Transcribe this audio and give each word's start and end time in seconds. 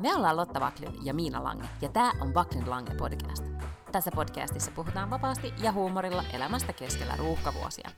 Me 0.00 0.14
ollaan 0.14 0.36
Lotta 0.36 0.60
Vaklin 0.60 1.06
ja 1.06 1.14
Miina 1.14 1.44
Lange, 1.44 1.68
ja 1.80 1.88
tämä 1.88 2.12
on 2.20 2.34
Vaklin 2.34 2.70
Lange 2.70 2.94
podcast. 2.94 3.44
Tässä 3.92 4.10
podcastissa 4.14 4.70
puhutaan 4.70 5.10
vapaasti 5.10 5.54
ja 5.62 5.72
huumorilla 5.72 6.24
elämästä 6.32 6.72
keskellä 6.72 7.16
ruuhkavuosia. 7.16 7.90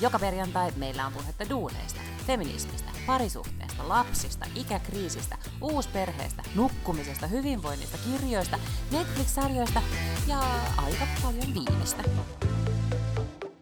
Joka 0.00 0.18
perjantai 0.18 0.70
meillä 0.76 1.06
on 1.06 1.12
puhetta 1.12 1.48
duuneista, 1.48 2.00
feminismistä, 2.26 2.90
parisuhteesta, 3.06 3.88
lapsista, 3.88 4.46
ikäkriisistä, 4.54 5.38
uusperheestä, 5.60 6.42
nukkumisesta, 6.54 7.26
hyvinvoinnista, 7.26 7.98
kirjoista, 8.04 8.58
Netflix-sarjoista 8.92 9.82
ja 10.26 10.40
aika 10.76 11.06
paljon 11.22 11.54
viinistä. 11.54 12.02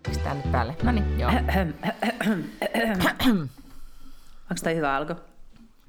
Pistää 0.08 0.34
nyt 0.34 0.52
päälle. 0.52 0.76
No 0.82 0.92
niin, 0.92 1.20
joo. 1.20 1.30
Onko 4.50 4.60
toi 4.64 4.76
hyvä 4.76 4.96
alku? 4.96 5.14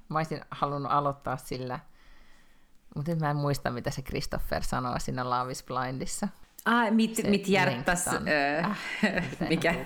Mä 0.09 0.19
olisin 0.19 0.41
halunnut 0.51 0.91
aloittaa 0.91 1.37
sillä, 1.37 1.79
mutta 2.97 3.11
nyt 3.11 3.19
mä 3.19 3.29
en 3.29 3.37
muista, 3.37 3.71
mitä 3.71 3.91
se 3.91 4.01
Christopher 4.01 4.63
sanoo 4.63 4.95
siinä 4.99 5.29
Love 5.29 5.51
is 5.51 5.63
Blindissa. 5.63 6.27
Ah, 6.65 6.91
mit, 6.91 7.15
se 7.15 7.29
mit 7.29 7.47
hjärtas... 7.47 8.07
Äh, 8.07 8.79
mikä? 9.49 9.75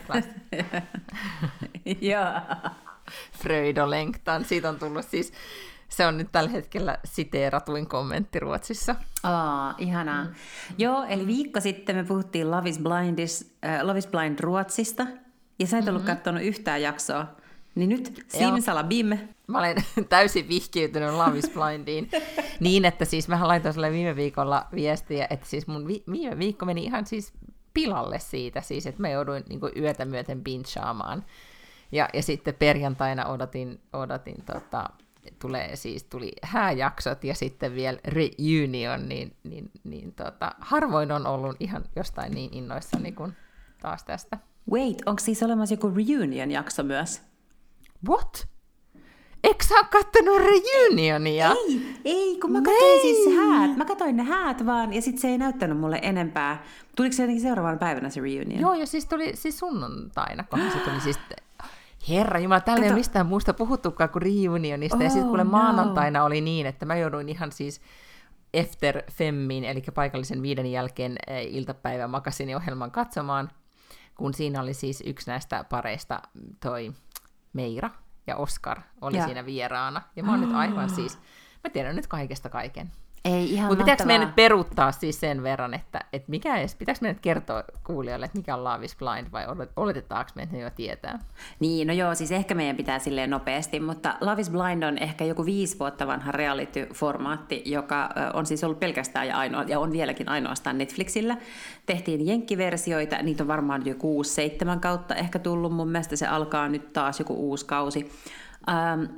Joo. 2.12 2.32
Fröjdolengtan. 3.38 4.46
Siitä 4.46 4.70
on 4.70 4.80
tullut 4.80 5.06
siis... 5.06 5.34
Se 5.90 6.08
on 6.08 6.18
nyt 6.18 6.32
tällä 6.32 6.50
hetkellä 6.50 6.98
siteeratuin 7.06 7.88
kommentti 7.88 8.40
Ruotsissa. 8.40 8.96
Aa, 9.24 9.76
ihanaa. 9.78 10.24
Mm. 10.24 10.34
Joo, 10.78 11.04
eli 11.04 11.28
viikko 11.28 11.60
sitten 11.60 11.96
me 11.96 12.04
puhuttiin 12.04 12.52
Love 12.52 12.70
is, 12.70 12.80
Blindis, 12.80 13.56
äh, 13.66 13.82
Love 13.82 14.00
is 14.00 14.08
Blind 14.08 14.40
Ruotsista. 14.40 15.08
Ja 15.60 15.68
sä 15.68 15.78
et 15.78 15.88
ollut 15.88 16.02
mm-hmm. 16.02 16.16
katsonut 16.16 16.44
yhtään 16.44 16.82
jaksoa. 16.82 17.28
Niin 17.76 17.90
nyt 17.90 18.26
simsalabim. 18.28 19.18
Mä 19.52 19.58
olen 19.58 19.76
täysin 20.10 20.50
vihkiytynyt 20.50 21.14
Love 21.14 21.38
is 21.38 21.50
Blindiin. 21.50 22.10
niin, 22.60 22.86
että 22.86 23.06
siis 23.06 23.28
mä 23.28 23.48
laitoin 23.48 23.74
sulle 23.74 23.92
viime 23.92 24.16
viikolla 24.16 24.68
viestiä, 24.76 25.28
että 25.30 25.48
siis 25.48 25.68
mun 25.68 25.88
vi- 25.88 26.04
viime 26.12 26.40
viikko 26.40 26.66
meni 26.66 26.84
ihan 26.84 27.06
siis 27.06 27.34
pilalle 27.74 28.20
siitä, 28.20 28.62
siis 28.62 28.88
että 28.88 29.02
mä 29.02 29.10
jouduin 29.10 29.44
niin 29.50 29.62
yötä 29.78 30.06
myöten 30.06 30.44
pinchaamaan. 30.44 31.26
Ja, 31.92 32.10
ja 32.14 32.24
sitten 32.24 32.56
perjantaina 32.56 33.26
odotin, 33.26 33.82
odotin 33.94 34.44
tota, 34.46 34.90
tulee 35.40 35.76
siis, 35.76 36.04
tuli 36.04 36.32
hääjaksot 36.42 37.24
ja 37.24 37.36
sitten 37.36 37.76
vielä 37.76 38.00
reunion, 38.06 39.10
niin, 39.10 39.36
niin, 39.44 39.72
niin 39.84 40.14
tota, 40.14 40.52
harvoin 40.60 41.12
on 41.12 41.28
ollut 41.28 41.56
ihan 41.60 41.84
jostain 41.96 42.34
niin 42.34 42.54
innoissani 42.54 43.12
kuin 43.12 43.34
taas 43.82 44.04
tästä. 44.04 44.38
Wait, 44.72 45.02
onko 45.06 45.20
siis 45.20 45.44
olemassa 45.44 45.74
joku 45.74 45.92
reunion-jakso 45.96 46.84
myös? 46.84 47.22
What? 48.10 48.48
Eikö 49.44 49.66
sä 49.66 49.76
kattonut 49.84 50.38
reunionia? 50.38 51.52
Ei, 51.52 51.96
ei, 52.06 52.40
kun 52.40 52.52
mä 52.52 52.62
katsoin 52.62 53.02
siis 53.02 53.36
häät. 53.38 53.78
Mä 53.78 53.86
katsoin 53.86 54.18
ne 54.18 54.24
häät 54.24 54.66
vaan, 54.66 54.94
ja 54.94 55.02
sitten 55.02 55.22
se 55.22 55.28
ei 55.28 55.38
näyttänyt 55.38 55.78
mulle 55.78 56.00
enempää. 56.02 56.64
Tuliko 56.96 57.14
se 57.14 57.24
jotenkin 57.24 57.42
seuraavana 57.42 57.78
päivänä 57.78 58.10
se 58.10 58.22
reunion? 58.22 58.62
Joo, 58.62 58.74
ja 58.74 58.86
siis 58.86 59.06
tuli 59.06 59.36
siis 59.36 59.60
sunnuntaina, 59.60 60.44
kun 60.44 60.60
se 60.60 60.80
tuli 60.80 61.02
siis... 61.02 61.20
Herra 62.10 62.40
Jumala, 62.40 62.62
täällä 62.62 62.82
Kato. 62.82 62.94
ei 62.94 62.98
mistään 62.98 63.26
muusta 63.26 63.54
puhuttukaan 63.54 64.10
kuin 64.10 64.22
reunionista. 64.22 64.98
Oh, 64.98 65.04
ja 65.04 65.10
sitten 65.10 65.28
kuule 65.28 65.44
no. 65.44 65.50
maanantaina 65.50 66.24
oli 66.24 66.42
niin, 66.42 66.66
että 66.66 66.86
mä 66.86 66.96
jouduin 66.96 67.30
ihan 67.30 67.52
siis 67.52 67.82
Efter 68.54 69.04
Femmin, 69.12 69.64
eli 69.64 69.84
paikallisen 69.94 70.42
viiden 70.42 70.72
jälkeen 70.72 71.16
eh, 71.28 71.48
iltapäivän 71.56 72.10
makasiniohjelman 72.10 72.92
katsomaan, 72.92 73.50
kun 74.16 74.34
siinä 74.34 74.62
oli 74.62 74.74
siis 74.74 75.04
yksi 75.06 75.32
näistä 75.32 75.66
pareista 75.70 76.22
toi 76.60 76.94
Meira 77.54 77.90
ja 78.32 78.38
Oskar 78.38 78.82
oli 79.02 79.18
ja. 79.18 79.26
siinä 79.26 79.46
vieraana. 79.46 80.02
Ja 80.16 80.24
mä 80.24 80.32
oon 80.32 80.42
nyt 80.42 80.56
aivan 80.56 80.90
siis, 80.90 81.20
mä 81.64 81.70
tiedän 81.70 81.96
nyt 81.96 82.08
kaikesta 82.08 82.50
kaiken. 82.50 82.92
Ei 83.26 83.54
ihan 83.54 83.68
Mutta 83.68 83.84
pitääkö 83.84 84.06
meidän 84.06 84.28
nyt 84.28 84.36
peruuttaa 84.36 84.92
siis 84.92 85.20
sen 85.20 85.44
verran, 85.44 85.74
että, 85.74 86.00
että 86.14 86.30
mikä 86.32 86.58
edes, 86.58 86.76
pitääkö 86.76 87.00
meidän 87.02 87.16
nyt 87.16 87.22
kertoa 87.22 87.64
kuulijoille, 87.84 88.26
että 88.26 88.38
mikä 88.38 88.56
on 88.56 88.64
Love 88.64 88.86
is 88.86 88.96
Blind 88.96 89.32
vai 89.32 89.46
oletetaanko 89.76 90.32
me, 90.36 90.44
että 90.44 90.56
ne 90.56 90.62
jo 90.62 90.70
tietää? 90.70 91.20
Niin, 91.60 91.88
no 91.88 91.94
joo, 91.94 92.16
siis 92.16 92.32
ehkä 92.32 92.56
meidän 92.56 92.76
pitää 92.76 93.00
silleen 93.00 93.30
nopeasti, 93.30 93.80
mutta 93.80 94.16
Love 94.22 94.42
is 94.42 94.50
Blind 94.50 94.84
on 94.84 94.98
ehkä 94.98 95.26
joku 95.26 95.46
viisi 95.46 95.80
vuotta 95.80 96.08
vanha 96.08 96.32
reality-formaatti, 96.32 97.62
joka 97.66 98.10
on 98.34 98.46
siis 98.46 98.64
ollut 98.64 98.80
pelkästään 98.80 99.28
ja 99.28 99.38
ainoa, 99.38 99.64
ja 99.64 99.80
on 99.80 99.92
vieläkin 99.92 100.30
ainoastaan 100.30 100.78
Netflixillä. 100.78 101.38
Tehtiin 101.86 102.28
jenkkiversioita, 102.28 103.22
niitä 103.22 103.44
on 103.44 103.48
varmaan 103.48 103.86
jo 103.86 103.96
kuusi, 103.96 104.34
seitsemän 104.34 104.80
kautta 104.80 105.16
ehkä 105.16 105.40
tullut, 105.40 105.74
mun 105.74 105.90
mielestä 105.90 106.16
se 106.16 106.28
alkaa 106.28 106.70
nyt 106.70 106.94
taas 106.94 107.20
joku 107.20 107.34
uusi 107.34 107.66
kausi. 107.66 108.12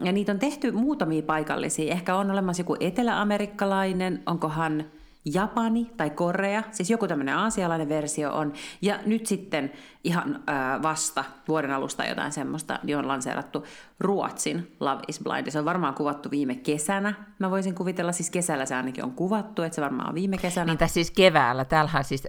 Ja 0.04 0.12
niitä 0.12 0.31
on 0.31 0.40
tehty 0.40 0.72
muutamia 0.72 1.24
paikallisia. 1.24 1.92
Ehkä 1.92 2.16
on 2.16 2.31
olemassa 2.31 2.62
joku 2.62 2.76
eteläamerikkalainen, 2.80 4.24
onkohan 4.26 4.86
Japani 5.26 5.92
tai 5.98 6.09
Korea, 6.09 6.64
siis 6.72 6.90
joku 6.90 7.08
tämmöinen 7.08 7.38
aasialainen 7.38 7.90
versio 7.90 8.34
on. 8.34 8.54
Ja 8.81 9.00
nyt 9.06 9.26
sitten 9.26 9.72
ihan 10.04 10.44
vasta 10.81 11.24
vuoden 11.48 11.72
alusta 11.72 12.06
jotain 12.06 12.31
semmoista, 12.31 12.80
niin 12.84 12.98
on 12.98 13.08
lanseerattu 13.08 13.66
Ruotsin 14.00 14.76
Love 14.80 15.02
is 15.08 15.20
Blind. 15.24 15.52
Se 15.52 15.60
on 15.60 15.66
varmaan 15.66 15.94
kuvattu 15.94 16.31
viime 16.31 16.56
kesänä. 16.56 17.14
Mä 17.40 17.52
voisin 17.52 17.75
kuvitella, 17.75 18.12
siis 18.12 18.30
kesällä 18.30 18.66
se 18.66 18.75
ainakin 18.75 19.04
on 19.04 19.12
kuvattu, 19.12 19.62
että 19.62 19.75
se 19.75 19.81
varmaan 19.81 20.10
on 20.10 20.16
viime 20.16 20.38
kesänä. 20.38 20.75
Niin 20.80 20.90
siis 20.90 21.12
keväällä. 21.12 21.66
Täällähän 21.66 22.04
siis 22.04 22.28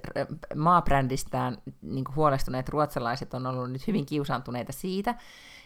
maabrändistään 0.55 1.59
niin 1.83 2.05
huolestuneet 2.17 2.69
ruotsalaiset 2.69 3.35
on 3.35 3.47
ollut 3.47 3.73
nyt 3.73 3.87
hyvin 3.87 4.07
kiusaantuneita 4.07 4.73
siitä, 4.73 5.15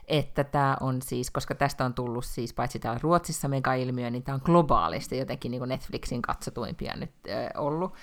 että 0.09 0.45
tämä 0.45 0.77
on 0.81 1.03
siis, 1.03 1.31
koska 1.31 1.55
tästä 1.55 1.85
on 1.85 1.95
tullut 1.95 2.25
siis 2.25 2.55
paitsi 2.55 2.79
täällä 2.79 3.01
Ruotsissa 3.03 3.49
mega-ilmiö, 3.49 4.11
niin 4.11 4.23
tämä 4.23 4.35
on 4.35 4.41
globaalisti 4.45 5.19
jotenkin 5.19 5.51
niin 5.51 5.61
kuin 5.61 5.69
Netflixin 5.69 6.23
katsotuimpia 6.23 6.97
nyt 6.97 7.11
äh, 7.31 7.63
ollut, 7.63 7.95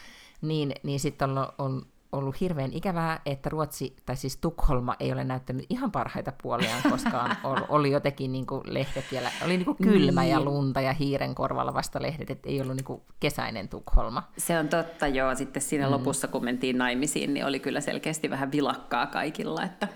niin, 0.42 0.72
niin 0.84 1.00
sitten 1.00 1.30
on, 1.30 1.48
on 1.58 1.86
ollut 2.12 2.42
hirveän 2.42 2.74
ikävää, 2.74 3.22
että 3.26 3.50
Ruotsi, 3.50 3.96
tai 4.06 4.16
siis 4.16 4.38
Tukholma, 4.38 4.96
ei 5.00 5.12
ole 5.12 5.24
näyttänyt 5.24 5.66
ihan 5.70 5.92
parhaita 5.92 6.34
puoliaan 6.44 6.82
koskaan. 6.92 7.38
Oli, 7.44 7.62
oli 7.70 7.92
jotenkin 7.92 8.32
niin 8.32 8.46
kuin 8.46 8.62
lehdet 8.66 9.06
vielä, 9.12 9.32
oli 9.46 9.58
niin 9.58 9.66
kuin 9.66 9.78
kylmä 9.78 10.22
niin. 10.22 10.32
ja 10.32 10.42
lunta 10.42 10.82
ja 10.82 10.94
hiiren 10.94 11.36
korvalla 11.36 11.74
vasta 11.74 12.02
lehdet, 12.02 12.30
että 12.30 12.50
ei 12.50 12.62
ollut 12.62 12.76
niin 12.76 12.86
kuin 12.86 13.02
kesäinen 13.20 13.70
Tukholma. 13.70 14.24
Se 14.38 14.60
on 14.60 14.68
totta, 14.68 15.08
joo. 15.08 15.36
Sitten 15.36 15.62
siinä 15.62 15.86
mm. 15.86 15.92
lopussa, 15.92 16.28
kun 16.28 16.44
mentiin 16.44 16.78
naimisiin, 16.78 17.34
niin 17.34 17.46
oli 17.46 17.60
kyllä 17.60 17.82
selkeästi 17.82 18.30
vähän 18.30 18.52
vilakkaa 18.52 19.08
kaikilla, 19.08 19.64
että 19.64 19.88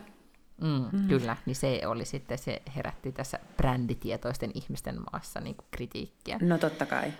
Mm, 0.61 0.99
mm. 0.99 1.07
Kyllä, 1.07 1.37
niin 1.45 1.55
se 1.55 1.81
oli 1.85 2.05
sitten, 2.05 2.37
se 2.37 2.61
herätti 2.75 3.11
tässä 3.11 3.39
bränditietoisten 3.57 4.51
ihmisten 4.53 4.95
maassa 5.11 5.39
niin 5.39 5.55
kritiikkiä. 5.71 6.39
No 6.41 6.57
totta 6.57 6.85
kai. 6.85 7.13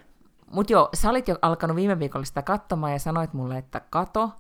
Mutta 0.52 0.74
joo, 0.74 0.90
sä 0.94 1.10
olit 1.10 1.28
jo 1.28 1.36
alkanut 1.42 1.76
viime 1.76 2.00
viikolla 2.00 2.26
sitä 2.26 2.42
katsomaan 2.42 2.94
ja 2.94 3.00
sanoit 3.00 3.34
mulle, 3.34 3.58
että 3.58 3.82
kato. 3.90 4.32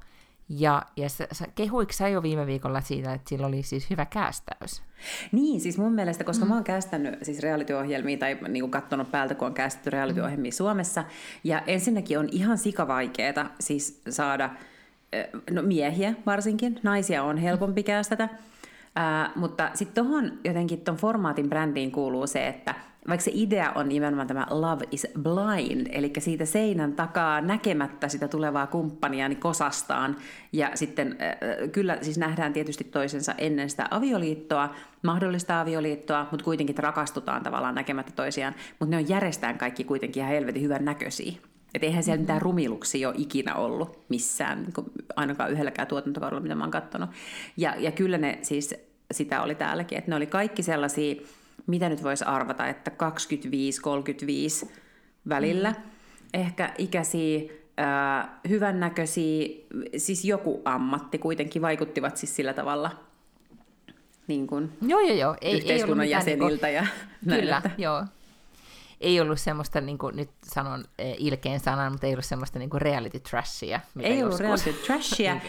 Ja, 0.51 0.81
ja 0.95 1.09
sä, 1.09 1.27
sä, 1.31 1.45
kehuiko 1.55 1.93
sä 1.93 2.07
jo 2.07 2.23
viime 2.23 2.45
viikolla 2.45 2.81
siitä, 2.81 3.13
että 3.13 3.29
sillä 3.29 3.47
oli 3.47 3.63
siis 3.63 3.89
hyvä 3.89 4.05
kästäys? 4.05 4.83
Niin, 5.31 5.61
siis 5.61 5.77
mun 5.77 5.93
mielestä, 5.93 6.23
koska 6.23 6.45
mm. 6.45 6.49
mä 6.49 6.55
oon 6.55 6.63
kästänyt 6.63 7.19
siis 7.21 7.39
reality-ohjelmia 7.39 8.17
tai 8.17 8.37
niin 8.47 8.63
kuin 8.63 8.71
katsonut 8.71 9.11
päältä, 9.11 9.35
kun 9.35 9.47
on 9.47 9.53
kästetty 9.53 9.89
reality-ohjelmia 9.89 10.49
mm. 10.49 10.53
Suomessa. 10.53 11.03
Ja 11.43 11.61
ensinnäkin 11.67 12.19
on 12.19 12.29
ihan 12.31 12.57
sikavaikeeta 12.57 13.45
siis 13.59 14.01
saada 14.09 14.49
no 15.51 15.61
miehiä 15.61 16.13
varsinkin, 16.25 16.79
naisia 16.83 17.23
on 17.23 17.37
helpompi 17.37 17.83
kästetä. 17.83 18.29
Mutta 19.35 19.71
sitten 19.73 20.05
tuohon 20.05 20.31
jotenkin 20.43 20.81
tuon 20.81 20.97
formaatin 20.97 21.49
brändiin 21.49 21.91
kuuluu 21.91 22.27
se, 22.27 22.47
että 22.47 22.75
vaikka 23.07 23.23
se 23.23 23.31
idea 23.33 23.71
on 23.75 23.89
nimenomaan 23.89 24.27
tämä 24.27 24.47
love 24.49 24.85
is 24.91 25.07
blind, 25.21 25.87
eli 25.91 26.13
siitä 26.17 26.45
seinän 26.45 26.93
takaa 26.93 27.41
näkemättä 27.41 28.07
sitä 28.07 28.27
tulevaa 28.27 28.67
kumppania 28.67 29.29
niin 29.29 29.39
kosastaan, 29.39 30.15
ja 30.53 30.71
sitten 30.75 31.17
äh, 31.21 31.69
kyllä 31.71 31.97
siis 32.01 32.17
nähdään 32.17 32.53
tietysti 32.53 32.83
toisensa 32.83 33.33
ennen 33.37 33.69
sitä 33.69 33.87
avioliittoa, 33.91 34.75
mahdollista 35.03 35.61
avioliittoa, 35.61 36.27
mutta 36.31 36.43
kuitenkin 36.43 36.77
rakastutaan 36.77 37.43
tavallaan 37.43 37.75
näkemättä 37.75 38.11
toisiaan, 38.15 38.55
mutta 38.79 38.95
ne 38.95 38.97
on 38.97 39.09
järjestään 39.09 39.57
kaikki 39.57 39.83
kuitenkin 39.83 40.21
ihan 40.21 40.33
helvetin 40.33 40.63
hyvän 40.63 40.85
näköisiä. 40.85 41.33
Että 41.73 41.85
eihän 41.85 42.03
siellä 42.03 42.21
mitään 42.21 42.41
rumiluksia 42.41 43.09
ole 43.09 43.15
ikinä 43.17 43.55
ollut 43.55 43.99
missään, 44.09 44.63
niin 44.63 44.73
ainakaan 45.15 45.51
yhdelläkään 45.51 45.87
tuotantokaudella, 45.87 46.41
mitä 46.41 46.55
mä 46.55 46.63
oon 46.63 46.71
katsonut. 46.71 47.09
Ja, 47.57 47.75
ja 47.77 47.91
kyllä 47.91 48.17
ne 48.17 48.39
siis, 48.41 48.88
sitä 49.11 49.41
oli 49.41 49.55
täälläkin, 49.55 49.97
että 49.97 50.11
ne 50.11 50.15
oli 50.15 50.27
kaikki 50.27 50.63
sellaisia, 50.63 51.15
mitä 51.67 51.89
nyt 51.89 52.03
voisi 52.03 52.25
arvata, 52.25 52.67
että 52.67 52.91
25-35 54.65 54.69
välillä. 55.29 55.71
Mm. 55.71 55.77
Ehkä 56.33 56.73
ikäisiä, 56.77 57.39
äh, 57.79 58.29
hyvännäköisiä, 58.49 59.47
siis 59.97 60.25
joku 60.25 60.61
ammatti 60.65 61.17
kuitenkin 61.17 61.61
vaikuttivat 61.61 62.17
siis 62.17 62.35
sillä 62.35 62.53
tavalla 62.53 62.91
niin 64.27 64.47
kuin 64.47 64.71
joo, 64.81 64.99
joo, 64.99 65.15
joo. 65.15 65.35
Ei, 65.41 65.57
yhteiskunnan 65.57 66.05
ei 66.05 66.11
jäseniltä. 66.11 66.67
Niin 66.67 66.83
kuin, 66.83 67.33
ja 67.33 67.37
kyllä, 67.37 67.61
joo. 67.77 68.05
Ei 69.01 69.19
ollut 69.19 69.39
semmoista, 69.39 69.81
niin 69.81 69.97
kuin 69.97 70.15
nyt 70.15 70.29
sanon 70.43 70.85
eh, 70.99 71.15
ilkeen 71.19 71.59
sanan, 71.59 71.91
mutta 71.91 72.07
ei 72.07 72.13
ollut 72.13 72.25
semmoista 72.25 72.59
niin 72.59 72.69
kuin 72.69 72.81
reality 72.81 73.19
trashia. 73.19 73.79
Ei 73.99 74.23
ollut 74.23 74.39
reality 74.39 74.73
trashia. 74.87 75.41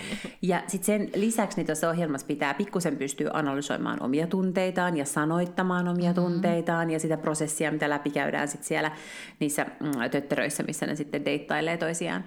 ja 0.42 0.62
sitten 0.66 0.86
sen 0.86 1.10
lisäksi 1.14 1.56
niin 1.56 1.66
tuossa 1.66 1.90
ohjelmassa 1.90 2.26
pitää 2.26 2.54
pikkusen 2.54 2.96
pystyä 2.96 3.30
analysoimaan 3.32 4.02
omia 4.02 4.26
tunteitaan 4.26 4.96
ja 4.96 5.04
sanoittamaan 5.04 5.88
omia 5.88 6.10
mm-hmm. 6.10 6.24
tunteitaan 6.24 6.90
ja 6.90 7.00
sitä 7.00 7.16
prosessia, 7.16 7.72
mitä 7.72 7.90
läpikäydään 7.90 8.48
sitten 8.48 8.68
siellä 8.68 8.92
niissä 9.40 9.66
mm, 9.80 10.10
tötteröissä, 10.10 10.62
missä 10.62 10.86
ne 10.86 10.96
sitten 10.96 11.24
deittailee 11.24 11.76
toisiaan. 11.76 12.24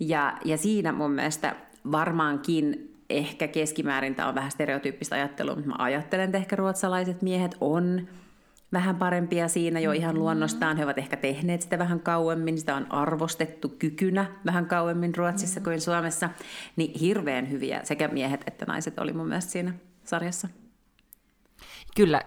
Ja, 0.00 0.38
ja 0.44 0.56
siinä 0.56 0.92
mun 0.92 1.10
mielestä 1.10 1.56
varmaankin 1.92 2.94
ehkä 3.10 3.48
keskimäärin 3.48 4.14
tämä 4.14 4.28
on 4.28 4.34
vähän 4.34 4.50
stereotyyppistä 4.50 5.14
ajattelua, 5.14 5.54
mutta 5.54 5.68
mä 5.68 5.76
ajattelen, 5.78 6.24
että 6.24 6.38
ehkä 6.38 6.56
ruotsalaiset 6.56 7.22
miehet 7.22 7.56
on 7.60 8.08
vähän 8.72 8.96
parempia 8.96 9.48
siinä 9.48 9.80
jo 9.80 9.92
ihan 9.92 10.10
mm-hmm. 10.10 10.22
luonnostaan. 10.22 10.76
He 10.76 10.84
ovat 10.84 10.98
ehkä 10.98 11.16
tehneet 11.16 11.62
sitä 11.62 11.78
vähän 11.78 12.00
kauemmin, 12.00 12.58
sitä 12.58 12.76
on 12.76 12.92
arvostettu 12.92 13.68
kykynä 13.68 14.26
vähän 14.46 14.66
kauemmin 14.66 15.14
Ruotsissa 15.14 15.60
kuin 15.60 15.80
Suomessa. 15.80 16.30
Niin 16.76 17.00
hirveän 17.00 17.50
hyviä 17.50 17.80
sekä 17.84 18.08
miehet 18.08 18.40
että 18.46 18.66
naiset 18.66 18.98
oli 18.98 19.12
mun 19.12 19.28
mielestä 19.28 19.52
siinä 19.52 19.74
sarjassa. 20.04 20.48
Kyllä, 21.96 22.22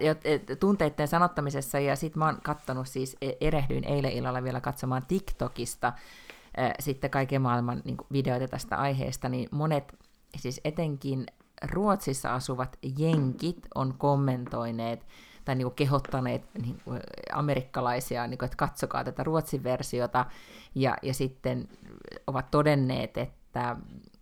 tunteiden 0.59 1.07
sanottamisessa, 1.07 1.79
ja 1.79 1.95
sitten 1.95 2.19
mä 2.19 2.25
oon 2.25 2.41
kattonut 2.43 2.88
siis, 2.88 3.17
e, 3.21 3.31
erehdyin 3.41 3.83
eilen 3.83 4.11
illalla 4.11 4.43
vielä 4.43 4.61
katsomaan 4.61 5.05
TikTokista 5.07 5.93
sitten 6.79 7.09
kaiken 7.09 7.41
maailman 7.41 7.81
niin 7.85 7.97
videoita 8.11 8.47
tästä 8.47 8.75
aiheesta, 8.75 9.29
niin 9.29 9.49
monet, 9.51 9.95
siis 10.38 10.61
etenkin 10.65 11.25
Ruotsissa 11.71 12.35
asuvat 12.35 12.77
jenkit 12.97 13.67
on 13.75 13.93
kommentoineet 13.97 15.05
tai 15.45 15.55
niin 15.55 15.65
kuin 15.65 15.75
kehottaneet 15.75 16.43
niin 16.61 16.77
kuin 16.85 16.99
amerikkalaisia, 17.33 18.27
niin 18.27 18.38
kuin, 18.38 18.45
että 18.45 18.57
katsokaa 18.57 19.03
tätä 19.03 19.23
Ruotsin 19.23 19.63
versiota, 19.63 20.25
ja, 20.75 20.97
ja 21.01 21.13
sitten 21.13 21.67
ovat 22.27 22.51
todenneet, 22.51 23.17
että, 23.17 23.77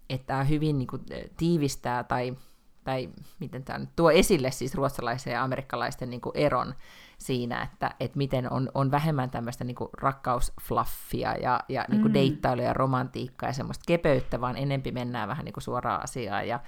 että 0.09 0.27
tämä 0.27 0.43
hyvin 0.43 0.77
niin 0.77 0.87
kuin, 0.87 1.01
tiivistää 1.37 2.03
tai, 2.03 2.35
tai 2.83 3.09
miten 3.39 3.63
tämä 3.63 3.79
nyt 3.79 3.89
tuo 3.95 4.11
esille 4.11 4.51
siis 4.51 4.75
ruotsalaisen 4.75 5.33
ja 5.33 5.43
amerikkalaisten 5.43 6.09
niin 6.09 6.21
kuin 6.21 6.37
eron 6.37 6.75
siinä, 7.17 7.61
että, 7.61 7.91
että 7.99 8.17
miten 8.17 8.51
on, 8.51 8.69
on 8.73 8.91
vähemmän 8.91 9.29
tämmöistä 9.29 9.63
niin 9.63 9.75
rakkausflaffia 9.97 11.33
ja, 11.33 11.59
ja 11.69 11.85
niin 11.89 12.07
mm. 12.07 12.13
deittailuja 12.13 12.67
ja 12.67 12.73
romantiikkaa 12.73 13.49
ja 13.49 13.53
semmoista 13.53 13.83
kepeyttä, 13.87 14.41
vaan 14.41 14.57
enempi 14.57 14.91
mennään 14.91 15.29
vähän 15.29 15.45
niin 15.45 15.53
suoraan 15.57 16.03
asiaan 16.03 16.47
ja, 16.47 16.59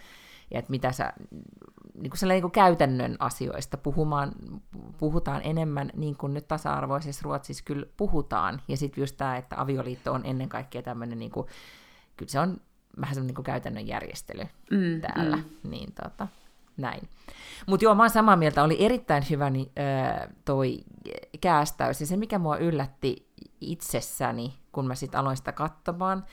ja 0.51 0.59
että 0.59 0.71
mitä 0.71 0.91
sä 0.91 1.13
niin 1.93 2.11
kuin 2.11 2.29
niin 2.29 2.41
kuin 2.41 2.51
käytännön 2.51 3.15
asioista 3.19 3.77
puhumaan, 3.77 4.31
puhutaan 4.97 5.41
enemmän 5.43 5.89
niin 5.95 6.17
kuin 6.17 6.33
nyt 6.33 6.47
tasa-arvoisessa 6.47 7.21
Ruotsissa 7.23 7.63
kyllä 7.63 7.85
puhutaan. 7.97 8.61
Ja 8.67 8.77
sitten 8.77 9.01
just 9.01 9.17
tämä, 9.17 9.37
että 9.37 9.61
avioliitto 9.61 10.13
on 10.13 10.25
ennen 10.25 10.49
kaikkea 10.49 10.81
tämmöinen, 10.81 11.19
niin 11.19 11.31
kuin, 11.31 11.47
kyllä 12.17 12.29
se 12.31 12.39
on 12.39 12.61
vähän 13.01 13.15
semmoinen 13.15 13.27
niin 13.27 13.35
kuin 13.35 13.45
käytännön 13.45 13.87
järjestely 13.87 14.43
mm, 14.71 15.01
täällä. 15.01 15.35
Mm. 15.35 15.43
Niin 15.69 15.93
tota, 16.03 16.27
näin. 16.77 17.09
Mutta 17.67 17.85
joo, 17.85 17.95
mä 17.95 18.03
oon 18.03 18.09
samaa 18.09 18.35
mieltä, 18.35 18.63
oli 18.63 18.85
erittäin 18.85 19.23
hyvä 19.29 19.49
niin, 19.49 19.71
öö, 19.79 20.27
toi 20.45 20.79
käästäys. 21.41 22.01
Ja 22.01 22.07
se, 22.07 22.17
mikä 22.17 22.39
mua 22.39 22.57
yllätti 22.57 23.27
itsessäni, 23.61 24.53
kun 24.71 24.87
mä 24.87 24.95
sitten 24.95 25.19
aloin 25.19 25.37
sitä 25.37 25.51
katsomaan, 25.51 26.25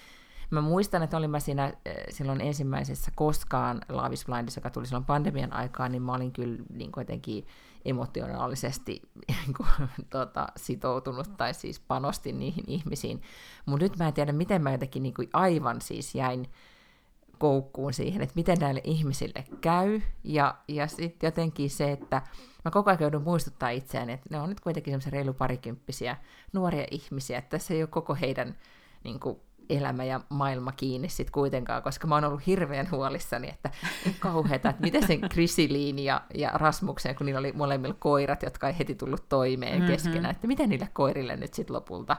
Mä 0.51 0.61
muistan, 0.61 1.03
että 1.03 1.17
olin 1.17 1.31
mä 1.31 1.41
siinä 1.41 1.65
äh, 1.65 1.73
silloin 2.11 2.41
ensimmäisessä 2.41 3.11
koskaan 3.15 3.81
Laavis 3.89 4.27
Blindissa, 4.27 4.59
joka 4.59 4.71
tuli 4.71 4.87
silloin 4.87 5.05
pandemian 5.05 5.53
aikaan, 5.53 5.93
niin 5.93 6.03
mä 6.03 6.15
olin 6.15 6.33
kyllä 6.33 6.63
niin 6.73 6.91
jotenkin 6.97 7.47
emotionaalisesti 7.85 9.03
niin 9.29 9.55
kuin, 9.57 9.69
tota, 10.11 10.47
sitoutunut 10.57 11.37
tai 11.37 11.55
siis 11.55 11.81
panostin 11.81 12.39
niihin 12.39 12.65
ihmisiin. 12.67 13.23
Mutta 13.67 13.85
nyt 13.85 13.97
mä 13.97 14.09
en 14.09 14.15
tiedä, 14.15 14.33
miten 14.33 14.63
mä 14.63 14.73
jotenkin 14.73 15.03
niin 15.03 15.15
kuin 15.15 15.29
aivan 15.33 15.81
siis 15.81 16.15
jäin 16.15 16.49
koukkuun 17.39 17.93
siihen, 17.93 18.23
että 18.23 18.35
miten 18.35 18.59
näille 18.59 18.81
ihmisille 18.85 19.45
käy. 19.61 20.01
Ja, 20.25 20.55
ja 20.69 20.87
sitten 20.87 21.27
jotenkin 21.27 21.71
se, 21.71 21.93
että 21.93 22.23
mä 22.65 22.71
koko 22.71 22.91
ajan 22.91 23.01
joudun 23.01 23.23
muistuttaa 23.23 23.71
itseäni, 23.71 24.13
että 24.13 24.27
ne 24.31 24.41
on 24.41 24.49
nyt 24.49 24.61
kuitenkin 24.61 24.93
semmoisia 24.93 25.11
reilu 25.11 25.35
parikymppisiä 25.35 26.17
nuoria 26.53 26.87
ihmisiä, 26.91 27.39
että 27.39 27.51
tässä 27.51 27.75
ei 27.75 27.83
ole 27.83 27.89
koko 27.89 28.15
heidän 28.15 28.57
niin 29.05 29.21
kuin, 29.21 29.41
elämä 29.69 30.05
ja 30.05 30.21
maailma 30.29 30.73
kiinni 30.73 31.09
sitten 31.09 31.33
kuitenkaan, 31.33 31.83
koska 31.83 32.07
mä 32.07 32.15
oon 32.15 32.25
ollut 32.25 32.47
hirveän 32.47 32.91
huolissani, 32.91 33.49
että 33.49 33.71
kauheeta, 34.19 34.71
että 34.71 34.83
miten 34.83 35.07
sen 35.07 35.21
Krisiliin 35.21 35.99
ja, 35.99 36.23
ja 36.35 36.51
Rasmuksen, 36.55 37.15
kun 37.15 37.27
niillä 37.27 37.39
oli 37.39 37.53
molemmilla 37.53 37.97
koirat, 37.99 38.43
jotka 38.43 38.69
ei 38.69 38.79
heti 38.79 38.95
tullut 38.95 39.29
toimeen 39.29 39.79
mm-hmm. 39.79 39.93
keskenään, 39.93 40.35
että 40.35 40.47
miten 40.47 40.69
niille 40.69 40.89
koirille 40.93 41.37
nyt 41.37 41.55
sitten 41.55 41.77
lopulta 41.77 42.17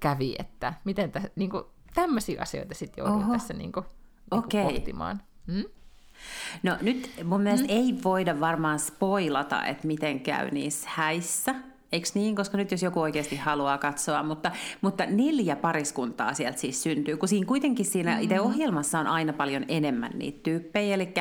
kävi, 0.00 0.34
että 0.38 0.74
miten 0.84 1.12
tä, 1.12 1.22
niin 1.36 1.50
kuin, 1.50 1.64
tämmöisiä 1.94 2.42
asioita 2.42 2.74
sitten 2.74 3.02
joudun 3.02 3.24
Oho. 3.24 3.32
tässä 3.32 3.54
niin 3.54 3.72
kuin, 3.72 3.84
niin 4.30 4.38
okay. 4.38 4.62
pohtimaan. 4.62 5.22
Hmm? 5.52 5.64
No 6.62 6.76
nyt 6.80 7.10
mun 7.24 7.40
mielestä 7.40 7.66
hmm? 7.72 7.82
ei 7.82 7.98
voida 8.04 8.40
varmaan 8.40 8.78
spoilata, 8.78 9.64
että 9.64 9.86
miten 9.86 10.20
käy 10.20 10.50
niissä 10.50 10.88
häissä, 10.92 11.54
Eikö 11.92 12.08
niin? 12.14 12.36
Koska 12.36 12.56
nyt 12.56 12.70
jos 12.70 12.82
joku 12.82 13.00
oikeasti 13.00 13.36
haluaa 13.36 13.78
katsoa, 13.78 14.22
mutta, 14.22 14.50
mutta 14.80 15.06
neljä 15.06 15.56
pariskuntaa 15.56 16.34
sieltä 16.34 16.58
siis 16.58 16.82
syntyy, 16.82 17.16
kun 17.16 17.28
siinä 17.28 17.46
kuitenkin 17.46 17.86
siinä 17.86 18.10
mm-hmm. 18.10 18.24
itse 18.24 18.40
ohjelmassa 18.40 18.98
on 18.98 19.06
aina 19.06 19.32
paljon 19.32 19.64
enemmän 19.68 20.10
niitä 20.14 20.38
tyyppejä, 20.42 20.94
eli 20.94 21.14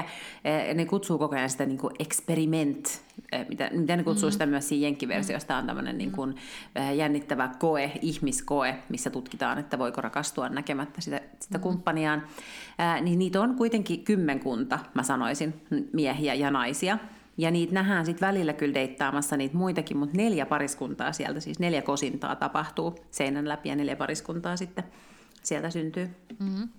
eh, 0.43 0.75
ne 0.75 0.85
kutsuu 0.85 1.17
koko 1.17 1.35
ajan 1.35 1.49
sitä 1.49 1.65
niin 1.65 1.77
kuin 1.77 1.93
experiment, 1.99 3.01
eh, 3.31 3.45
mitä, 3.49 3.69
mitä 3.73 3.97
ne 3.97 4.03
kutsuu 4.03 4.27
mm-hmm. 4.27 4.31
sitä 4.31 4.45
myös 4.45 4.69
siinä 4.69 4.87
jenkkiversiosta, 4.87 5.57
on 5.57 5.65
tämmöinen 5.65 5.97
niin 5.97 6.11
kuin, 6.11 6.35
eh, 6.75 6.95
jännittävä 6.95 7.49
koe, 7.59 7.91
ihmiskoe, 8.01 8.75
missä 8.89 9.09
tutkitaan, 9.09 9.57
että 9.57 9.79
voiko 9.79 10.01
rakastua 10.01 10.49
näkemättä 10.49 11.01
sitä, 11.01 11.21
sitä 11.39 11.57
mm-hmm. 11.57 11.63
kumppaniaan. 11.63 12.23
niin 13.01 13.19
niitä 13.19 13.41
on 13.41 13.55
kuitenkin 13.55 14.03
kymmenkunta, 14.03 14.79
mä 14.93 15.03
sanoisin, 15.03 15.53
miehiä 15.93 16.33
ja 16.33 16.51
naisia. 16.51 16.97
Ja 17.39 17.51
niitä 17.51 17.73
nähdään 17.73 18.05
sitten 18.05 18.27
välillä 18.27 18.53
kyllä 18.53 18.73
deittaamassa 18.73 19.37
niitä 19.37 19.57
muitakin, 19.57 19.97
mutta 19.97 20.17
neljä 20.17 20.45
pariskuntaa 20.45 21.13
sieltä, 21.13 21.39
siis 21.39 21.59
neljä 21.59 21.81
kosintaa 21.81 22.35
tapahtuu 22.35 22.95
seinän 23.11 23.47
läpi 23.47 23.69
ja 23.69 23.75
neljä 23.75 23.95
pariskuntaa 23.95 24.57
sitten 24.57 24.83
sieltä 25.43 25.69
syntyy. 25.69 26.09
Mm-hmm. 26.39 26.69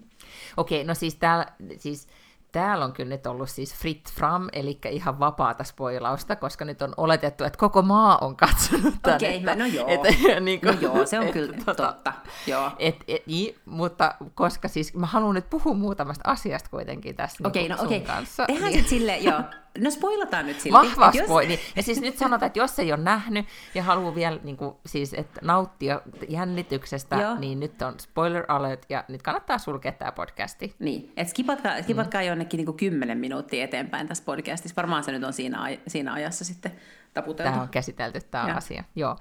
Okei, 0.56 0.80
okay, 0.80 0.86
no 0.86 0.94
siis 0.94 1.14
täällä, 1.14 1.46
siis 1.78 2.08
täällä 2.52 2.84
on 2.84 2.92
kyllä 2.92 3.08
nyt 3.08 3.26
ollut 3.26 3.50
siis 3.50 3.74
frit 3.74 4.12
fram, 4.12 4.48
eli 4.52 4.78
ihan 4.90 5.18
vapaata 5.18 5.64
spoilausta, 5.64 6.36
koska 6.36 6.64
nyt 6.64 6.82
on 6.82 6.94
oletettu, 6.96 7.44
että 7.44 7.58
koko 7.58 7.82
maa 7.82 8.18
on 8.20 8.36
katsonut 8.36 8.94
tänne. 9.02 9.16
Okei, 9.16 9.36
okay, 9.42 9.56
no 9.56 9.66
joo. 9.66 9.88
Et, 9.88 10.00
niin 10.40 10.60
kuin, 10.60 10.74
no 10.74 10.80
joo, 10.80 11.06
se 11.06 11.18
on 11.18 11.26
et, 11.26 11.32
kyllä 11.32 11.56
tota, 11.64 11.86
totta. 11.86 12.12
Joo. 12.46 12.70
Et, 12.78 12.96
et, 13.08 13.26
niin, 13.26 13.58
mutta 13.64 14.14
koska 14.34 14.68
siis 14.68 14.94
mä 14.94 15.06
haluan 15.06 15.34
nyt 15.34 15.50
puhua 15.50 15.74
muutamasta 15.74 16.30
asiasta 16.30 16.70
kuitenkin 16.70 17.16
tässä 17.16 17.48
okay, 17.48 17.62
niin 17.62 17.70
no, 17.70 17.84
okay. 17.84 18.00
kanssa. 18.00 18.46
Tehdään 18.46 18.72
niin. 18.72 18.78
sitten 18.78 18.98
silleen, 18.98 19.24
joo, 19.24 19.40
No 19.78 19.90
spoilataan 19.90 20.46
nyt 20.46 20.60
silti. 20.60 20.72
Vahva 20.72 21.10
jos... 21.14 21.24
spoili. 21.24 21.58
Ja 21.76 21.82
siis 21.82 22.00
nyt 22.00 22.18
sanotaan, 22.18 22.46
että 22.46 22.58
jos 22.58 22.78
ei 22.78 22.92
ole 22.92 23.02
nähnyt 23.02 23.46
ja 23.74 23.82
haluaa 23.82 24.14
vielä 24.14 24.38
niin 24.42 24.56
kuin, 24.56 24.74
siis, 24.86 25.14
että 25.14 25.40
nauttia 25.44 26.00
jännityksestä, 26.28 27.16
Joo. 27.16 27.34
niin 27.34 27.60
nyt 27.60 27.82
on 27.82 28.00
spoiler 28.00 28.44
alert 28.48 28.86
ja 28.88 29.04
nyt 29.08 29.22
kannattaa 29.22 29.58
sulkea 29.58 29.92
tämä 29.92 30.12
podcasti. 30.12 30.74
Niin, 30.78 31.12
että 31.16 31.30
skipatkaa, 31.30 31.82
skipatkaa 31.82 32.20
mm. 32.20 32.26
jonnekin 32.26 32.58
niin 32.58 32.66
kuin 32.66 32.76
10 32.76 33.18
minuuttia 33.18 33.64
eteenpäin 33.64 34.08
tässä 34.08 34.24
podcastissa. 34.24 34.76
Varmaan 34.76 35.04
se 35.04 35.12
nyt 35.12 35.24
on 35.24 35.32
siinä, 35.32 35.78
siinä 35.86 36.12
ajassa 36.12 36.44
sitten 36.44 36.72
taputeltu. 37.14 37.50
Tämä 37.52 37.62
on 37.62 37.68
käsitelty 37.68 38.20
tämä 38.30 38.54
asia. 38.56 38.84
Joo. 38.96 39.16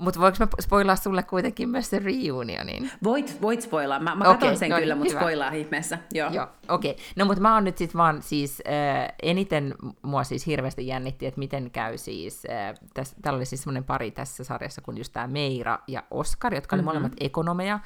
Mutta 0.00 0.20
voiko 0.20 0.36
mä 0.40 0.46
spoilaa 0.60 0.96
sulle 0.96 1.22
kuitenkin 1.22 1.68
myös 1.68 1.90
se 1.90 1.98
reunionin? 1.98 2.90
Voit, 3.04 3.42
voit 3.42 3.62
spoilaa. 3.62 4.00
Mä, 4.00 4.14
mä 4.14 4.30
okay, 4.30 4.56
sen 4.56 4.70
no 4.70 4.76
kyllä, 4.76 4.94
niin, 4.94 4.98
mutta 4.98 5.18
spoilaa 5.18 5.50
ihmeessä. 5.50 5.98
Joo. 6.14 6.30
Joo, 6.30 6.46
okei. 6.68 6.90
Okay. 6.90 7.04
No 7.16 7.24
mutta 7.24 7.40
mä 7.40 7.54
oon 7.54 7.64
nyt 7.64 7.78
sitten 7.78 7.98
vaan 7.98 8.22
siis 8.22 8.62
äh, 8.68 9.12
eniten 9.22 9.74
mua 10.02 10.24
siis 10.24 10.46
hirveästi 10.46 10.86
jännitti, 10.86 11.26
että 11.26 11.38
miten 11.38 11.70
käy 11.70 11.98
siis, 11.98 12.46
äh, 12.50 12.74
täs, 12.94 13.14
täällä 13.22 13.36
oli 13.36 13.46
siis 13.46 13.62
semmoinen 13.62 13.84
pari 13.84 14.10
tässä 14.10 14.44
sarjassa 14.44 14.80
kuin 14.80 14.98
just 14.98 15.12
tämä 15.12 15.26
Meira 15.26 15.78
ja 15.86 16.02
Oskar, 16.10 16.54
jotka 16.54 16.76
mm-hmm. 16.76 16.88
oli 16.88 16.94
molemmat 16.94 17.16
ekonomeja, 17.20 17.80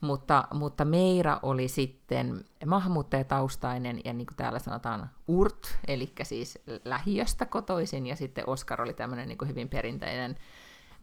mutta, 0.00 0.44
mutta 0.54 0.84
Meira 0.84 1.40
oli 1.42 1.68
sitten 1.68 2.44
maahanmuuttajataustainen 2.66 4.00
ja 4.04 4.12
niin 4.12 4.26
kuin 4.26 4.36
täällä 4.36 4.58
sanotaan 4.58 5.10
urt, 5.28 5.78
eli 5.88 6.12
siis 6.22 6.58
lähiöstä 6.84 7.46
kotoisin, 7.46 8.06
ja 8.06 8.16
sitten 8.16 8.48
Oskar 8.48 8.82
oli 8.82 8.94
tämmöinen 8.94 9.28
niin 9.28 9.48
hyvin 9.48 9.68
perinteinen 9.68 10.36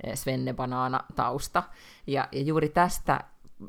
Eh, 0.04 0.13
Svenne-banaana 0.13 1.04
tausta. 1.16 1.63
Ja, 2.08 2.27
ja 2.32 2.42
juuri 2.42 2.70
tästä 2.70 3.24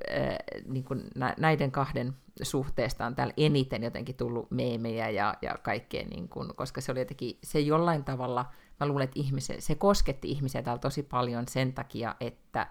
eh, 0.09 0.39
niin 0.69 0.85
kuin 0.85 1.03
näiden 1.39 1.71
kahden 1.71 2.17
suhteesta 2.43 3.07
on 3.07 3.15
täällä 3.15 3.35
eniten 3.37 3.83
jotenkin 3.83 4.15
tullut 4.15 4.51
meemejä 4.51 5.11
ja, 5.11 5.35
ja 5.43 5.59
kaikkea, 5.63 6.05
niin 6.05 6.29
kuin, 6.29 6.55
koska 6.55 6.81
se 6.81 6.93
oli 6.93 6.99
jotenkin, 7.01 7.39
se 7.43 7.61
jollain 7.61 8.05
tavalla, 8.05 8.47
mä 8.81 8.87
luulen, 8.87 9.05
että 9.05 9.21
ihmisiä, 9.21 9.57
se 9.59 9.75
kosketti 9.75 10.31
ihmisiä 10.31 10.63
täällä 10.63 10.81
tosi 10.81 11.03
paljon 11.03 11.49
sen 11.49 11.73
takia, 11.73 12.15
että 12.21 12.67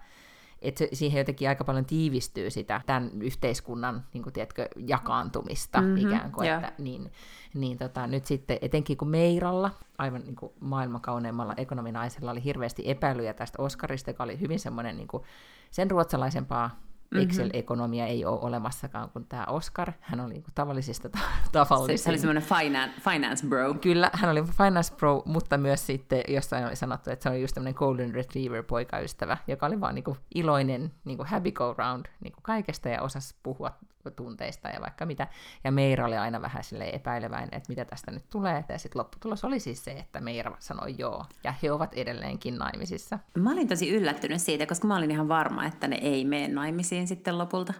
että 0.62 0.78
se, 0.78 0.88
siihen 0.92 1.18
jotenkin 1.18 1.48
aika 1.48 1.64
paljon 1.64 1.84
tiivistyy 1.84 2.50
sitä 2.50 2.80
tämän 2.86 3.10
yhteiskunnan 3.22 4.04
niin 4.12 4.22
kuin, 4.22 4.32
tiedätkö, 4.32 4.68
jakaantumista 4.76 5.80
mm-hmm, 5.80 5.96
ikään 5.96 6.32
kuin. 6.32 6.48
Että, 6.48 6.72
niin, 6.78 7.12
niin 7.54 7.78
tota, 7.78 8.06
nyt 8.06 8.26
sitten 8.26 8.58
etenkin 8.60 8.96
kun 8.96 9.08
Meiralla, 9.08 9.70
aivan 9.98 10.22
niin 10.24 10.36
kuin 10.36 10.52
maailmakauneimmalla 10.60 11.54
ekonominaisella, 11.56 12.30
oli 12.30 12.44
hirveästi 12.44 12.82
epäilyjä 12.86 13.34
tästä 13.34 13.62
Oscarista, 13.62 14.10
joka 14.10 14.24
oli 14.24 14.40
hyvin 14.40 14.60
semmoinen 14.60 14.96
niin 14.96 15.08
kuin, 15.08 15.22
sen 15.70 15.90
ruotsalaisempaa 15.90 16.87
Mm-hmm. 17.10 17.22
Excel-ekonomia 17.22 18.06
ei 18.06 18.24
ole 18.24 18.40
olemassakaan 18.40 19.10
kuin 19.10 19.26
tämä 19.28 19.46
Oscar. 19.46 19.92
Hän 20.00 20.20
oli 20.20 20.32
niinku 20.32 20.50
tavallisista 20.54 21.08
ta- 21.08 21.18
tavallisin. 21.52 21.98
Se 21.98 22.10
oli 22.10 22.18
semmoinen 22.18 22.42
finance, 22.42 23.00
finance 23.00 23.46
bro. 23.46 23.74
Kyllä, 23.74 24.10
hän 24.12 24.30
oli 24.30 24.42
finance 24.42 24.94
bro, 24.96 25.22
mutta 25.26 25.58
myös 25.58 25.86
sitten 25.86 26.22
jossain 26.28 26.66
oli 26.66 26.76
sanottu, 26.76 27.10
että 27.10 27.22
se 27.22 27.28
oli 27.28 27.40
just 27.40 27.54
tämmöinen 27.54 27.74
golden 27.78 28.14
retriever 28.14 28.62
poikaystävä, 28.62 29.36
joka 29.46 29.66
oli 29.66 29.80
vaan 29.80 29.94
niinku 29.94 30.16
iloinen, 30.34 30.92
niinku 31.04 31.24
happy 31.28 31.52
go 31.52 31.74
round 31.78 32.06
niinku 32.20 32.40
kaikesta 32.42 32.88
ja 32.88 33.02
osasi 33.02 33.34
puhua 33.42 33.72
tunteista 34.10 34.68
ja 34.68 34.80
vaikka 34.80 35.06
mitä. 35.06 35.26
Ja 35.64 35.72
Meira 35.72 36.06
oli 36.06 36.16
aina 36.16 36.42
vähän 36.42 36.64
sille 36.64 36.90
epäileväinen, 36.92 37.54
että 37.54 37.68
mitä 37.68 37.84
tästä 37.84 38.10
nyt 38.10 38.30
tulee. 38.30 38.64
Ja 38.68 38.78
sitten 38.78 39.00
lopputulos 39.00 39.44
oli 39.44 39.60
siis 39.60 39.84
se, 39.84 39.90
että 39.90 40.20
Meira 40.20 40.56
sanoi 40.58 40.94
joo. 40.98 41.24
Ja 41.44 41.54
he 41.62 41.72
ovat 41.72 41.94
edelleenkin 41.94 42.58
naimisissa. 42.58 43.18
Mä 43.38 43.52
olin 43.52 43.68
tosi 43.68 43.90
yllättynyt 43.90 44.42
siitä, 44.42 44.66
koska 44.66 44.86
mä 44.86 44.96
olin 44.96 45.10
ihan 45.10 45.28
varma, 45.28 45.64
että 45.64 45.88
ne 45.88 45.96
ei 45.96 46.24
mene 46.24 46.48
naimisiin 46.48 47.08
sitten 47.08 47.38
lopulta. 47.38 47.74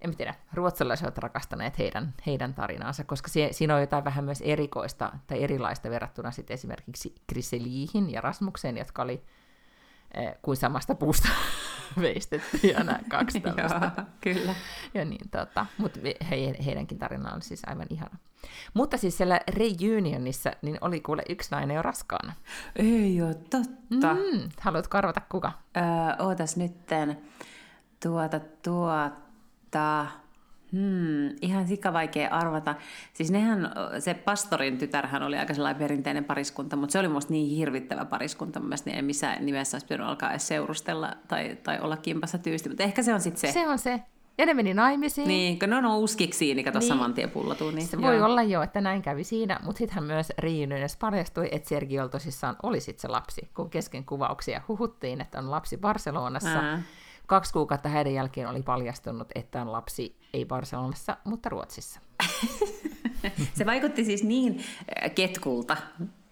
En 0.00 0.16
tiedä, 0.16 0.34
ruotsalaiset 0.52 1.06
ovat 1.06 1.18
rakastaneet 1.18 1.78
heidän, 1.78 2.14
heidän 2.26 2.54
tarinaansa, 2.54 3.04
koska 3.04 3.28
sie, 3.28 3.52
siinä 3.52 3.74
on 3.74 3.80
jotain 3.80 4.04
vähän 4.04 4.24
myös 4.24 4.40
erikoista 4.40 5.12
tai 5.26 5.42
erilaista 5.42 5.90
verrattuna 5.90 6.30
sitten 6.30 6.54
esimerkiksi 6.54 7.14
Griseliihin 7.28 8.10
ja 8.10 8.20
Rasmukseen, 8.20 8.76
jotka 8.78 9.02
oli 9.02 9.22
kuin 10.42 10.56
samasta 10.56 10.94
puusta 10.94 11.28
veistettyjä 12.00 12.78
nämä 12.84 12.98
kaksi 13.08 13.40
tällaista. 13.56 13.92
Joo, 13.96 14.06
kyllä. 14.20 14.54
Ja 14.94 15.04
niin, 15.04 15.30
tota, 15.30 15.66
mutta 15.78 16.00
he, 16.30 16.54
heidänkin 16.64 16.98
tarina 16.98 17.32
on 17.34 17.42
siis 17.42 17.62
aivan 17.66 17.86
ihana. 17.90 18.18
Mutta 18.74 18.96
siis 18.96 19.16
siellä 19.16 19.40
reunionissa 19.48 20.52
niin 20.62 20.78
oli 20.80 21.00
kuule 21.00 21.22
yksi 21.28 21.50
nainen 21.50 21.74
jo 21.74 21.82
raskaana. 21.82 22.32
Ei 22.76 23.22
ole 23.22 23.34
totta. 23.34 24.14
Mm, 24.14 24.48
haluatko 24.60 24.98
arvata 24.98 25.20
kuka? 25.28 25.52
Öö, 25.76 26.26
ootas 26.26 26.56
nytten. 26.56 27.18
Tuota, 28.02 28.40
tuota... 28.62 30.06
Hmm, 30.72 31.28
ihan 31.42 31.66
vaikea 31.92 32.28
arvata. 32.28 32.74
Siis 33.12 33.30
nehän, 33.30 33.70
se 33.98 34.14
pastorin 34.14 34.78
tytärhän 34.78 35.22
oli 35.22 35.38
aika 35.38 35.54
sellainen 35.54 35.82
perinteinen 35.82 36.24
pariskunta, 36.24 36.76
mutta 36.76 36.92
se 36.92 36.98
oli 36.98 37.08
musta 37.08 37.32
niin 37.32 37.56
hirvittävä 37.56 38.04
pariskunta. 38.04 38.60
Mun 38.60 38.68
mielestä 38.68 38.90
ei 38.90 39.02
missään 39.02 39.46
nimessä 39.46 39.74
olisi 39.74 39.86
pitänyt 39.86 40.06
alkaa 40.06 40.30
edes 40.30 40.48
seurustella 40.48 41.12
tai, 41.28 41.58
tai 41.62 41.80
olla 41.80 41.96
kimpassa 41.96 42.38
tyysti, 42.38 42.68
mutta 42.68 42.82
ehkä 42.82 43.02
se 43.02 43.14
on 43.14 43.20
sitten 43.20 43.40
se. 43.40 43.52
Se 43.52 43.68
on 43.68 43.78
se. 43.78 44.00
Ja 44.38 44.46
ne 44.46 44.54
meni 44.54 44.74
naimisiin. 44.74 45.28
Niin, 45.28 45.58
kun 45.58 45.70
ne 45.70 45.76
on 45.76 45.86
uskiksi, 45.86 46.54
niin 46.54 46.64
kato 46.64 46.78
niin. 46.78 46.88
saman 46.88 47.14
tien 47.14 47.30
pullatuu. 47.30 47.70
Niin, 47.70 47.86
se 47.86 47.96
joo. 47.96 48.06
voi 48.06 48.22
olla 48.22 48.42
jo, 48.42 48.62
että 48.62 48.80
näin 48.80 49.02
kävi 49.02 49.24
siinä, 49.24 49.60
mutta 49.62 49.78
sittenhän 49.78 50.04
myös 50.04 50.32
Riinynäs 50.38 50.96
paljastui, 50.96 51.48
että 51.52 51.68
Sergio 51.68 52.08
tosissaan 52.08 52.56
oli 52.62 52.80
sit 52.80 52.98
se 52.98 53.08
lapsi, 53.08 53.50
kun 53.54 53.70
kesken 53.70 54.04
kuvauksia 54.04 54.62
huhuttiin, 54.68 55.20
että 55.20 55.38
on 55.38 55.50
lapsi 55.50 55.76
Barcelonassa. 55.76 56.58
Ää 56.58 56.82
Kaksi 57.30 57.52
kuukautta 57.52 57.88
häiden 57.88 58.14
jälkeen 58.14 58.48
oli 58.48 58.62
paljastunut, 58.62 59.28
että 59.34 59.62
on 59.62 59.72
lapsi 59.72 60.16
ei 60.32 60.44
Barcelonassa, 60.44 61.16
mutta 61.24 61.48
Ruotsissa. 61.48 62.00
se 63.58 63.66
vaikutti 63.66 64.04
siis 64.04 64.24
niin 64.24 64.64
äh, 65.04 65.14
ketkulta, 65.14 65.76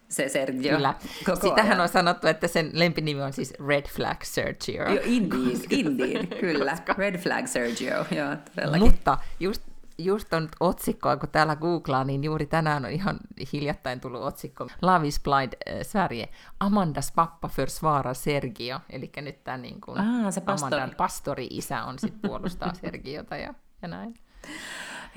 se 0.09 0.28
Sergio. 0.28 0.76
Kyllä. 0.76 0.95
Koko 1.26 1.40
Sitähän 1.40 1.73
ajan. 1.73 1.81
on 1.81 1.88
sanottu, 1.88 2.26
että 2.26 2.49
sen 2.49 2.71
lempinimi 2.73 3.23
on 3.23 3.33
siis 3.33 3.55
Red 3.69 3.88
Flag 3.88 4.23
Sergio. 4.23 4.88
Jo, 4.88 5.00
indeed, 5.05 5.61
indeed, 5.71 6.40
kyllä. 6.40 6.78
Red 6.97 7.19
Flag 7.19 7.47
Sergio, 7.47 8.07
joo, 8.11 8.37
todellakin. 8.55 8.87
Mutta 8.87 9.19
just 9.40 9.62
just 9.99 10.33
on 10.33 10.49
otsikkoa, 10.61 11.17
kun 11.17 11.28
täällä 11.28 11.57
googlaa, 11.57 12.05
niin 12.05 12.25
juuri 12.25 12.47
tänään 12.47 12.85
on 12.85 12.90
ihan 12.90 13.19
hiljattain 13.52 14.00
tullut 14.00 14.23
otsikko 14.23 14.67
Love 14.83 15.07
is 15.07 15.21
Blind-sarje. 15.21 16.28
Amandas 16.61 17.12
pappa 17.12 17.49
försvarar 17.49 18.14
Sergio. 18.14 18.81
Eli 18.90 19.11
nyt 19.17 19.45
tämä 19.45 19.57
niin 19.57 19.81
kuin 19.81 19.99
ah, 19.99 20.33
se 20.33 20.40
pastor. 20.40 20.75
Amandan 20.75 20.97
pastori-isä 20.97 21.85
on 21.85 21.99
sitten 21.99 22.31
puolustaa 22.31 22.75
Sergiota 22.75 23.37
ja, 23.37 23.55
ja 23.83 23.88
näin. 23.88 24.14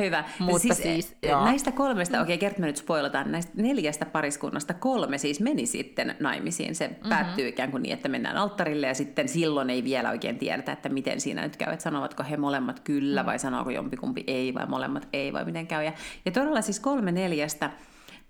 Hyvä. 0.01 0.23
Mutta 0.39 0.59
siis, 0.59 0.77
siis 0.77 1.17
joo. 1.23 1.45
näistä 1.45 1.71
kolmesta, 1.71 2.21
okei, 2.21 2.35
okay, 2.35 2.49
Gert, 2.49 2.57
me 2.57 2.65
nyt 2.65 2.77
spoilataan, 2.77 3.31
näistä 3.31 3.51
neljästä 3.55 4.05
pariskunnasta 4.05 4.73
kolme 4.73 5.17
siis 5.17 5.39
meni 5.39 5.65
sitten 5.65 6.15
naimisiin. 6.19 6.75
Se 6.75 6.87
mm-hmm. 6.87 7.09
päättyy 7.09 7.47
ikään 7.47 7.71
kuin 7.71 7.83
niin, 7.83 7.93
että 7.93 8.09
mennään 8.09 8.37
alttarille 8.37 8.87
ja 8.87 8.93
sitten 8.93 9.29
silloin 9.29 9.69
ei 9.69 9.83
vielä 9.83 10.09
oikein 10.09 10.37
tiedetä, 10.37 10.71
että 10.71 10.89
miten 10.89 11.21
siinä 11.21 11.41
nyt 11.41 11.57
käy, 11.57 11.73
että 11.73 11.83
sanovatko 11.83 12.23
he 12.29 12.37
molemmat 12.37 12.79
kyllä 12.79 13.25
vai 13.25 13.39
sanooko 13.39 13.69
jompikumpi 13.69 14.23
ei 14.27 14.53
vai 14.53 14.65
molemmat 14.65 15.07
ei 15.13 15.33
vai 15.33 15.45
miten 15.45 15.67
käy. 15.67 15.83
Ja, 15.83 15.93
ja 16.25 16.31
todella 16.31 16.61
siis 16.61 16.79
kolme 16.79 17.11
neljästä 17.11 17.71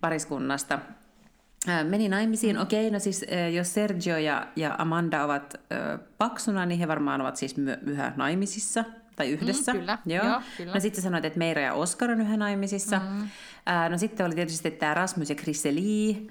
pariskunnasta 0.01 0.79
meni 1.89 2.09
naimisiin. 2.09 2.55
Mm. 2.55 2.61
Okei, 2.61 2.91
no 2.91 2.99
siis 2.99 3.25
jos 3.53 3.73
Sergio 3.73 4.17
ja, 4.17 4.47
ja 4.55 4.75
Amanda 4.77 5.23
ovat 5.23 5.55
paksuna, 6.17 6.65
niin 6.65 6.79
he 6.79 6.87
varmaan 6.87 7.21
ovat 7.21 7.35
siis 7.35 7.55
yhä 7.85 8.13
naimisissa 8.15 8.85
tai 9.15 9.29
yhdessä. 9.29 9.73
Mm, 9.73 9.79
kyllä, 9.79 9.97
joo. 10.05 10.25
joo 10.25 10.41
kyllä. 10.57 10.73
No 10.73 10.79
sitten 10.79 11.03
sanoit, 11.03 11.25
että 11.25 11.39
Meira 11.39 11.61
ja 11.61 11.73
Oskar 11.73 12.11
on 12.11 12.21
yhä 12.21 12.37
naimisissa. 12.37 12.99
Mm. 12.99 13.29
Ää, 13.65 13.89
no 13.89 13.97
sitten 13.97 14.25
oli 14.25 14.35
tietysti 14.35 14.71
tämä 14.71 14.93
Rasmus 14.93 15.29
ja 15.29 15.35
Chrisseli. 15.35 16.27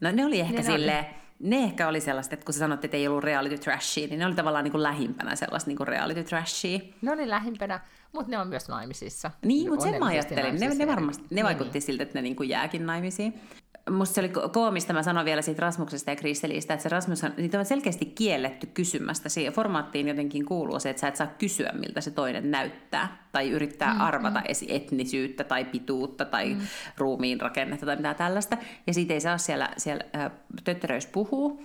no 0.00 0.10
ne 0.12 0.26
oli 0.26 0.40
ehkä 0.40 0.56
ne 0.56 0.62
silleen, 0.62 1.04
oli. 1.04 1.14
ne 1.40 1.56
ehkä 1.56 1.88
oli 1.88 2.00
sellaista, 2.00 2.34
että 2.34 2.44
kun 2.44 2.54
sä 2.54 2.58
sanoit, 2.58 2.84
että 2.84 2.96
ei 2.96 3.08
ollut 3.08 3.24
reality 3.24 3.58
trashia, 3.58 4.06
niin 4.06 4.18
ne 4.18 4.26
oli 4.26 4.34
tavallaan 4.34 4.64
niin 4.64 4.72
kuin 4.72 4.82
lähimpänä 4.82 5.36
sellaista 5.36 5.70
niin 5.70 5.76
kuin 5.76 5.88
reality 5.88 6.24
trashia. 6.24 6.78
Ne 7.02 7.12
oli 7.12 7.28
lähimpänä, 7.28 7.80
mutta 8.12 8.30
ne 8.30 8.38
on 8.38 8.48
myös 8.48 8.68
naimisissa. 8.68 9.30
Niin, 9.44 9.70
mutta 9.70 9.84
sen 9.84 9.98
mä 9.98 10.06
ajattelin. 10.06 10.60
Ne, 10.60 10.74
ne, 10.74 10.86
varmasti, 10.86 11.22
ne 11.22 11.28
niin, 11.30 11.44
vaikutti 11.44 11.72
niin. 11.72 11.82
siltä, 11.82 12.02
että 12.02 12.18
ne 12.18 12.22
niin 12.22 12.36
kuin 12.36 12.48
jääkin 12.48 12.86
naimisiin 12.86 13.40
musta 13.90 14.14
se 14.14 14.20
oli 14.20 14.28
koomista, 14.52 14.92
mä 14.92 15.02
sanon 15.02 15.24
vielä 15.24 15.42
siitä 15.42 15.62
Rasmuksesta 15.62 16.10
ja 16.10 16.16
Kristelistä, 16.16 16.74
että 16.74 16.82
se 16.82 16.88
Rasmus 16.88 17.24
on, 17.24 17.32
niitä 17.36 17.58
on 17.58 17.64
selkeästi 17.64 18.06
kielletty 18.06 18.66
kysymästä. 18.66 19.28
Siihen 19.28 19.52
formaattiin 19.52 20.08
jotenkin 20.08 20.44
kuuluu 20.44 20.80
se, 20.80 20.90
että 20.90 21.00
sä 21.00 21.08
et 21.08 21.16
saa 21.16 21.26
kysyä, 21.26 21.72
miltä 21.72 22.00
se 22.00 22.10
toinen 22.10 22.50
näyttää. 22.50 23.28
Tai 23.32 23.50
yrittää 23.50 23.94
mm, 23.94 24.00
arvata 24.00 24.40
mm. 24.40 24.66
etnisyyttä 24.68 25.44
tai 25.44 25.64
pituutta 25.64 26.24
tai 26.24 26.54
mm. 26.54 26.60
ruumiin 26.96 27.40
rakennetta 27.40 27.86
tai 27.86 27.96
mitä 27.96 28.14
tällaista. 28.14 28.56
Ja 28.86 28.94
siitä 28.94 29.14
ei 29.14 29.20
saa 29.20 29.38
siellä, 29.38 29.68
siellä 29.76 30.04
äh, 30.16 30.30
tötteröys 30.64 31.06
puhuu. 31.06 31.62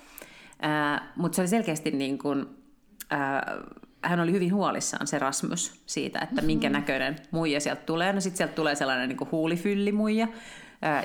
Äh, 0.63 1.01
Mutta 1.15 1.35
se 1.35 1.41
oli 1.41 1.47
selkeästi 1.47 1.91
niin 1.91 2.17
kuin, 2.17 2.45
äh, 3.13 3.19
hän 4.03 4.19
oli 4.19 4.31
hyvin 4.31 4.53
huolissaan 4.53 5.07
se 5.07 5.19
Rasmus 5.19 5.81
siitä, 5.85 6.19
että 6.19 6.41
minkä 6.41 6.69
mm-hmm. 6.69 6.79
näköinen 6.79 7.15
muija 7.31 7.59
sieltä 7.59 7.81
tulee. 7.81 8.13
No 8.13 8.21
sitten 8.21 8.37
sieltä 8.37 8.53
tulee 8.53 8.75
sellainen 8.75 9.09
niin 9.09 9.17
kuin 9.17 9.31
huulifyllimuija, 9.31 10.27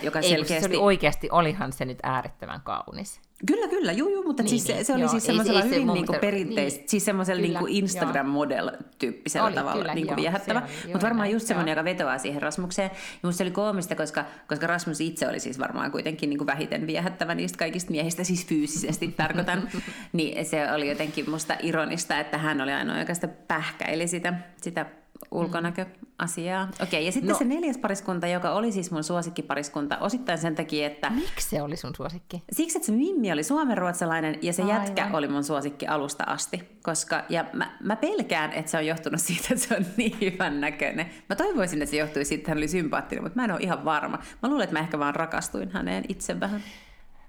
joka 0.03 0.19
Ei, 0.19 0.29
selkeästi... 0.29 0.61
se 0.61 0.67
oli 0.67 0.85
oikeasti, 0.85 1.29
olihan 1.31 1.73
se 1.73 1.85
nyt 1.85 1.99
äärettömän 2.03 2.61
kaunis. 2.61 3.21
Kyllä, 3.47 3.69
kyllä, 3.69 3.93
juu, 3.93 4.09
juu 4.09 4.23
mutta 4.23 4.43
niin, 4.43 4.51
siis 4.51 4.65
se, 4.65 4.85
se 4.85 4.93
oli 4.93 5.01
joo, 5.01 5.11
siis 5.11 5.27
semmoisella 5.27 5.63
hyvin 5.63 5.87
se 5.87 5.93
niinku 5.93 6.15
perinteistä, 6.21 6.81
niin, 6.81 6.89
siis 6.89 7.05
semmoisella 7.05 7.43
niinku 7.43 7.67
Instagram-model-tyyppisellä 7.69 9.51
tavalla 9.51 9.81
kyllä, 9.81 9.95
niinku 9.95 10.17
viehättävä. 10.17 10.63
Mutta 10.93 11.07
varmaan 11.07 11.31
just 11.31 11.47
semmoinen, 11.47 11.73
joka 11.73 11.85
vetoaa 11.85 12.19
siihen 12.19 12.43
Rasmukseen. 12.43 12.91
Ja 13.23 13.33
se 13.33 13.43
oli 13.43 13.51
koomista, 13.51 13.95
koska, 13.95 14.25
koska 14.49 14.67
Rasmus 14.67 15.01
itse 15.01 15.29
oli 15.29 15.41
siis 15.41 15.59
varmaan 15.59 15.91
kuitenkin 15.91 16.31
niinku 16.31 16.47
vähiten 16.47 16.87
viehättävä 16.87 17.35
niistä 17.35 17.59
kaikista 17.59 17.91
miehistä, 17.91 18.25
siis 18.25 18.47
fyysisesti 18.47 19.09
tarkoitan. 19.09 19.69
niin 20.13 20.47
se 20.47 20.73
oli 20.73 20.89
jotenkin 20.89 21.31
musta 21.31 21.57
ironista, 21.63 22.19
että 22.19 22.39
hän 22.39 22.61
oli 22.61 22.73
ainoa, 22.73 22.99
joka 22.99 23.15
sitä 23.15 23.29
pähkäili 23.29 24.09
sitä, 24.09 24.35
sitä 24.63 24.87
ulkonäköasiaa. 25.31 26.69
Okei, 26.83 27.07
ja 27.07 27.13
sitten 27.13 27.33
no. 27.33 27.39
se 27.39 27.45
neljäs 27.45 27.79
pariskunta, 27.79 28.27
joka 28.27 28.51
oli 28.51 28.73
siis 28.73 28.91
mun 28.91 29.05
suosikkipariskunta, 29.05 29.99
osittain 29.99 30.39
sen 30.39 30.55
takia, 30.55 30.87
että... 30.87 31.11
Miksi 31.11 31.49
se 31.49 31.63
oli 31.63 31.77
sun 31.77 31.95
suosikki? 31.97 32.43
Siksi, 32.53 32.79
että 32.79 32.87
se 32.87 32.93
Mimmi 32.93 33.33
oli 33.33 33.43
suomenruotsalainen 33.43 34.39
ja 34.43 34.53
se 34.53 34.63
Aivan. 34.63 34.77
jätkä 34.77 35.11
oli 35.13 35.29
mun 35.29 35.45
suosikki 35.45 35.87
alusta 35.87 36.25
asti. 36.25 36.69
Koska, 36.83 37.25
ja 37.29 37.45
mä, 37.53 37.77
mä 37.81 37.97
pelkään, 37.97 38.53
että 38.53 38.71
se 38.71 38.79
on 38.79 38.87
johtunut 38.87 39.21
siitä, 39.27 39.49
että 39.51 39.67
se 39.67 39.77
on 39.77 39.87
niin 39.97 40.17
hyvän 40.21 40.61
näköinen. 40.61 41.11
Mä 41.29 41.37
toivoisin, 41.37 41.83
että 41.83 41.91
se 41.91 41.97
johtui 41.97 42.25
siitä, 42.25 42.41
että 42.41 42.51
hän 42.51 42.59
oli 42.59 42.69
sympaattinen, 42.69 43.25
mutta 43.25 43.37
mä 43.37 43.45
en 43.45 43.53
ole 43.53 43.61
ihan 43.61 43.85
varma. 43.85 44.19
Mä 44.43 44.49
luulen, 44.49 44.65
että 44.65 44.77
mä 44.77 44.81
ehkä 44.81 44.99
vaan 44.99 45.15
rakastuin 45.15 45.71
häneen 45.71 46.05
itse 46.09 46.41
vähän. 46.41 46.63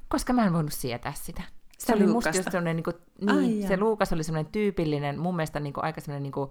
Koska 0.08 0.34
mä 0.34 0.46
en 0.46 0.54
voinut 0.54 0.74
sietää 0.74 1.14
sitä. 1.16 1.42
Se, 1.78 1.94
oli 1.94 2.08
musta 2.08 2.30
just 2.30 2.50
niin, 2.64 2.84
kuin, 2.84 2.96
niin 3.22 3.62
Ai 3.62 3.68
se 3.68 3.78
Luukas 3.78 4.14
oli 4.14 4.24
sellainen 4.24 4.52
tyypillinen, 4.52 5.20
mun 5.20 5.36
mielestä 5.36 5.60
niin 5.60 5.74
kuin, 5.74 5.84
aika 5.84 6.02
sellainen 6.02 6.24
niin 6.24 6.32
kuin, 6.32 6.50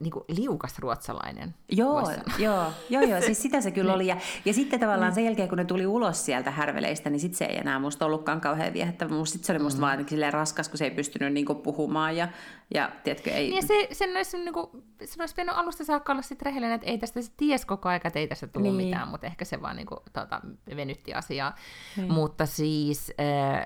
niin 0.00 0.10
kuin 0.10 0.24
liukas 0.28 0.78
ruotsalainen. 0.78 1.54
Joo, 1.72 2.10
joo, 2.38 2.72
joo, 2.90 3.02
joo, 3.02 3.20
siis 3.20 3.42
sitä 3.42 3.60
se 3.60 3.70
kyllä 3.70 3.88
niin. 3.90 3.94
oli. 3.94 4.06
Ja, 4.06 4.16
ja 4.44 4.52
sitten 4.52 4.80
tavallaan 4.80 5.14
sen 5.14 5.24
jälkeen, 5.24 5.48
kun 5.48 5.58
ne 5.58 5.64
tuli 5.64 5.86
ulos 5.86 6.24
sieltä 6.24 6.50
härveleistä, 6.50 7.10
niin 7.10 7.20
sitten 7.20 7.38
se 7.38 7.44
ei 7.44 7.58
enää 7.58 7.78
musta 7.78 8.06
ollutkaan 8.06 8.40
kauhean 8.40 8.72
viehättävä. 8.72 9.24
Sitten 9.24 9.46
se 9.46 9.52
oli 9.52 9.62
musta 9.62 9.78
mm. 9.78 9.82
vaan 9.82 10.08
silleen 10.08 10.32
raskas, 10.32 10.68
kun 10.68 10.78
se 10.78 10.84
ei 10.84 10.90
pystynyt 10.90 11.32
niinku 11.32 11.54
puhumaan. 11.54 12.16
Ja, 12.16 12.28
ja 12.74 12.90
tiedätkö, 13.04 13.30
ei... 13.30 13.50
Niin 13.50 13.66
se, 13.66 13.88
sen 13.92 14.16
olisi, 14.16 14.38
niinku, 14.38 14.84
sen 15.04 15.22
olisi 15.22 15.34
pitänyt 15.34 15.54
alusta 15.56 15.84
saakka 15.84 16.12
olla 16.12 16.22
sitten 16.22 16.46
rehellinen, 16.46 16.74
että 16.74 16.86
ei 16.86 16.98
tästä 16.98 17.22
se 17.22 17.32
ties 17.36 17.64
koko 17.64 17.88
aika, 17.88 18.08
että 18.08 18.20
ei 18.20 18.28
tästä 18.28 18.46
tule 18.46 18.62
niin. 18.62 18.74
mitään, 18.74 19.08
mutta 19.08 19.26
ehkä 19.26 19.44
se 19.44 19.62
vaan 19.62 19.76
niinku, 19.76 19.96
tota, 20.12 20.40
venytti 20.76 21.14
asiaa. 21.14 21.54
Niin. 21.96 22.12
Mutta 22.12 22.46
siis... 22.46 23.12
Äh, 23.20 23.64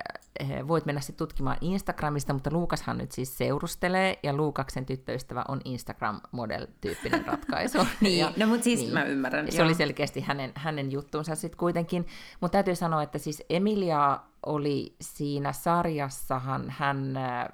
voit 0.68 0.86
mennä 0.86 1.00
sitten 1.00 1.28
tutkimaan 1.28 1.56
Instagramista, 1.60 2.32
mutta 2.32 2.50
Luukashan 2.52 2.98
nyt 2.98 3.12
siis 3.12 3.38
seurustelee, 3.38 4.18
ja 4.22 4.32
Luukaksen 4.32 4.86
tyttöystävä 4.86 5.44
on 5.48 5.60
Instagram-model-tyyppinen 5.64 7.26
ratkaisu. 7.26 7.78
niin, 8.00 8.18
ja, 8.18 8.32
no 8.36 8.46
mutta 8.46 8.64
siis 8.64 8.80
niin, 8.80 8.92
mä 8.92 9.04
ymmärrän. 9.04 9.52
Se 9.52 9.58
joo. 9.58 9.66
oli 9.66 9.74
selkeästi 9.74 10.20
hänen, 10.20 10.52
hänen 10.54 10.92
juttuunsa 10.92 11.34
sitten 11.34 11.58
kuitenkin, 11.58 12.06
mutta 12.40 12.52
täytyy 12.52 12.74
sanoa, 12.74 13.02
että 13.02 13.18
siis 13.18 13.42
Emilia 13.50 14.20
oli 14.46 14.96
siinä 15.00 15.52
sarjassahan 15.52 16.70
hän... 16.70 17.16
Äh, 17.16 17.48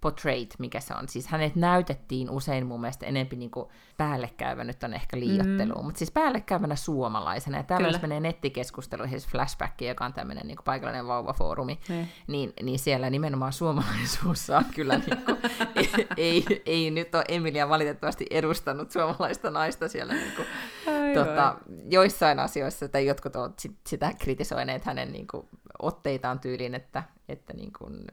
portrayed, 0.00 0.50
mikä 0.58 0.80
se 0.80 0.94
on. 0.94 1.08
Siis 1.08 1.26
hänet 1.26 1.56
näytettiin 1.56 2.30
usein 2.30 2.66
mun 2.66 2.80
mielestä 2.80 3.06
enempi 3.06 3.36
niin 3.36 3.50
kuin 3.50 3.68
päällekäyvä, 3.96 4.64
nyt 4.64 4.82
on 4.82 4.94
ehkä 4.94 5.20
liiottelu, 5.20 5.74
mm. 5.74 5.84
mutta 5.84 5.98
siis 5.98 6.10
päällekäyvänä 6.10 6.76
suomalaisena. 6.76 7.56
Ja 7.56 7.62
täällä 7.62 7.88
jos 7.88 8.02
menee 8.02 8.20
nettikeskusteluihin, 8.20 9.20
siis 9.20 9.32
Flashback, 9.32 9.80
joka 9.80 10.04
on 10.04 10.12
tämmöinen 10.12 10.46
niin 10.46 10.58
paikallinen 10.64 11.06
vauvafoorumi, 11.06 11.78
mm. 11.88 12.06
niin, 12.26 12.52
niin 12.62 12.78
siellä 12.78 13.10
nimenomaan 13.10 13.52
suomalaisuus 13.52 14.46
saa 14.46 14.64
kyllä, 14.74 14.98
niin 14.98 15.24
kuin, 15.24 15.38
ei, 15.76 15.92
ei, 16.16 16.62
ei, 16.66 16.90
nyt 16.90 17.14
ole 17.14 17.24
Emilia 17.28 17.68
valitettavasti 17.68 18.26
edustanut 18.30 18.90
suomalaista 18.90 19.50
naista 19.50 19.88
siellä 19.88 20.14
niin 20.14 20.32
kuin, 20.36 20.48
ai 20.94 21.14
tota, 21.14 21.56
joissain 21.90 22.38
asioissa, 22.38 22.88
tai 22.88 23.06
jotkut 23.06 23.36
ovat 23.36 23.58
sit, 23.58 23.76
sitä 23.86 24.12
kritisoineet 24.18 24.84
hänen 24.84 25.12
niin 25.12 25.26
kuin, 25.26 25.48
otteitaan 25.82 26.40
tyyliin, 26.40 26.74
että, 26.74 27.02
että 27.28 27.52
niin 27.52 27.72
kuin 27.78 28.04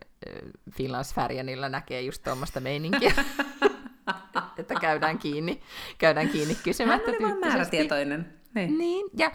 Finlandsfärjanilla 0.71 1.69
näkee 1.69 2.01
just 2.01 2.23
tuommoista 2.23 2.59
meininkiä. 2.59 3.13
että 4.57 4.75
käydään 4.75 5.19
kiinni, 5.19 5.61
käydään 5.97 6.29
kiinni 6.29 6.55
kysymättä 6.55 7.11
Hän 7.11 7.15
oli 7.15 7.29
vaan 7.29 7.39
määrätietoinen. 7.39 8.33
Niin, 8.55 8.77
niin 8.77 9.07
ja, 9.17 9.31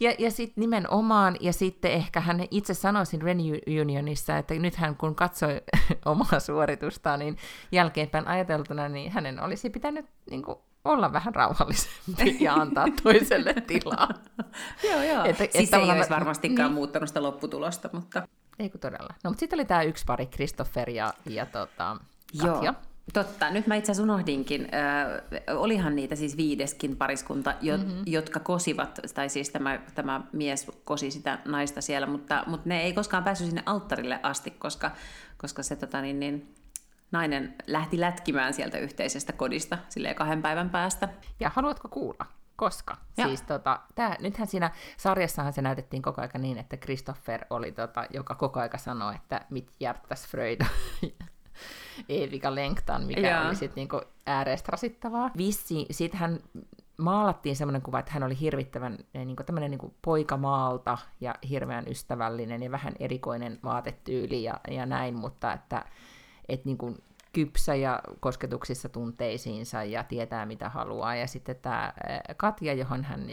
ja, 0.00 0.14
ja 0.18 0.30
sitten 0.30 0.60
nimenomaan, 0.60 1.36
ja 1.40 1.52
sitten 1.52 1.92
ehkä 1.92 2.20
hän 2.20 2.44
itse 2.50 2.74
sanoisin 2.74 3.20
Reunionissa, 3.66 4.38
että 4.38 4.54
nyt 4.54 4.76
hän 4.76 4.96
kun 4.96 5.14
katsoi 5.14 5.60
omaa 6.04 6.40
suoritustaan, 6.40 7.18
niin 7.18 7.36
jälkeenpäin 7.72 8.28
ajateltuna, 8.28 8.88
niin 8.88 9.12
hänen 9.12 9.42
olisi 9.42 9.70
pitänyt 9.70 10.06
niin 10.30 10.42
kuin, 10.42 10.58
olla 10.86 11.12
vähän 11.12 11.34
rauhallisempi 11.34 12.36
ja 12.44 12.54
antaa 12.54 12.86
toiselle 13.02 13.54
tilaa. 13.54 14.08
joo, 14.90 15.02
joo. 15.02 15.24
Että, 15.24 15.46
siis 15.52 15.64
että 15.64 15.76
ei 15.76 15.90
olisi 15.90 16.10
varmastikaan 16.10 16.68
niin. 16.68 16.74
muuttanut 16.74 17.08
sitä 17.08 17.22
lopputulosta, 17.22 17.90
mutta... 17.92 18.28
Eikö 18.58 18.78
todella? 18.78 19.14
No, 19.24 19.30
mutta 19.30 19.40
sitten 19.40 19.56
oli 19.56 19.64
tämä 19.64 19.82
yksi 19.82 20.04
pari, 20.06 20.26
Christopher 20.26 20.90
ja, 20.90 21.14
ja 21.26 21.46
tota, 21.46 21.96
Katja. 22.40 22.62
Joo. 22.62 22.74
Totta, 23.12 23.50
nyt 23.50 23.66
mä 23.66 23.74
itse 23.74 23.92
asiassa 23.92 24.12
unohdinkin, 24.12 24.68
äh, 24.74 25.56
olihan 25.56 25.96
niitä 25.96 26.16
siis 26.16 26.36
viideskin 26.36 26.96
pariskunta, 26.96 27.54
jo, 27.60 27.76
mm-hmm. 27.76 28.02
jotka 28.06 28.40
kosivat, 28.40 29.00
tai 29.14 29.28
siis 29.28 29.50
tämä, 29.50 29.80
tämä 29.94 30.20
mies 30.32 30.66
kosi 30.84 31.10
sitä 31.10 31.38
naista 31.44 31.80
siellä, 31.80 32.06
mutta, 32.06 32.44
mutta 32.46 32.68
ne 32.68 32.82
ei 32.82 32.92
koskaan 32.92 33.24
päässyt 33.24 33.46
sinne 33.46 33.62
alttarille 33.66 34.20
asti, 34.22 34.50
koska, 34.50 34.90
koska 35.36 35.62
se 35.62 35.76
tota, 35.76 36.00
niin, 36.00 36.20
niin, 36.20 36.54
nainen 37.12 37.54
lähti 37.66 38.00
lätkimään 38.00 38.54
sieltä 38.54 38.78
yhteisestä 38.78 39.32
kodista 39.32 39.78
sille 39.88 40.14
kahden 40.14 40.42
päivän 40.42 40.70
päästä. 40.70 41.08
Ja 41.40 41.50
haluatko 41.54 41.88
kuulla? 41.88 42.26
Koska? 42.56 42.96
Ja. 43.16 43.26
Siis 43.26 43.42
tota, 43.42 43.80
tää, 43.94 44.16
nythän 44.20 44.48
siinä 44.48 44.70
sarjassahan 44.96 45.52
se 45.52 45.62
näytettiin 45.62 46.02
koko 46.02 46.20
ajan 46.20 46.42
niin, 46.42 46.58
että 46.58 46.76
Christopher 46.76 47.44
oli, 47.50 47.72
tota, 47.72 48.06
joka 48.10 48.34
koko 48.34 48.60
ajan 48.60 48.78
sanoi, 48.78 49.14
että 49.14 49.40
mit 49.50 49.70
hjärtas 49.80 50.28
Fröjd 50.28 50.60
eviga 52.08 52.54
längtan, 52.54 53.04
mikä 53.04 53.20
ja. 53.20 53.42
oli 53.42 53.56
sitten 53.56 53.76
niinku 53.76 54.00
ääreistä 54.26 54.68
rasittavaa. 54.72 55.30
Vissi, 55.36 55.86
hän 56.12 56.38
maalattiin 56.98 57.56
semmoinen 57.56 57.82
kuva, 57.82 57.98
että 57.98 58.12
hän 58.12 58.22
oli 58.22 58.40
hirvittävän 58.40 58.98
eh, 59.14 59.26
niin 59.26 59.36
tämmöinen 59.46 59.70
niin 59.70 59.94
poikamaalta 60.02 60.98
ja 61.20 61.34
hirveän 61.48 61.88
ystävällinen 61.88 62.62
ja 62.62 62.70
vähän 62.70 62.94
erikoinen 62.98 63.58
vaatetyyli 63.64 64.42
ja, 64.42 64.60
ja 64.70 64.86
näin, 64.86 65.14
mutta 65.14 65.52
että 65.52 65.84
et 66.48 66.64
niin 66.64 66.78
kuin 66.78 66.96
kypsä 67.32 67.74
ja 67.74 68.00
kosketuksissa 68.20 68.88
tunteisiinsa 68.88 69.84
ja 69.84 70.04
tietää 70.04 70.46
mitä 70.46 70.68
haluaa. 70.68 71.14
Ja 71.16 71.26
sitten 71.26 71.56
tämä 71.56 71.92
Katja, 72.36 72.74
johon 72.74 73.04
hän 73.04 73.26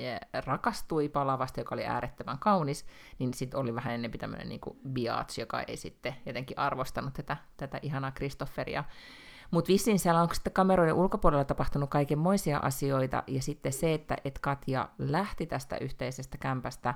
rakastui 0.46 1.10
palavasti, 1.10 1.62
joka 1.62 1.76
oli 1.76 1.86
äärettömän 1.86 2.40
kaunis, 2.40 2.86
niin 3.20 3.34
sitten 3.34 3.60
oli 3.60 3.76
vähän 3.76 3.94
enemmän 3.94 4.20
tämmöinen 4.20 4.50
niin 4.50 4.62
biatch, 4.90 5.40
joka 5.40 5.62
ei 5.62 5.78
sitten 5.78 6.16
jotenkin 6.26 6.60
arvostanut 6.60 7.14
tätä, 7.14 7.38
tätä 7.58 7.80
ihanaa 7.82 8.12
Kristofferia. 8.12 8.84
Mutta 9.52 9.68
vissiin 9.68 10.00
siellä 10.00 10.22
on 10.22 10.30
sitten 10.34 10.54
kameroiden 10.54 10.96
ulkopuolella 10.96 11.44
tapahtunut 11.44 11.90
kaikenmoisia 11.90 12.58
asioita, 12.58 13.24
ja 13.28 13.42
sitten 13.42 13.74
se, 13.74 13.94
että 13.94 14.18
et 14.26 14.40
Katja 14.40 14.90
lähti 14.98 15.46
tästä 15.46 15.78
yhteisestä 15.78 16.38
kämpästä, 16.38 16.94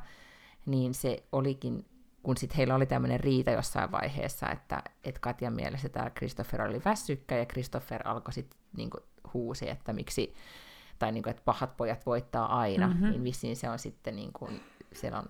niin 0.65 0.93
se 0.93 1.23
olikin 1.32 1.86
kun 2.27 2.37
sitten 2.37 2.57
heillä 2.57 2.75
oli 2.75 2.85
tämmöinen 2.85 3.19
riita 3.19 3.51
jossain 3.51 3.91
vaiheessa, 3.91 4.49
että 4.49 4.83
et 5.03 5.19
Katjan 5.19 5.53
mielestä 5.53 5.89
tämä 5.89 6.09
Christopher 6.09 6.61
oli 6.61 6.81
väsykkä, 6.85 7.37
ja 7.37 7.45
Christopher 7.45 8.07
alkoi 8.07 8.33
sitten 8.33 8.59
niinku 8.77 8.97
huusi, 9.33 9.69
että 9.69 9.93
miksi, 9.93 10.33
tai 10.99 11.11
niinku, 11.11 11.29
että 11.29 11.41
pahat 11.45 11.77
pojat 11.77 12.05
voittaa 12.05 12.59
aina, 12.59 12.87
mm-hmm. 12.87 13.09
niin 13.09 13.23
vissiin 13.23 13.55
se 13.55 13.69
on 13.69 13.79
sitten, 13.79 14.15
niinku, 14.15 14.49
siellä 14.93 15.19
on, 15.19 15.25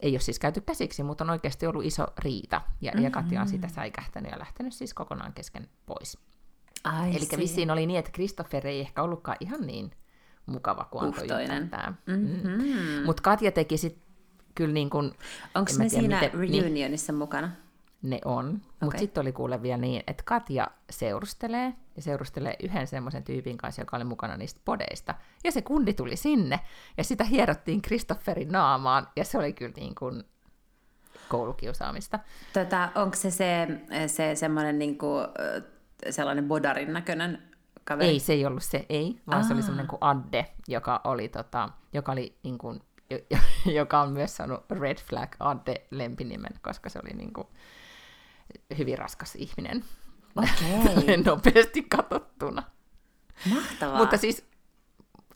ei 0.00 0.12
ole 0.12 0.20
siis 0.20 0.38
käyty 0.38 0.60
käsiksi, 0.60 1.02
mutta 1.02 1.24
on 1.24 1.30
oikeasti 1.30 1.66
ollut 1.66 1.84
iso 1.84 2.06
riita, 2.18 2.60
ja, 2.80 2.92
mm-hmm. 2.92 3.04
ja 3.04 3.10
Katja 3.10 3.40
on 3.40 3.48
sitä 3.48 3.68
säikähtänyt 3.68 4.32
ja 4.32 4.38
lähtenyt 4.38 4.72
siis 4.72 4.94
kokonaan 4.94 5.32
kesken 5.32 5.68
pois. 5.86 6.18
Eli 7.16 7.38
vissiin 7.38 7.70
oli 7.70 7.86
niin, 7.86 7.98
että 7.98 8.12
Christopher 8.12 8.66
ei 8.66 8.80
ehkä 8.80 9.02
ollutkaan 9.02 9.36
ihan 9.40 9.66
niin 9.66 9.90
mukava 10.46 10.84
kuin 10.90 11.04
antoi 11.04 11.44
ymmärtää. 11.44 11.94
Mm-hmm. 12.06 12.50
Mm. 12.50 13.04
Mutta 13.06 13.22
Katja 13.22 13.52
teki 13.52 13.76
sitten 13.76 14.07
kyllä 14.54 14.74
niin 14.74 14.90
kuin... 14.90 15.12
Onko 15.54 15.72
ne 15.72 15.76
tiedä, 15.76 15.88
siinä 15.88 16.20
miten, 16.20 16.40
niin- 16.40 16.62
reunionissa 16.62 17.12
niin, 17.12 17.18
mukana? 17.18 17.50
Ne 18.02 18.20
on, 18.24 18.46
okay. 18.48 18.60
mutta 18.80 18.98
sitten 18.98 19.20
oli 19.20 19.32
kuule 19.32 19.62
vielä 19.62 19.76
niin, 19.76 20.02
että 20.06 20.22
Katja 20.26 20.68
seurustelee, 20.90 21.74
ja 21.96 22.02
seurustelee 22.02 22.56
yhden 22.62 22.86
semmoisen 22.86 23.24
tyypin 23.24 23.56
kanssa, 23.56 23.82
joka 23.82 23.96
oli 23.96 24.04
mukana 24.04 24.36
niistä 24.36 24.60
podeista. 24.64 25.14
Ja 25.44 25.52
se 25.52 25.62
kundi 25.62 25.94
tuli 25.94 26.16
sinne, 26.16 26.60
ja 26.96 27.04
sitä 27.04 27.24
hierottiin 27.24 27.82
Kristofferin 27.82 28.48
naamaan, 28.48 29.08
ja 29.16 29.24
se 29.24 29.38
oli 29.38 29.52
kyllä 29.52 29.72
niin 29.76 29.94
kuin 29.94 30.24
koulukiusaamista. 31.28 32.18
Tota, 32.52 32.88
onko 32.94 33.16
se, 33.16 33.30
se, 33.30 33.68
se 34.06 34.34
semmoinen 34.34 34.78
niin 34.78 34.98
kuin, 34.98 35.24
sellainen 36.10 36.48
bodarin 36.48 36.92
näköinen 36.92 37.42
kaveri? 37.84 38.08
Ei, 38.08 38.20
se 38.20 38.32
ei 38.32 38.46
ollut 38.46 38.62
se, 38.62 38.86
ei, 38.88 39.20
vaan 39.26 39.38
Aa. 39.38 39.48
se 39.48 39.54
oli 39.54 39.62
semmoinen 39.62 39.86
kuin 39.86 39.98
Adde, 40.00 40.46
joka 40.68 41.00
oli, 41.04 41.28
tota, 41.28 41.68
joka 41.92 42.12
oli 42.12 42.38
niin 42.42 42.58
kuin 42.58 42.80
joka 43.78 44.00
on 44.00 44.12
myös 44.12 44.36
saanut 44.36 44.64
Red 44.70 44.98
Flag 44.98 45.34
Adde 45.40 45.86
lempinimen, 45.90 46.52
koska 46.62 46.88
se 46.88 47.00
oli 47.04 47.16
niin 47.16 47.32
kuin 47.32 47.46
hyvin 48.78 48.98
raskas 48.98 49.34
ihminen. 49.34 49.84
Okay. 50.36 51.16
Nopeasti 51.24 51.82
katsottuna. 51.82 52.62
Mahtavaa. 53.54 53.98
Mutta 53.98 54.16
siis 54.16 54.44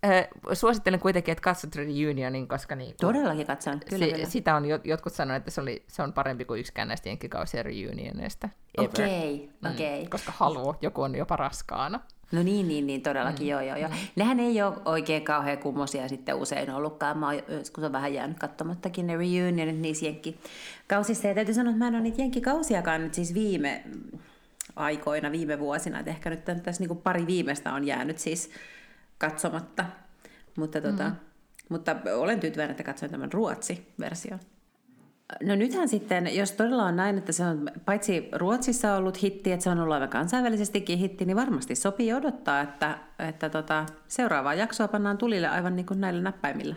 äh, 0.05 0.29
suosittelen 0.53 1.01
kuitenkin, 1.01 1.33
että 1.33 1.43
katsot 1.43 1.77
Reunionin, 1.77 2.49
koska 2.49 2.77
niin, 2.77 2.95
Todellakin 3.01 3.47
katson, 3.47 3.81
kyllä, 3.81 4.07
se, 4.07 4.13
kyllä. 4.13 4.29
Sitä 4.29 4.57
on 4.57 4.65
jotkut 4.85 5.13
sanoneet, 5.13 5.41
että 5.41 5.51
se, 5.51 5.61
oli, 5.61 5.85
se 5.89 6.03
on 6.03 6.13
parempi 6.13 6.45
kuin 6.45 6.61
yksikään 6.61 6.89
näistä 6.89 7.09
jenkkikausien 7.09 7.65
Reunioneista. 7.65 8.49
Okei, 8.79 9.35
okay, 9.35 9.73
okei. 9.73 9.93
Okay. 9.93 10.05
Mm, 10.05 10.11
koska 10.11 10.33
haluaa, 10.37 10.79
joku 10.81 11.03
on 11.03 11.15
jopa 11.15 11.37
raskaana. 11.37 12.01
No 12.33 12.43
niin, 12.43 12.69
niin, 12.69 12.87
niin 12.87 13.03
todellakin, 13.03 13.47
mm. 13.47 13.51
joo, 13.51 13.61
joo, 13.61 13.77
joo. 13.77 13.89
Mm. 13.89 13.97
Nehän 14.17 14.41
ei 14.41 14.63
ole 14.63 14.75
oikein 14.85 15.25
kauhean 15.25 15.59
kummosia 15.59 16.09
sitten 16.09 16.35
usein 16.35 16.71
ollutkaan. 16.71 17.19
Mä 17.19 17.27
oon 17.27 17.43
joskus 17.49 17.85
on 17.85 17.93
vähän 17.93 18.15
jäänyt 18.15 18.39
katsomattakin 18.39 19.07
ne 19.07 19.17
reunionit 19.17 19.79
niissä 19.79 20.07
jenkkikausissa. 20.07 21.29
Ja 21.29 21.35
täytyy 21.35 21.55
sanoa, 21.55 21.71
että 21.71 21.85
mä 21.85 21.89
en 21.89 21.95
ole 21.95 22.03
niitä 22.03 22.23
jenkkikausiakaan 22.23 23.03
nyt 23.03 23.15
siis 23.15 23.35
viime 23.35 23.85
aikoina, 24.77 25.33
viime 25.33 25.59
vuosina. 25.59 25.99
Että 25.99 26.11
ehkä 26.11 26.31
nyt 26.31 26.45
tässä 26.45 26.85
niin 26.85 26.99
pari 26.99 27.27
viimeistä 27.27 27.73
on 27.73 27.87
jäänyt 27.87 28.19
siis 28.19 28.51
katsomatta. 29.19 29.85
Mutta, 30.57 30.81
tota, 30.81 31.09
mm. 31.09 31.17
mutta 31.69 31.97
olen 32.15 32.41
tyytyväinen, 32.41 32.71
että 32.71 32.83
katsoin 32.83 33.11
tämän 33.11 33.33
Ruotsi-version. 33.33 34.41
No 35.43 35.55
nythän 35.55 35.89
sitten, 35.89 36.37
jos 36.37 36.53
todella 36.53 36.85
on 36.85 36.97
näin, 36.97 37.19
että 37.19 37.33
se 37.33 37.45
on 37.45 37.71
paitsi 37.85 38.29
Ruotsissa 38.33 38.97
ollut 38.97 39.23
hitti, 39.23 39.53
että 39.53 39.65
se 39.65 39.71
on 39.71 39.79
ollut 39.79 39.95
aivan 39.95 40.09
kansainvälisestikin 40.09 40.99
hitti, 40.99 41.25
niin 41.25 41.37
varmasti 41.37 41.75
sopii 41.75 42.15
odottaa, 42.15 42.61
että, 42.61 42.99
että 43.19 43.51
tota, 43.51 43.87
seuraavaa 44.09 44.55
jaksoa 44.55 44.89
pannaan 44.89 45.19
tulille 45.19 45.49
aivan 45.49 45.77
niin 45.77 45.87
kuin 45.87 46.01
näillä 46.01 46.23
näppäimillä. 46.23 46.75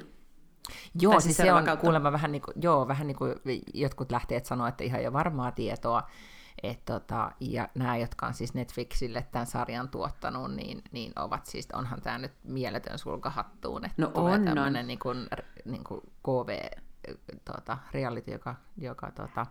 Joo, 1.02 1.12
tai 1.12 1.22
siis 1.22 1.38
se 1.38 1.54
on 1.54 1.66
kautta. 1.66 1.82
kuulemma 1.82 2.12
vähän 2.12 2.32
niin 2.32 2.42
kuin, 2.42 2.56
joo, 2.62 2.88
vähän 2.88 3.08
niin 3.08 3.18
kuin 3.18 3.36
jotkut 3.74 4.12
lähteet 4.12 4.46
sanoa, 4.46 4.68
että 4.68 4.84
ihan 4.84 5.04
jo 5.04 5.14
varmaa 5.14 5.52
tietoa, 5.52 6.04
et 6.64 6.86
tota, 6.86 7.32
ja 7.40 7.70
nämä, 7.76 7.98
jotka 7.98 8.26
on 8.26 8.34
siis 8.34 8.54
Netflixille 8.54 9.26
tämän 9.32 9.48
sarjan 9.48 9.90
tuottanut, 9.90 10.56
niin, 10.56 10.84
niin 10.92 11.12
ovat 11.16 11.46
siis, 11.46 11.68
onhan 11.74 12.02
tämä 12.02 12.18
nyt 12.18 12.32
mieletön 12.44 13.00
sulkahattuun, 13.00 13.86
että 13.86 14.02
no 14.02 14.12
on, 14.14 14.46
tämmöinen 14.46 14.82
on. 14.82 14.88
Niin 14.88 15.00
kuin, 15.00 15.28
niin 15.66 15.84
kuin 15.84 16.02
KV, 16.24 16.80
tuota, 17.46 17.78
reality, 17.94 18.32
joka, 18.32 18.56
joka 18.78 19.12
tuota, 19.12 19.46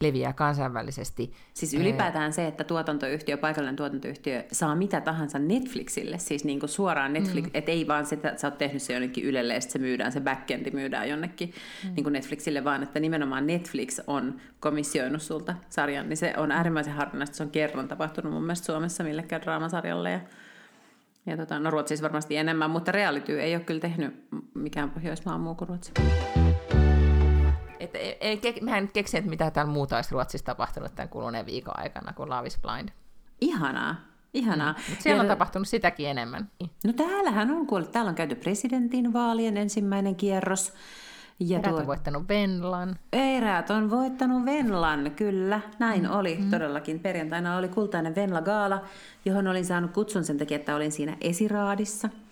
leviää 0.00 0.32
kansainvälisesti. 0.32 1.32
Siis 1.54 1.74
ylipäätään 1.74 2.32
se, 2.32 2.46
että 2.46 2.64
tuotantoyhtiö, 2.64 3.36
paikallinen 3.36 3.76
tuotantoyhtiö 3.76 4.44
saa 4.52 4.74
mitä 4.74 5.00
tahansa 5.00 5.38
Netflixille, 5.38 6.18
siis 6.18 6.44
niin 6.44 6.60
kuin 6.60 6.70
suoraan 6.70 7.12
Netflix, 7.12 7.44
mm. 7.44 7.50
että 7.54 7.72
ei 7.72 7.86
vaan 7.86 8.06
sitä, 8.06 8.28
että 8.28 8.40
sä 8.40 8.46
oot 8.46 8.58
tehnyt 8.58 8.82
se 8.82 8.92
jonnekin 8.92 9.24
Ylelle 9.24 9.54
ja 9.54 9.60
sitten 9.60 9.72
se 9.72 9.78
myydään, 9.78 10.12
se 10.12 10.20
backendi 10.20 10.70
myydään 10.70 11.08
jonnekin 11.08 11.54
mm. 11.84 11.94
niin 11.94 12.04
kuin 12.04 12.12
Netflixille, 12.12 12.64
vaan 12.64 12.82
että 12.82 13.00
nimenomaan 13.00 13.46
Netflix 13.46 14.00
on 14.06 14.40
komissioinut 14.60 15.22
sulta 15.22 15.54
sarjan, 15.70 16.08
niin 16.08 16.16
se 16.16 16.34
on 16.36 16.52
äärimmäisen 16.52 16.94
harvinaista, 16.94 17.36
se 17.36 17.42
on 17.42 17.50
kerran 17.50 17.88
tapahtunut 17.88 18.32
mun 18.32 18.42
mielestä 18.42 18.66
Suomessa 18.66 19.04
millekään 19.04 19.42
draamasarjalle 19.42 20.10
ja 20.10 20.20
ja 21.26 21.36
tota, 21.36 21.58
no 21.58 21.70
Ruotsissa 21.70 22.02
varmasti 22.02 22.36
enemmän, 22.36 22.70
mutta 22.70 22.92
reality 22.92 23.40
ei 23.40 23.56
ole 23.56 23.64
kyllä 23.64 23.80
tehnyt 23.80 24.26
mikään 24.54 24.90
Pohjoismaa 24.90 25.38
muu 25.38 25.54
kuin 25.54 25.68
Ruotsi. 25.68 25.92
Et 27.84 27.94
ei, 27.94 28.16
ei, 28.20 28.60
mehän 28.60 28.84
nyt 28.84 28.92
keksin, 28.92 29.18
että 29.18 29.30
mitä 29.30 29.50
täällä 29.50 29.72
muuta 29.72 29.96
olisi 29.96 30.12
Ruotsissa 30.12 30.46
tapahtunut 30.46 30.94
tämän 30.94 31.08
kuluneen 31.08 31.46
viikon 31.46 31.78
aikana 31.78 32.12
kuin 32.12 32.30
Love 32.30 32.46
is 32.46 32.58
Blind. 32.62 32.88
Ihanaa. 33.40 33.96
Ihanaa. 34.34 34.72
Mm. 34.72 34.96
siellä 34.98 35.18
ja, 35.18 35.22
on 35.22 35.28
tapahtunut 35.28 35.68
sitäkin 35.68 36.08
enemmän. 36.08 36.50
No 36.84 36.92
täällähän 36.92 37.50
on 37.50 37.66
kuullut, 37.66 37.92
täällä 37.92 38.08
on 38.08 38.14
käyty 38.14 38.34
presidentin 38.34 39.12
vaalien 39.12 39.56
ensimmäinen 39.56 40.16
kierros. 40.16 40.72
Ja 41.40 41.58
Eräät 41.58 41.72
tuo... 41.72 41.80
on 41.80 41.86
voittanut 41.86 42.28
Venlan. 42.28 42.96
Eräät 43.12 43.70
on 43.70 43.90
voittanut 43.90 44.44
Venlan, 44.44 45.10
kyllä. 45.16 45.60
Näin 45.78 46.02
mm. 46.02 46.10
oli 46.10 46.36
mm. 46.36 46.50
todellakin. 46.50 47.00
Perjantaina 47.00 47.56
oli 47.56 47.68
kultainen 47.68 48.14
Venla-gaala, 48.14 48.82
johon 49.24 49.46
olin 49.46 49.64
saanut 49.64 49.90
kutsun 49.90 50.24
sen 50.24 50.38
takia, 50.38 50.56
että 50.56 50.76
olin 50.76 50.92
siinä 50.92 51.16
esiraadissa– 51.20 52.08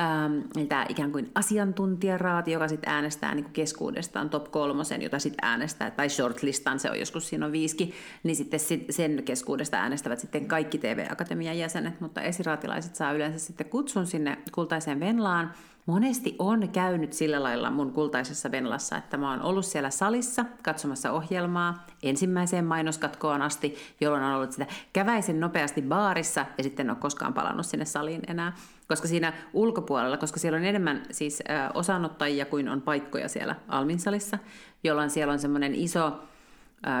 ähm, 0.00 0.66
tämä 0.68 0.86
ikään 0.88 1.12
kuin 1.12 1.30
asiantuntijaraati, 1.34 2.52
joka 2.52 2.68
sitten 2.68 2.92
äänestää 2.92 3.34
niin 3.34 3.52
keskuudestaan 3.52 4.30
top 4.30 4.50
kolmosen, 4.50 5.02
jota 5.02 5.18
sitten 5.18 5.48
äänestää, 5.48 5.90
tai 5.90 6.08
shortlistan, 6.08 6.78
se 6.78 6.90
on 6.90 6.98
joskus 6.98 7.28
siinä 7.28 7.46
on 7.46 7.52
viiski, 7.52 7.94
niin 8.22 8.36
sitten 8.36 8.60
sen 8.90 9.22
keskuudesta 9.24 9.76
äänestävät 9.76 10.18
sitten 10.18 10.48
kaikki 10.48 10.78
TV-akatemian 10.78 11.58
jäsenet, 11.58 12.00
mutta 12.00 12.20
esiraatilaiset 12.20 12.94
saa 12.94 13.12
yleensä 13.12 13.38
sitten 13.38 13.70
kutsun 13.70 14.06
sinne 14.06 14.38
kultaiseen 14.52 15.00
Venlaan, 15.00 15.52
monesti 15.86 16.36
on 16.38 16.68
käynyt 16.68 17.12
sillä 17.12 17.42
lailla 17.42 17.70
mun 17.70 17.92
kultaisessa 17.92 18.50
Venlassa, 18.50 18.96
että 18.96 19.16
mä 19.16 19.30
oon 19.30 19.42
ollut 19.42 19.66
siellä 19.66 19.90
salissa 19.90 20.44
katsomassa 20.62 21.12
ohjelmaa 21.12 21.86
ensimmäiseen 22.02 22.64
mainoskatkoon 22.64 23.42
asti, 23.42 23.76
jolloin 24.00 24.22
on 24.22 24.34
ollut 24.34 24.52
sitä 24.52 24.66
käväisen 24.92 25.40
nopeasti 25.40 25.82
baarissa 25.82 26.46
ja 26.58 26.64
sitten 26.64 26.86
en 26.86 26.90
ole 26.90 26.98
koskaan 27.00 27.34
palannut 27.34 27.66
sinne 27.66 27.84
saliin 27.84 28.22
enää. 28.26 28.52
Koska 28.88 29.08
siinä 29.08 29.32
ulkopuolella, 29.52 30.16
koska 30.16 30.40
siellä 30.40 30.56
on 30.56 30.64
enemmän 30.64 31.02
siis 31.10 31.42
osanottajia 31.74 32.46
kuin 32.46 32.68
on 32.68 32.82
paikkoja 32.82 33.28
siellä 33.28 33.56
Almin 33.68 33.98
salissa, 33.98 34.38
jolloin 34.84 35.10
siellä 35.10 35.32
on 35.32 35.38
semmoinen 35.38 35.74
iso 35.74 36.12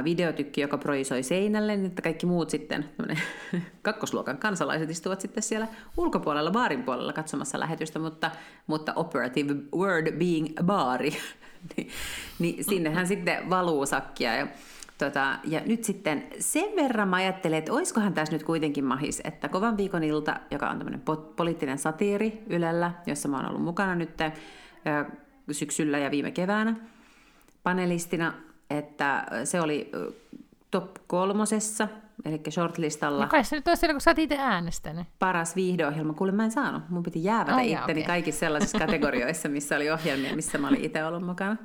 videotykki, 0.04 0.60
joka 0.60 0.78
projisoi 0.78 1.22
seinälle, 1.22 1.76
niin 1.76 1.86
että 1.86 2.02
kaikki 2.02 2.26
muut 2.26 2.50
sitten, 2.50 2.88
kakkosluokan 3.82 4.38
kansalaiset 4.38 4.90
istuvat 4.90 5.20
sitten 5.20 5.42
siellä 5.42 5.68
ulkopuolella, 5.96 6.50
baarin 6.50 6.82
puolella 6.82 7.12
katsomassa 7.12 7.60
lähetystä, 7.60 7.98
mutta, 7.98 8.30
mutta 8.66 8.92
operative 8.94 9.54
word 9.76 10.12
being 10.18 10.48
baari, 10.62 11.10
niin, 11.76 11.90
niin 12.38 12.64
sinnehän 12.64 13.06
sitten 13.06 13.50
valuu 13.50 13.86
sakkia. 13.86 14.34
Ja, 14.36 14.46
tota, 14.98 15.38
ja 15.44 15.60
nyt 15.66 15.84
sitten 15.84 16.26
sen 16.38 16.76
verran 16.76 17.08
mä 17.08 17.16
ajattelen, 17.16 17.58
että 17.58 17.72
olisikohan 17.72 18.14
tässä 18.14 18.32
nyt 18.32 18.42
kuitenkin 18.42 18.84
mahis, 18.84 19.20
että 19.24 19.48
kovan 19.48 19.76
viikon 19.76 20.04
ilta, 20.04 20.36
joka 20.50 20.70
on 20.70 20.78
tämmöinen 20.78 21.02
poliittinen 21.36 21.78
satiiri 21.78 22.42
Ylellä, 22.50 22.92
jossa 23.06 23.28
mä 23.28 23.36
oon 23.36 23.48
ollut 23.48 23.62
mukana 23.62 23.94
nyt 23.94 24.10
syksyllä 25.50 25.98
ja 25.98 26.10
viime 26.10 26.30
keväänä 26.30 26.76
panelistina, 27.66 28.32
että 28.70 29.26
se 29.44 29.60
oli 29.60 29.90
top 30.70 30.96
kolmosessa, 31.06 31.88
eli 32.24 32.40
shortlistalla. 32.50 33.24
No 33.24 33.28
kai 33.28 33.44
se 33.44 33.56
nyt 33.56 33.68
on 33.68 33.76
siellä, 33.76 33.94
kun 33.94 34.00
sä 34.00 34.10
oot 34.10 34.18
itse 34.18 34.36
äänestänyt. 34.38 35.06
Paras 35.18 35.56
viihdeohjelma. 35.56 36.12
Kuule, 36.12 36.32
mä 36.32 36.44
en 36.44 36.50
saanut. 36.50 36.82
Mun 36.88 37.02
piti 37.02 37.24
jäävätä 37.24 37.56
oh, 37.56 37.66
itteni 37.66 38.00
okay. 38.00 38.02
kaikissa 38.02 38.38
sellaisissa 38.38 38.78
kategorioissa, 38.86 39.48
missä 39.48 39.76
oli 39.76 39.90
ohjelmia, 39.90 40.36
missä 40.36 40.58
mä 40.58 40.68
olin 40.68 40.84
itse 40.84 41.04
ollut 41.04 41.24
mukana. 41.24 41.56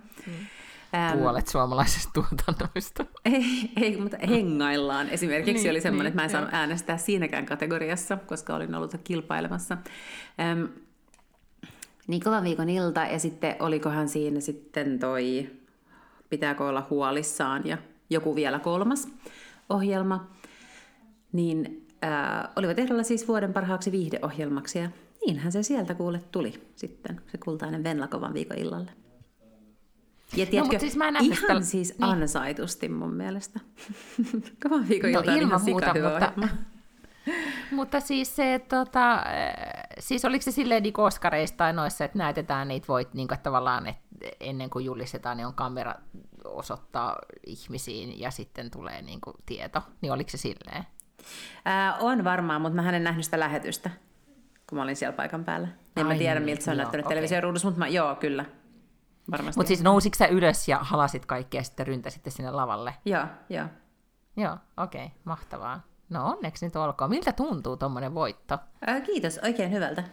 Mm. 0.94 1.20
Puolet 1.20 1.48
suomalaisista 1.48 2.10
tuotannoista. 2.14 3.06
Ei, 3.26 3.72
ei, 3.82 3.98
mutta 3.98 4.18
hengaillaan. 4.28 5.10
Esimerkiksi 5.10 5.64
niin, 5.64 5.72
oli 5.72 5.82
semmoinen, 5.82 6.04
niin, 6.04 6.08
että 6.08 6.22
mä 6.22 6.24
en 6.24 6.28
niin, 6.28 6.32
saanut 6.32 6.54
äänestää 6.54 6.98
siinäkään 6.98 7.46
kategoriassa, 7.46 8.18
koska 8.18 8.56
olin 8.56 8.76
ollut 8.76 8.96
kilpailemassa. 9.04 9.78
Ähm, 10.40 10.64
niin 12.08 12.24
kovan 12.24 12.44
viikon 12.44 12.70
ilta, 12.70 13.00
ja 13.00 13.20
sitten 13.20 13.56
olikohan 13.60 14.10
siinä 14.10 14.40
sitten 14.40 15.00
toi 15.00 15.50
pitääkö 16.30 16.64
olla 16.64 16.88
huolissaan 16.90 17.68
ja 17.68 17.78
joku 18.10 18.36
vielä 18.36 18.60
kolmas 18.60 19.08
ohjelma, 19.70 20.28
niin 21.32 21.88
ää, 22.02 22.52
olivat 22.56 22.80
ehdolla 22.80 23.04
siis 23.04 23.28
vuoden 23.28 23.54
parhaaksi 23.54 23.92
viihdeohjelmaksi 23.92 24.80
ja 24.80 24.90
niinhän 25.26 25.52
se 25.52 25.64
sieltä 25.64 25.94
kuule 25.94 26.22
tuli 26.32 26.54
sitten, 26.76 27.22
se 27.32 27.38
kultainen 27.38 27.84
Venlakovan 27.84 28.34
viikon 28.34 28.58
illalle. 28.58 28.92
Ja 30.36 30.46
no, 30.46 30.52
tiedätkö, 30.52 30.76
no, 30.76 30.80
siis 30.80 30.96
mä 30.96 31.08
ihan 31.08 31.48
tällä... 31.48 31.62
siis 31.62 32.00
niin. 32.00 32.04
ansaitusti 32.04 32.90
mun 32.90 33.14
mielestä. 33.14 33.60
Kovan 34.64 34.90
viikon 34.90 35.12
no, 35.12 35.22
ihan 35.22 35.62
muuta, 35.64 35.94
mutta, 35.94 36.32
mutta 37.78 38.00
siis 38.00 38.36
se, 38.36 38.62
tota, 38.70 39.24
siis 40.00 40.26
oliko 40.26 40.42
se 40.42 40.52
silleen 40.52 40.84
niin 40.84 41.00
Oskareista 41.00 41.58
tai 41.58 41.74
noissa, 41.74 42.06
että 42.06 42.18
näytetään 42.18 42.68
niitä 42.68 42.88
voit 42.88 43.14
niin 43.14 43.28
kuin, 43.28 43.40
tavallaan, 43.40 43.88
että 43.88 44.02
ennen 44.40 44.70
kuin 44.70 44.86
julistetaan, 44.86 45.38
niin 45.38 45.48
on 45.48 45.54
kamera 45.54 45.96
osoittaa 46.46 47.20
ihmisiin 47.46 48.20
ja 48.20 48.32
sitten 48.32 48.72
tulee 48.72 49.02
niin 49.02 49.22
kuin 49.22 49.36
tieto. 49.46 49.82
Niin 50.02 50.12
oliko 50.12 50.30
se 50.30 50.38
silleen? 50.38 50.84
Ää, 51.66 51.96
on 51.96 52.24
varmaan, 52.24 52.62
mutta 52.62 52.82
mä 52.82 52.90
en 52.90 53.04
nähnyt 53.04 53.26
sitä 53.26 53.40
lähetystä, 53.40 53.90
kun 54.70 54.78
mä 54.78 54.84
olin 54.84 54.96
siellä 54.96 55.16
paikan 55.16 55.46
päällä. 55.46 55.68
En 55.96 56.06
Ai 56.06 56.14
mä 56.14 56.18
tiedä, 56.18 56.40
niin, 56.40 56.46
miltä 56.46 56.64
se 56.64 56.72
on 56.72 56.78
näyttänyt 56.78 57.06
okay. 57.06 57.16
televisioruudussa, 57.16 57.68
mutta 57.68 57.80
mä, 57.80 57.88
joo, 57.88 58.16
kyllä. 58.16 58.46
Mutta 59.28 59.68
siis 59.68 59.84
nousitko 59.84 60.18
sä 60.18 60.28
ylös 60.28 60.68
ja 60.68 60.80
halasit 60.82 61.26
kaikkea 61.26 61.60
ja 61.60 61.64
sitten 61.64 61.88
ryntäsitte 61.88 62.30
sinne 62.30 62.52
lavalle? 62.52 62.94
Joo, 63.06 63.26
joo. 63.50 63.66
Joo, 64.38 64.58
okei, 64.78 65.06
okay, 65.06 65.18
mahtavaa. 65.24 65.82
No 66.10 66.30
onneksi 66.30 66.66
nyt 66.66 66.76
olkoon. 66.76 67.10
Miltä 67.10 67.34
tuntuu 67.34 67.78
tuommoinen 67.78 68.14
voitto? 68.14 68.58
Ää, 68.88 69.02
kiitos, 69.02 69.40
oikein 69.44 69.72
hyvältä. 69.72 70.04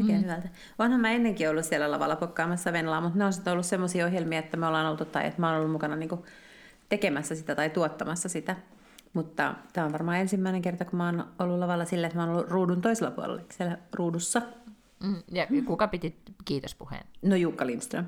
Oikein 0.00 0.18
mm. 0.18 0.24
hyvältä. 0.24 0.48
Onhan 0.78 1.00
mä 1.00 1.10
ennenkin 1.10 1.50
ollut 1.50 1.64
siellä 1.64 1.90
lavalla 1.90 2.16
pokkaamassa 2.16 2.72
Venlaa, 2.72 3.00
mutta 3.00 3.18
ne 3.18 3.24
on 3.24 3.32
sitten 3.32 3.52
ollut 3.52 3.66
semmoisia 3.66 4.06
ohjelmia, 4.06 4.38
että 4.38 4.56
me 4.56 4.66
ollaan 4.66 4.86
oltu 4.86 5.04
tai 5.04 5.26
että 5.26 5.40
mä 5.40 5.48
oon 5.48 5.56
ollut 5.56 5.72
mukana 5.72 5.96
niinku 5.96 6.26
tekemässä 6.88 7.34
sitä 7.34 7.54
tai 7.54 7.70
tuottamassa 7.70 8.28
sitä. 8.28 8.56
Mutta 9.12 9.54
tämä 9.72 9.84
on 9.86 9.92
varmaan 9.92 10.18
ensimmäinen 10.18 10.62
kerta, 10.62 10.84
kun 10.84 10.96
mä 10.96 11.06
oon 11.06 11.24
ollut 11.38 11.58
lavalla 11.58 11.84
sillä, 11.84 12.06
että 12.06 12.18
mä 12.18 12.24
oon 12.24 12.32
ollut 12.32 12.50
ruudun 12.50 12.80
toisella 12.80 13.10
puolella, 13.10 13.42
siellä 13.50 13.78
ruudussa. 13.92 14.42
Mm, 15.02 15.22
ja 15.32 15.46
kuka 15.66 15.88
piti 15.88 16.16
kiitospuheen? 16.44 17.06
No 17.22 17.36
Jukka 17.36 17.66
Lindström. 17.66 18.04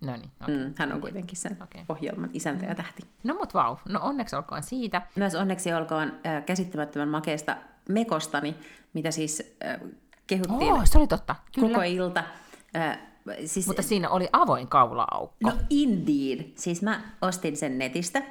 No 0.00 0.16
niin, 0.16 0.30
okay. 0.42 0.56
mm, 0.56 0.74
hän 0.76 0.92
on 0.92 1.00
kuitenkin 1.00 1.38
sen 1.38 1.52
okay. 1.62 1.84
ohjelman 1.88 2.30
isäntä 2.32 2.66
ja 2.66 2.74
tähti. 2.74 3.02
No 3.24 3.34
mut 3.34 3.54
vau, 3.54 3.76
no 3.88 4.00
onneksi 4.02 4.36
olkoon 4.36 4.62
siitä. 4.62 5.02
Myös 5.16 5.34
onneksi 5.34 5.72
olkoon 5.72 6.12
äh, 6.26 6.44
käsittämättömän 6.44 7.08
makeesta 7.08 7.56
mekostani, 7.88 8.54
mitä 8.92 9.10
siis 9.10 9.56
äh, 9.64 9.80
kehuttiin 10.26 10.72
oh, 10.72 10.80
se 10.84 10.98
oli 10.98 11.06
totta, 11.06 11.34
kyllä. 11.54 11.68
koko 11.68 11.82
ilta. 11.82 12.24
Äh, 12.76 12.98
siis, 13.44 13.66
Mutta 13.66 13.82
siinä 13.82 14.08
oli 14.08 14.28
avoin 14.32 14.68
kaula-aukko. 14.68 15.50
No 15.50 15.52
indeed. 15.70 16.52
Siis 16.54 16.82
mä 16.82 17.00
ostin 17.22 17.56
sen 17.56 17.78
netistä 17.78 18.22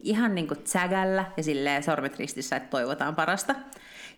ihan 0.00 0.34
niin 0.34 0.48
kuin 0.48 0.62
tsägällä 0.62 1.24
ja 1.36 1.42
silleen 1.42 1.82
sormet 1.82 2.18
ristissä, 2.18 2.56
että 2.56 2.70
toivotaan 2.70 3.14
parasta. 3.14 3.54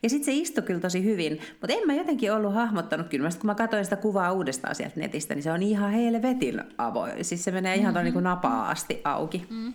Ja 0.03 0.09
sitten 0.09 0.25
se 0.25 0.33
istui 0.33 0.63
kyllä 0.63 0.81
tosi 0.81 1.05
hyvin, 1.05 1.41
mutta 1.51 1.75
en 1.75 1.87
mä 1.87 1.95
jotenkin 1.95 2.33
ollut 2.33 2.55
hahmottanut 2.55 3.09
kyllä. 3.09 3.29
Mä 3.29 3.31
kun 3.41 3.47
mä 3.47 3.55
katsoin 3.55 3.85
sitä 3.85 3.97
kuvaa 3.97 4.33
uudestaan 4.33 4.75
sieltä 4.75 5.01
netistä, 5.01 5.35
niin 5.35 5.43
se 5.43 5.53
on 5.53 5.63
ihan 5.63 5.91
helvetin 5.91 6.63
avoin. 6.79 7.25
Siis 7.25 7.45
se 7.45 7.51
menee 7.51 7.77
ihan 7.77 7.95
mm-hmm. 7.95 8.13
niin 8.13 8.25
napaa 8.25 8.71
asti 8.71 9.01
auki. 9.05 9.47
Mm. 9.51 9.75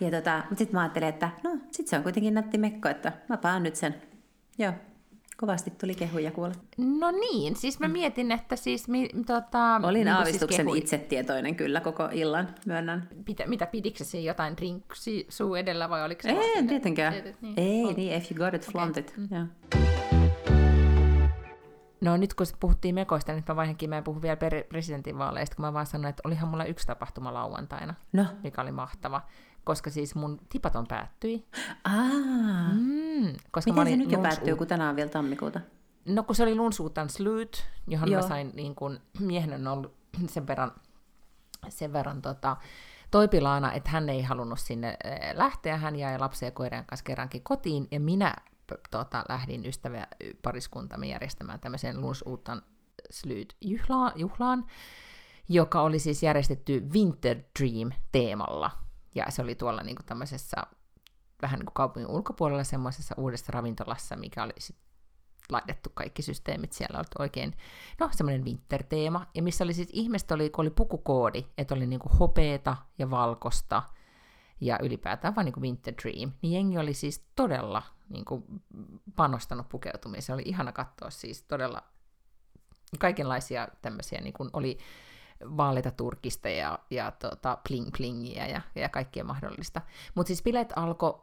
Ja 0.00 0.10
tota, 0.10 0.36
mutta 0.36 0.58
sitten 0.58 0.74
mä 0.74 0.80
ajattelin, 0.80 1.08
että 1.08 1.30
no, 1.44 1.58
sit 1.70 1.88
se 1.88 1.96
on 1.96 2.02
kuitenkin 2.02 2.34
nätti 2.34 2.58
mekko, 2.58 2.88
että 2.88 3.12
mä 3.28 3.36
paan 3.36 3.62
nyt 3.62 3.76
sen. 3.76 3.94
Joo, 4.58 4.72
Kovasti 5.40 5.70
tuli 5.70 5.94
kehuja 5.94 6.30
kuulla. 6.30 6.54
No 6.78 7.10
niin, 7.10 7.56
siis 7.56 7.80
mä 7.80 7.88
mietin, 7.88 8.32
että 8.32 8.56
siis... 8.56 8.88
Mi, 8.88 9.08
tota, 9.26 9.80
Olin 9.82 9.94
niin 9.94 10.08
aavistuksen 10.08 10.66
siis 10.66 10.78
itsetietoinen 10.78 11.56
kyllä 11.56 11.80
koko 11.80 12.08
illan, 12.12 12.48
myönnän. 12.66 13.08
Mitä, 13.26 13.46
mitä 13.46 13.66
pidikö 13.66 14.04
se 14.04 14.20
jotain 14.20 14.56
drinksi 14.56 15.26
suu 15.28 15.54
edellä 15.54 15.90
vai 15.90 16.04
oliko 16.04 16.22
se... 16.22 16.28
Ei, 16.28 16.62
tietenkään. 16.62 17.14
niin, 17.40 17.54
Ei, 17.56 17.84
on. 17.84 17.94
niin, 17.94 18.12
if 18.16 18.32
you 18.32 18.38
got 18.44 18.54
it, 18.54 18.72
flaunt 18.72 18.96
okay. 18.96 19.02
it. 19.02 19.16
Mm. 19.16 19.28
Yeah. 19.32 19.48
No 22.00 22.16
nyt 22.16 22.34
kun 22.34 22.46
puhuttiin 22.60 22.94
mekoista, 22.94 23.32
niin 23.32 23.44
mä 23.48 23.56
vaihankin, 23.56 23.90
mä 23.90 23.98
en 23.98 24.04
puhu 24.04 24.22
vielä 24.22 24.36
presidentinvaaleista, 24.68 25.56
kun 25.56 25.64
mä 25.64 25.72
vaan 25.72 25.86
sanoin, 25.86 26.10
että 26.10 26.22
olihan 26.24 26.48
mulla 26.48 26.64
yksi 26.64 26.86
tapahtuma 26.86 27.34
lauantaina, 27.34 27.94
no. 28.12 28.26
mikä 28.42 28.62
oli 28.62 28.72
mahtava 28.72 29.22
koska 29.64 29.90
siis 29.90 30.14
mun 30.14 30.40
tipaton 30.48 30.86
päättyi. 30.86 31.46
Ah. 31.84 32.72
Mm, 32.72 33.34
koska 33.50 33.72
Miten 33.72 33.86
se 33.86 33.96
nyt 33.96 34.12
jo 34.12 34.18
lunsu... 34.18 34.28
päättyy, 34.28 34.56
kun 34.56 34.66
tänään 34.66 34.90
on 34.90 34.96
vielä 34.96 35.10
tammikuuta? 35.10 35.60
No 36.04 36.22
kun 36.22 36.34
se 36.34 36.42
oli 36.42 36.54
Lunsuutan 36.54 37.10
Slyt, 37.10 37.66
johon 37.86 38.10
Joo. 38.10 38.22
mä 38.22 38.28
sain, 38.28 38.52
niin 38.54 38.74
kun, 38.74 39.00
miehen 39.18 39.54
on 39.54 39.68
ollut 39.68 39.94
sen 40.34 40.46
verran, 40.46 40.72
sen 41.68 41.92
verran 41.92 42.22
tota, 42.22 42.56
Toipi 43.10 43.40
Laana, 43.40 43.72
että 43.72 43.90
hän 43.90 44.08
ei 44.08 44.22
halunnut 44.22 44.58
sinne 44.58 44.96
lähteä, 45.32 45.76
hän 45.76 45.96
jäi 45.96 46.18
lapsen 46.18 46.46
ja 46.46 46.50
koiran 46.50 46.86
kanssa 46.86 47.04
kerrankin 47.04 47.42
kotiin, 47.42 47.88
ja 47.90 48.00
minä 48.00 48.34
tota, 48.90 49.24
lähdin 49.28 49.66
ystävä 49.66 50.06
pariskuntamme 50.42 51.06
järjestämään 51.06 51.60
tämmöisen 51.60 52.00
Luns 52.00 52.22
Uuttan 52.26 52.62
Slyt 53.10 53.56
juhlaan, 54.14 54.66
joka 55.48 55.80
oli 55.80 55.98
siis 55.98 56.22
järjestetty 56.22 56.88
Winter 56.92 57.36
Dream-teemalla. 57.58 58.70
Ja 59.14 59.24
se 59.28 59.42
oli 59.42 59.54
tuolla 59.54 59.82
niin 59.82 59.96
kuin 59.96 60.06
tämmöisessä 60.06 60.56
vähän 61.42 61.58
niin 61.58 61.66
kuin 61.66 61.74
kaupungin 61.74 62.10
ulkopuolella 62.10 62.64
semmoisessa 62.64 63.14
uudessa 63.18 63.52
ravintolassa, 63.52 64.16
mikä 64.16 64.42
oli 64.42 64.52
sit 64.58 64.76
laitettu 65.52 65.90
kaikki 65.94 66.22
systeemit 66.22 66.72
siellä, 66.72 66.98
oli 66.98 67.06
oikein, 67.18 67.56
no 68.00 68.08
semmoinen 68.12 68.44
winter-teema, 68.44 69.26
ja 69.34 69.42
missä 69.42 69.64
oli 69.64 69.74
siis, 69.74 69.88
ihmiset 69.92 70.30
oli, 70.30 70.50
kun 70.50 70.62
oli 70.62 70.70
pukukoodi, 70.70 71.46
että 71.58 71.74
oli 71.74 71.86
niin 71.86 72.00
kuin 72.00 72.12
hopeeta 72.12 72.76
ja 72.98 73.10
valkosta, 73.10 73.82
ja 74.60 74.78
ylipäätään 74.82 75.36
vain 75.36 75.44
niin 75.44 75.62
Winter 75.62 75.94
Dream, 76.02 76.32
niin 76.42 76.52
jengi 76.52 76.78
oli 76.78 76.94
siis 76.94 77.24
todella 77.36 77.82
niin 78.08 78.24
kuin, 78.24 78.44
panostanut 79.16 79.68
pukeutumiseen. 79.68 80.22
Se 80.22 80.32
oli 80.32 80.42
ihana 80.44 80.72
katsoa 80.72 81.10
siis 81.10 81.42
todella 81.42 81.82
kaikenlaisia 82.98 83.68
tämmöisiä, 83.82 84.20
niin 84.20 84.32
kuin 84.32 84.50
oli 84.52 84.78
vaaleita 85.56 85.90
turkista 85.90 86.48
ja, 86.48 86.78
ja 86.90 87.10
tota, 87.10 87.58
pling 87.68 87.88
plingiä 87.96 88.46
ja, 88.46 88.60
ja 88.74 88.88
kaikkea 88.88 89.24
mahdollista. 89.24 89.80
Mutta 90.14 90.28
siis 90.28 90.42
bilet 90.42 90.72
alkoi, 90.76 91.22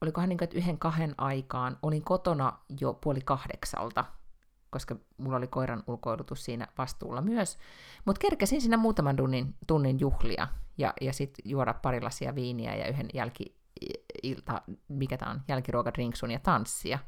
olikohan 0.00 0.28
niin 0.28 0.38
kuin, 0.38 0.44
että 0.44 0.58
yhden 0.58 0.78
kahden 0.78 1.14
aikaan, 1.18 1.78
olin 1.82 2.04
kotona 2.04 2.58
jo 2.80 2.94
puoli 2.94 3.20
kahdeksalta, 3.20 4.04
koska 4.70 4.96
mulla 5.16 5.36
oli 5.36 5.46
koiran 5.46 5.82
ulkoilutus 5.86 6.44
siinä 6.44 6.68
vastuulla 6.78 7.20
myös. 7.20 7.58
Mutta 8.04 8.20
kerkesin 8.20 8.60
siinä 8.60 8.76
muutaman 8.76 9.16
tunnin, 9.16 9.54
tunnin 9.66 10.00
juhlia 10.00 10.48
ja, 10.78 10.94
ja 11.00 11.12
sitten 11.12 11.50
juoda 11.50 11.74
pari 11.74 12.00
lasia 12.00 12.34
viiniä 12.34 12.74
ja 12.74 12.88
yhden 12.88 13.08
jälki-ilta, 13.14 14.62
mikä 14.88 15.16
tämä 15.16 15.30
on, 15.30 15.42
jälkiruokadrinksun 15.48 16.30
ja 16.30 16.38
tanssia. 16.38 16.98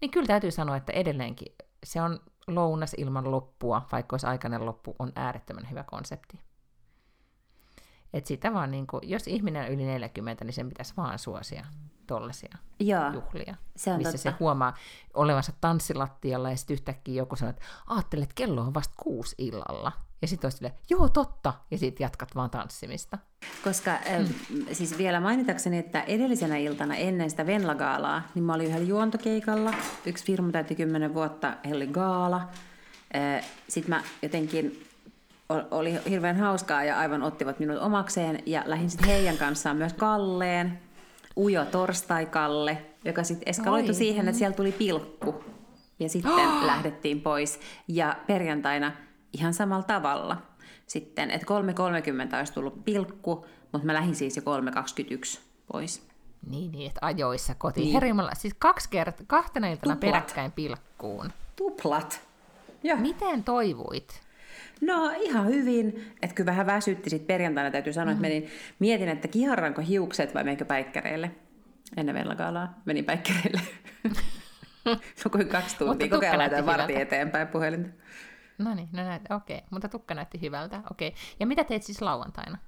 Niin 0.00 0.10
kyllä 0.10 0.26
täytyy 0.26 0.50
sanoa, 0.50 0.76
että 0.76 0.92
edelleenkin 0.92 1.54
se 1.84 2.02
on 2.02 2.20
lounas 2.48 2.94
ilman 2.98 3.30
loppua, 3.30 3.86
vaikka 3.92 4.14
olisi 4.14 4.26
aikainen 4.26 4.66
loppu, 4.66 4.96
on 4.98 5.12
äärettömän 5.14 5.70
hyvä 5.70 5.82
konsepti. 5.82 6.40
Et 8.12 8.26
sitä 8.26 8.54
vaan, 8.54 8.70
niin 8.70 8.86
kuin, 8.86 9.10
jos 9.10 9.28
ihminen 9.28 9.62
on 9.62 9.68
yli 9.68 9.84
40, 9.84 10.44
niin 10.44 10.52
sen 10.52 10.68
pitäisi 10.68 10.94
vaan 10.96 11.18
suosia 11.18 11.66
tollaisia 12.06 12.58
Joo, 12.80 13.12
juhlia, 13.12 13.56
se 13.76 13.92
on 13.92 13.96
missä 13.96 14.12
totta. 14.12 14.30
se 14.30 14.36
huomaa 14.40 14.74
olevansa 15.14 15.52
tanssilattialla 15.60 16.50
ja 16.50 16.56
sitten 16.56 16.74
yhtäkkiä 16.74 17.14
joku 17.14 17.36
sanoo, 17.36 17.50
että 17.50 17.62
ajattelet, 17.86 18.22
että 18.22 18.34
kello 18.34 18.60
on 18.60 18.74
vasta 18.74 18.94
kuusi 18.96 19.34
illalla. 19.38 19.92
Ja 20.22 20.28
sitten 20.28 20.46
olisi 20.46 20.56
silleen, 20.56 20.74
joo 20.90 21.08
totta, 21.08 21.52
ja 21.70 21.78
sitten 21.78 22.04
jatkat 22.04 22.34
vaan 22.34 22.50
tanssimista. 22.50 23.18
Koska 23.64 23.98
mm. 24.18 24.66
siis 24.72 24.98
vielä 24.98 25.20
mainitakseni, 25.20 25.78
että 25.78 26.02
edellisenä 26.02 26.56
iltana 26.56 26.94
ennen 26.96 27.30
sitä 27.30 27.46
Venla-gaalaa, 27.46 28.22
niin 28.34 28.42
mä 28.42 28.54
olin 28.54 28.66
yhdellä 28.66 28.86
juontokeikalla. 28.86 29.74
Yksi 30.06 30.24
firma 30.24 30.52
täytti 30.52 30.74
kymmenen 30.74 31.14
vuotta, 31.14 31.56
he 31.68 31.74
oli 31.74 31.86
gaala. 31.86 32.48
Sitten 33.68 33.94
mä 33.94 34.02
jotenkin 34.22 34.86
oli 35.70 35.94
hirveän 36.08 36.36
hauskaa 36.36 36.84
ja 36.84 36.98
aivan 36.98 37.22
ottivat 37.22 37.58
minut 37.58 37.78
omakseen 37.78 38.42
ja 38.46 38.62
lähdin 38.66 38.90
sitten 38.90 39.08
heidän 39.08 39.36
kanssaan 39.36 39.76
myös 39.76 39.92
Kalleen, 39.92 40.78
Ujo 41.36 41.64
Torstai-Kalle, 41.64 42.86
joka 43.04 43.24
sitten 43.24 43.48
eskaloitui 43.48 43.90
Oi. 43.90 43.94
siihen, 43.94 44.28
että 44.28 44.38
siellä 44.38 44.56
tuli 44.56 44.72
pilkku 44.72 45.44
ja 45.98 46.08
sitten 46.08 46.32
oh! 46.32 46.66
lähdettiin 46.66 47.20
pois. 47.20 47.60
Ja 47.88 48.16
perjantaina 48.26 48.92
ihan 49.36 49.54
samalla 49.54 49.82
tavalla 49.82 50.42
sitten, 50.86 51.30
että 51.30 51.46
3.30 52.32 52.38
olisi 52.38 52.52
tullut 52.52 52.84
pilkku, 52.84 53.46
mutta 53.72 53.86
mä 53.86 53.94
lähdin 53.94 54.14
siis 54.14 54.36
jo 54.36 54.42
3.21 54.42 55.40
pois. 55.72 56.06
Niin, 56.50 56.72
niin, 56.72 56.86
että 56.86 56.98
ajoissa 57.02 57.54
kotiin. 57.54 57.84
Niin. 57.84 57.92
Herjumalla, 57.92 58.30
siis 58.34 58.54
kaksi 58.58 58.90
kertaa, 58.90 59.26
kahtena 59.26 59.66
iltana 59.66 59.94
Tuplat. 59.94 60.00
peräkkäin 60.00 60.52
pilkkuun. 60.52 61.32
Tuplat. 61.56 62.20
Ja. 62.82 62.96
Miten 62.96 63.44
toivuit? 63.44 64.20
No 64.80 65.12
ihan 65.20 65.46
hyvin. 65.46 66.14
Että 66.22 66.34
kyllä 66.34 66.46
vähän 66.46 66.66
väsytti 66.66 67.10
sitten 67.10 67.26
perjantaina, 67.26 67.70
täytyy 67.70 67.92
sanoa, 67.92 68.14
mm-hmm. 68.14 68.24
että 68.24 68.34
menin, 68.34 68.50
mietin, 68.78 69.08
että 69.08 69.28
kiharranko 69.28 69.82
hiukset 69.82 70.34
vai 70.34 70.44
menkö 70.44 70.64
päikkäreille. 70.64 71.30
Ennen 71.96 72.14
Vellagaalaa 72.14 72.74
menin 72.84 73.04
päikkäreille. 73.04 73.60
no 75.24 75.30
kuin 75.32 75.48
kaksi 75.48 75.78
tuntia, 75.78 76.08
koko 76.08 76.26
ajan 76.26 76.38
laitan 76.38 76.66
varti 76.66 77.00
eteenpäin 77.00 77.48
puhelinta. 77.48 77.88
No 78.58 78.74
niin, 78.74 78.88
no 78.92 79.02
näet, 79.02 79.22
okei. 79.30 79.56
Okay. 79.56 79.68
Mutta 79.70 79.88
tukka 79.88 80.14
näytti 80.14 80.40
hyvältä, 80.40 80.82
okei. 80.90 81.08
Okay. 81.08 81.20
Ja 81.40 81.46
mitä 81.46 81.64
teit 81.64 81.82
siis 81.82 82.02
lauantaina? 82.02 82.58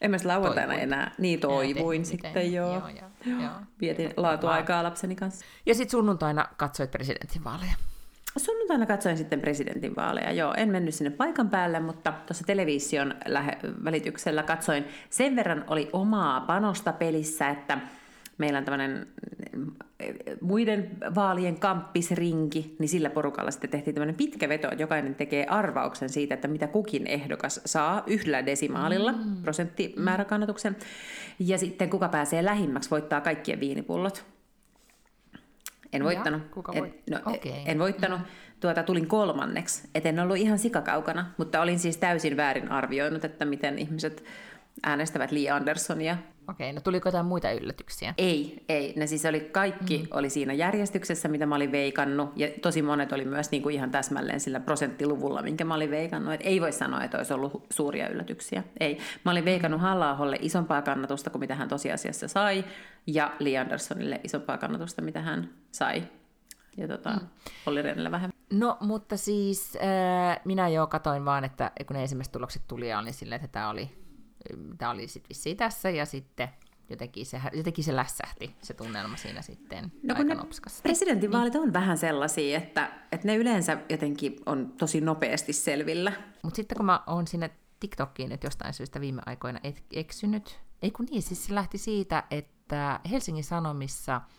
En 0.00 0.10
mä 0.10 0.16
lauantaina 0.24 0.66
toivuin. 0.66 0.82
enää. 0.82 1.12
Niin 1.18 1.40
toivuin 1.40 2.04
sitten, 2.04 2.30
miten? 2.30 2.52
joo. 2.52 2.72
joo, 2.72 2.88
joo, 2.88 3.40
joo. 3.40 3.52
Vietin 3.80 4.14
laatuaikaa 4.16 4.82
lapseni 4.82 5.16
kanssa. 5.16 5.44
Ja 5.66 5.74
sitten 5.74 5.90
sunnuntaina 5.90 6.48
katsoit 6.56 6.90
presidentinvaaleja. 6.90 7.74
Sunnuntaina 8.36 8.86
katsoin 8.86 9.16
sitten 9.16 9.40
presidentinvaaleja. 9.40 10.32
Joo, 10.32 10.54
en 10.56 10.68
mennyt 10.68 10.94
sinne 10.94 11.10
paikan 11.10 11.50
päälle, 11.50 11.80
mutta 11.80 12.12
tuossa 12.26 12.44
television 12.44 13.14
lähe- 13.26 13.58
välityksellä 13.84 14.42
katsoin. 14.42 14.84
Sen 15.10 15.36
verran 15.36 15.64
oli 15.66 15.90
omaa 15.92 16.40
panosta 16.40 16.92
pelissä, 16.92 17.48
että 17.48 17.78
meillä 18.38 18.58
on 18.58 18.64
tämmöinen 18.64 19.06
muiden 20.40 20.90
vaalien 21.14 21.60
kamppisrinki, 21.60 22.76
niin 22.78 22.88
sillä 22.88 23.10
porukalla 23.10 23.50
sitten 23.50 23.70
tehtiin 23.70 23.94
tämmöinen 23.94 24.14
pitkä 24.14 24.48
veto, 24.48 24.68
että 24.70 24.82
jokainen 24.82 25.14
tekee 25.14 25.46
arvauksen 25.46 26.08
siitä, 26.08 26.34
että 26.34 26.48
mitä 26.48 26.66
kukin 26.66 27.06
ehdokas 27.06 27.60
saa 27.64 28.02
yhdellä 28.06 28.46
desimaalilla 28.46 29.12
mm. 29.12 29.42
prosenttimääräkannatuksen. 29.42 30.76
Ja 31.38 31.58
sitten 31.58 31.90
kuka 31.90 32.08
pääsee 32.08 32.44
lähimmäksi, 32.44 32.90
voittaa 32.90 33.20
kaikkien 33.20 33.60
viinipullot. 33.60 34.24
En 35.92 36.04
voittanut. 36.04 36.42
Ja, 36.42 36.48
kuka 36.48 36.72
voi? 36.72 36.86
en, 36.86 36.94
no, 37.10 37.18
okay. 37.18 37.52
en 37.66 37.78
voittanut. 37.78 38.20
Tuota, 38.60 38.82
tulin 38.82 39.06
kolmanneksi. 39.06 39.88
Et 39.94 40.06
en 40.06 40.20
ollut 40.20 40.36
ihan 40.36 40.58
sikakaukana, 40.58 41.26
mutta 41.36 41.60
olin 41.60 41.78
siis 41.78 41.96
täysin 41.96 42.36
väärin 42.36 42.70
arvioinut, 42.70 43.24
että 43.24 43.44
miten 43.44 43.78
ihmiset 43.78 44.24
äänestävät 44.82 45.32
Lee 45.32 45.50
Andersonia. 45.50 46.16
Okei, 46.50 46.72
no 46.72 46.80
tuliko 46.80 47.08
jotain 47.08 47.26
muita 47.26 47.50
yllätyksiä? 47.50 48.14
Ei, 48.18 48.64
ei. 48.68 48.92
Ne 48.96 49.06
siis 49.06 49.24
oli 49.24 49.40
kaikki 49.40 49.98
mm. 49.98 50.08
oli 50.10 50.30
siinä 50.30 50.52
järjestyksessä, 50.52 51.28
mitä 51.28 51.46
mä 51.46 51.54
olin 51.54 51.72
veikannut, 51.72 52.32
ja 52.36 52.48
tosi 52.62 52.82
monet 52.82 53.12
oli 53.12 53.24
myös 53.24 53.50
niin 53.50 53.62
kuin 53.62 53.74
ihan 53.74 53.90
täsmälleen 53.90 54.40
sillä 54.40 54.60
prosenttiluvulla, 54.60 55.42
minkä 55.42 55.64
mä 55.64 55.74
olin 55.74 55.90
veikannut. 55.90 56.34
Et 56.34 56.40
ei 56.44 56.60
voi 56.60 56.72
sanoa, 56.72 57.04
että 57.04 57.18
olisi 57.18 57.34
ollut 57.34 57.66
suuria 57.70 58.08
yllätyksiä. 58.08 58.64
Ei. 58.80 58.98
Mä 59.24 59.30
olin 59.30 59.44
veikannut 59.44 59.80
halla 59.80 60.16
isompaa 60.40 60.82
kannatusta 60.82 61.30
kuin 61.30 61.40
mitä 61.40 61.54
hän 61.54 61.68
tosiasiassa 61.68 62.28
sai, 62.28 62.64
ja 63.06 63.32
Lee 63.38 63.58
Andersonille 63.58 64.20
isompaa 64.24 64.58
kannatusta, 64.58 65.02
mitä 65.02 65.20
hän 65.20 65.50
sai. 65.72 66.02
Ja 66.76 66.88
tota, 66.88 67.10
mm. 67.10 67.28
oli 67.66 67.82
Renellä 67.82 68.10
vähän. 68.10 68.30
No, 68.52 68.76
mutta 68.80 69.16
siis 69.16 69.76
äh, 69.76 70.40
minä 70.44 70.68
jo 70.68 70.86
katoin 70.86 71.24
vaan, 71.24 71.44
että 71.44 71.70
kun 71.86 71.96
ne 71.96 72.02
ensimmäiset 72.02 72.32
tulokset 72.32 72.62
tuli, 72.68 72.88
ja 72.88 72.98
olin 72.98 73.14
silleen, 73.14 73.44
että 73.44 73.52
tämä 73.52 73.70
oli 73.70 73.90
tämä 74.78 74.90
oli 74.90 75.08
sitten 75.08 75.28
vissiin 75.28 75.56
tässä, 75.56 75.90
ja 75.90 76.06
sitten 76.06 76.48
jotenkin 76.90 77.26
se, 77.26 77.40
jotenkin 77.52 77.84
se 77.84 77.96
lässähti, 77.96 78.56
se 78.62 78.74
tunnelma 78.74 79.16
siinä 79.16 79.42
sitten 79.42 79.92
no, 80.02 80.14
aika 80.18 80.34
nopskasti. 80.34 80.82
Presidentinvaalit 80.82 81.54
niin. 81.54 81.62
on 81.62 81.72
vähän 81.72 81.98
sellaisia, 81.98 82.58
että, 82.58 82.92
että 83.12 83.26
ne 83.26 83.36
yleensä 83.36 83.78
jotenkin 83.88 84.36
on 84.46 84.72
tosi 84.78 85.00
nopeasti 85.00 85.52
selvillä. 85.52 86.12
Mutta 86.42 86.56
sitten 86.56 86.76
kun 86.76 86.86
mä 86.86 87.02
oon 87.06 87.26
sinne 87.26 87.50
TikTokiin 87.80 88.30
nyt 88.30 88.44
jostain 88.44 88.74
syystä 88.74 89.00
viime 89.00 89.22
aikoina 89.26 89.60
eksynyt, 89.92 90.60
ei 90.82 90.90
kun 90.90 91.06
niin, 91.10 91.22
siis 91.22 91.46
se 91.46 91.54
lähti 91.54 91.78
siitä, 91.78 92.24
että 92.30 93.00
Helsingin 93.10 93.44
Sanomissa– 93.44 94.20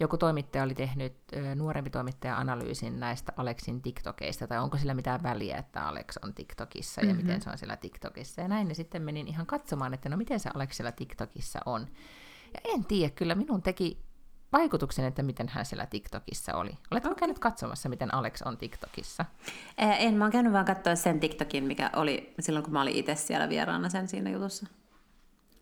joku 0.00 0.18
toimittaja 0.18 0.64
oli 0.64 0.74
tehnyt, 0.74 1.16
nuorempi 1.54 1.90
toimittaja 1.90 2.38
analyysin 2.38 3.00
näistä 3.00 3.32
Aleksin 3.36 3.82
TikTokeista, 3.82 4.46
tai 4.46 4.58
onko 4.58 4.78
sillä 4.78 4.94
mitään 4.94 5.22
väliä, 5.22 5.56
että 5.56 5.86
Alex 5.86 6.16
on 6.22 6.34
TikTokissa 6.34 7.00
ja 7.00 7.06
mm-hmm. 7.06 7.22
miten 7.22 7.40
se 7.40 7.50
on 7.50 7.58
siellä 7.58 7.76
TikTokissa. 7.76 8.40
Ja 8.40 8.48
näin, 8.48 8.68
ja 8.68 8.74
sitten 8.74 9.02
menin 9.02 9.28
ihan 9.28 9.46
katsomaan, 9.46 9.94
että 9.94 10.08
no 10.08 10.16
miten 10.16 10.40
se 10.40 10.50
Alex 10.54 10.76
siellä 10.76 10.92
TikTokissa 10.92 11.60
on. 11.66 11.86
Ja 12.54 12.60
en 12.64 12.84
tiedä, 12.84 13.10
kyllä 13.14 13.34
minun 13.34 13.62
teki 13.62 14.04
vaikutuksen, 14.52 15.04
että 15.04 15.22
miten 15.22 15.48
hän 15.48 15.66
siellä 15.66 15.86
TikTokissa 15.86 16.56
oli. 16.56 16.70
Oletko 16.90 17.08
okay. 17.08 17.20
käynyt 17.20 17.38
katsomassa, 17.38 17.88
miten 17.88 18.14
Alex 18.14 18.42
on 18.42 18.58
TikTokissa? 18.58 19.24
En, 19.78 20.14
mä 20.14 20.24
oon 20.24 20.32
käynyt 20.32 20.52
vaan 20.52 20.64
katsoa 20.64 20.94
sen 20.94 21.20
TikTokin, 21.20 21.64
mikä 21.64 21.90
oli 21.96 22.34
silloin, 22.40 22.64
kun 22.64 22.72
mä 22.72 22.82
olin 22.82 22.96
itse 22.96 23.14
siellä 23.14 23.48
vieraana 23.48 23.88
sen 23.88 24.08
siinä 24.08 24.30
jutussa. 24.30 24.66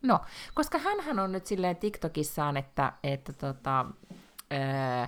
No, 0.01 0.19
koska 0.53 0.77
hän 0.77 1.19
on 1.19 1.31
nyt 1.31 1.45
silleen 1.45 1.75
TikTokissaan, 1.75 2.57
että, 2.57 2.93
että 3.03 3.33
tota, 3.33 3.85
Öö, 4.53 5.07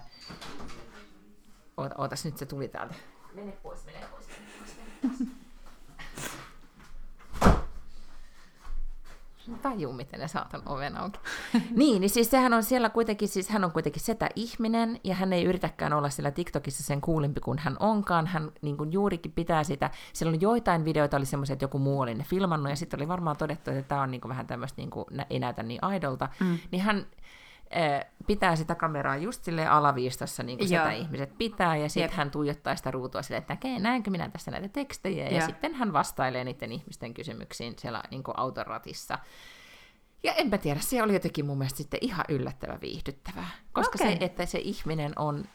ootas, 1.98 2.26
nyt 2.26 2.38
se 2.38 2.46
tuli 2.46 2.68
täältä. 2.68 2.96
Mene 3.34 3.52
pois, 3.52 3.86
mene 3.86 4.00
pois. 4.12 4.28
Mene 4.28 5.18
pois. 5.18 5.30
Tai 9.46 9.56
tajuu, 9.62 9.94
miten 9.94 10.20
ne 10.20 10.28
saatan 10.28 10.62
oven 10.66 10.98
auki. 10.98 11.20
niin, 11.76 12.02
niin 12.02 12.10
siis 12.10 12.32
sehän 12.32 12.54
on 12.54 12.64
siellä 12.64 12.90
kuitenkin, 12.90 13.28
siis 13.28 13.50
hän 13.50 13.64
on 13.64 13.72
kuitenkin 13.72 14.02
setä 14.02 14.30
ihminen, 14.36 15.00
ja 15.04 15.16
hän 15.16 15.34
ei 15.34 15.44
yritäkään 15.44 15.94
olla 15.94 16.10
siellä 16.10 16.32
TikTokissa 16.32 16.84
sen 16.84 17.02
kuulimpi 17.02 17.40
kuin 17.40 17.58
hän 17.58 17.78
onkaan. 17.80 18.28
Hän 18.28 18.52
niin 18.62 18.78
kuin 18.78 18.92
juurikin 18.92 19.32
pitää 19.32 19.64
sitä, 19.64 19.90
siellä 20.14 20.30
oli 20.30 20.38
joitain 20.42 20.86
videoita, 20.86 21.18
oli 21.18 21.26
semmoisia, 21.26 21.54
että 21.54 21.64
joku 21.64 21.80
muu 21.80 22.02
oli 22.02 22.14
ne 22.14 22.24
filmannut, 22.24 22.70
ja 22.70 22.76
sitten 22.76 23.00
oli 23.00 23.08
varmaan 23.08 23.38
todettu, 23.38 23.72
että 23.72 23.88
tämä 23.88 24.02
on 24.02 24.12
niin 24.12 24.22
kuin 24.22 24.30
vähän 24.30 24.48
tämmöistä, 24.48 24.82
niin 24.82 24.90
kuin, 24.90 25.06
ei 25.30 25.40
näytä 25.40 25.64
niin 25.64 25.84
aidolta. 25.84 26.30
Mm. 26.40 26.58
Niin 26.72 26.82
hän 26.82 27.06
pitää 28.28 28.56
sitä 28.56 28.76
kameraa 28.76 29.18
just 29.18 29.44
sille 29.44 29.68
alaviistossa, 29.68 30.44
niin 30.44 30.58
kuin 30.58 30.68
sitä 30.68 30.92
ihmiset 30.92 31.38
pitää, 31.38 31.76
ja 31.76 31.90
sitten 31.90 32.18
hän 32.18 32.32
tuijottaa 32.32 32.76
sitä 32.76 32.92
ruutua 32.92 33.22
sille, 33.22 33.38
että 33.38 33.54
näkee, 33.54 33.80
näenkö 33.80 34.12
minä 34.12 34.30
tässä 34.30 34.52
näitä 34.52 34.68
tekstejä, 34.68 35.26
ja, 35.26 35.36
ja 35.36 35.46
sitten 35.46 35.74
hän 35.74 35.94
vastailee 35.94 36.44
niiden 36.44 36.72
ihmisten 36.72 37.14
kysymyksiin 37.14 37.74
siellä 37.80 38.04
niin 38.12 38.24
kuin 38.24 38.40
autoratissa. 38.40 39.20
Ja 40.24 40.34
enpä 40.34 40.58
tiedä, 40.58 40.80
se 40.80 41.04
oli 41.04 41.14
jotenkin 41.14 41.46
mun 41.46 41.58
mielestä 41.58 41.78
sitten 41.78 42.00
ihan 42.02 42.26
yllättävän 42.30 42.82
viihdyttävää, 42.82 43.50
koska 43.74 43.96
okay. 43.96 44.12
se, 44.12 44.18
että 44.26 44.46
se 44.46 44.60
ihminen 44.60 45.14
on 45.16 45.46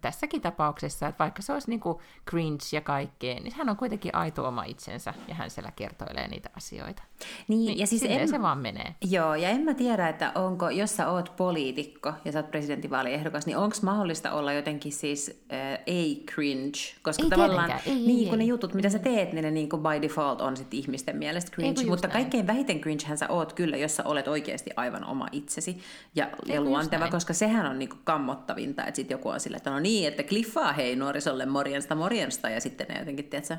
tässäkin 0.00 0.40
tapauksessa, 0.40 1.08
että 1.08 1.18
vaikka 1.18 1.42
se 1.42 1.52
olisi 1.52 1.70
niin 1.70 1.80
kuin 1.80 1.98
cringe 2.30 2.64
ja 2.72 2.80
kaikkea, 2.80 3.34
niin 3.34 3.54
hän 3.54 3.68
on 3.68 3.76
kuitenkin 3.76 4.14
aito 4.14 4.48
oma 4.48 4.64
itsensä 4.64 5.14
ja 5.28 5.34
hän 5.34 5.50
siellä 5.50 5.72
kertoilee 5.76 6.28
niitä 6.28 6.50
asioita. 6.56 7.02
Niin, 7.48 7.66
niin 7.66 7.78
ja 7.78 7.86
siis 7.86 8.02
en, 8.08 8.28
se 8.28 8.42
vaan 8.42 8.58
menee. 8.58 8.94
Joo, 9.10 9.34
ja 9.34 9.48
en 9.48 9.60
mä 9.60 9.74
tiedä, 9.74 10.08
että 10.08 10.32
onko, 10.34 10.70
jos 10.70 10.96
sä 10.96 11.10
oot 11.10 11.32
poliitikko 11.36 12.12
ja 12.24 12.32
sä 12.32 12.38
oot 12.38 12.50
presidentinvaaliehdokas, 12.50 13.46
niin 13.46 13.56
onko 13.56 13.76
mahdollista 13.82 14.32
olla 14.32 14.52
jotenkin 14.52 14.92
siis 14.92 15.44
äh, 15.52 15.78
ei 15.86 16.24
cringe, 16.34 16.78
koska 17.02 17.22
ei 17.22 17.30
tavallaan 17.30 17.70
ei, 17.70 17.94
niin, 17.94 18.24
ei, 18.24 18.30
kun 18.30 18.38
ne 18.38 18.44
jutut, 18.44 18.74
mitä 18.74 18.88
sä 18.88 18.98
teet, 18.98 19.32
niin 19.32 19.44
ne 19.44 19.50
niin 19.50 19.68
kuin 19.68 19.82
by 19.82 20.02
default 20.02 20.40
on 20.40 20.56
sit 20.56 20.74
ihmisten 20.74 21.16
mielestä 21.16 21.50
cringe, 21.50 21.80
ei, 21.80 21.86
mutta 21.86 22.08
näin. 22.08 22.20
kaikkein 22.20 22.46
vähiten 22.46 22.80
cringehän 22.80 23.18
sä 23.18 23.28
oot 23.28 23.52
kyllä, 23.52 23.76
jos 23.76 23.96
sä 23.96 24.04
olet 24.04 24.28
oikeasti 24.28 24.70
aivan 24.76 25.04
oma 25.04 25.28
itsesi 25.32 25.78
ja, 26.14 26.30
ja 26.46 26.60
luonteva, 26.60 27.08
koska 27.10 27.32
sehän 27.32 27.66
on 27.66 27.78
niin 27.78 27.88
kuin 27.88 28.00
kammottavinta, 28.04 28.84
että 28.84 28.96
sit 28.96 29.10
joku 29.10 29.28
on 29.28 29.40
sillä, 29.40 29.56
että 29.64 29.70
no 29.70 29.80
niin, 29.80 30.08
että 30.08 30.22
kliffaa 30.22 30.72
hei 30.72 30.96
nuorisolle 30.96 31.46
morjensta 31.46 31.94
morjensta 31.94 32.50
ja 32.50 32.60
sitten 32.60 32.86
ne 32.88 32.98
jotenkin, 32.98 33.24
tiedätkö, 33.24 33.56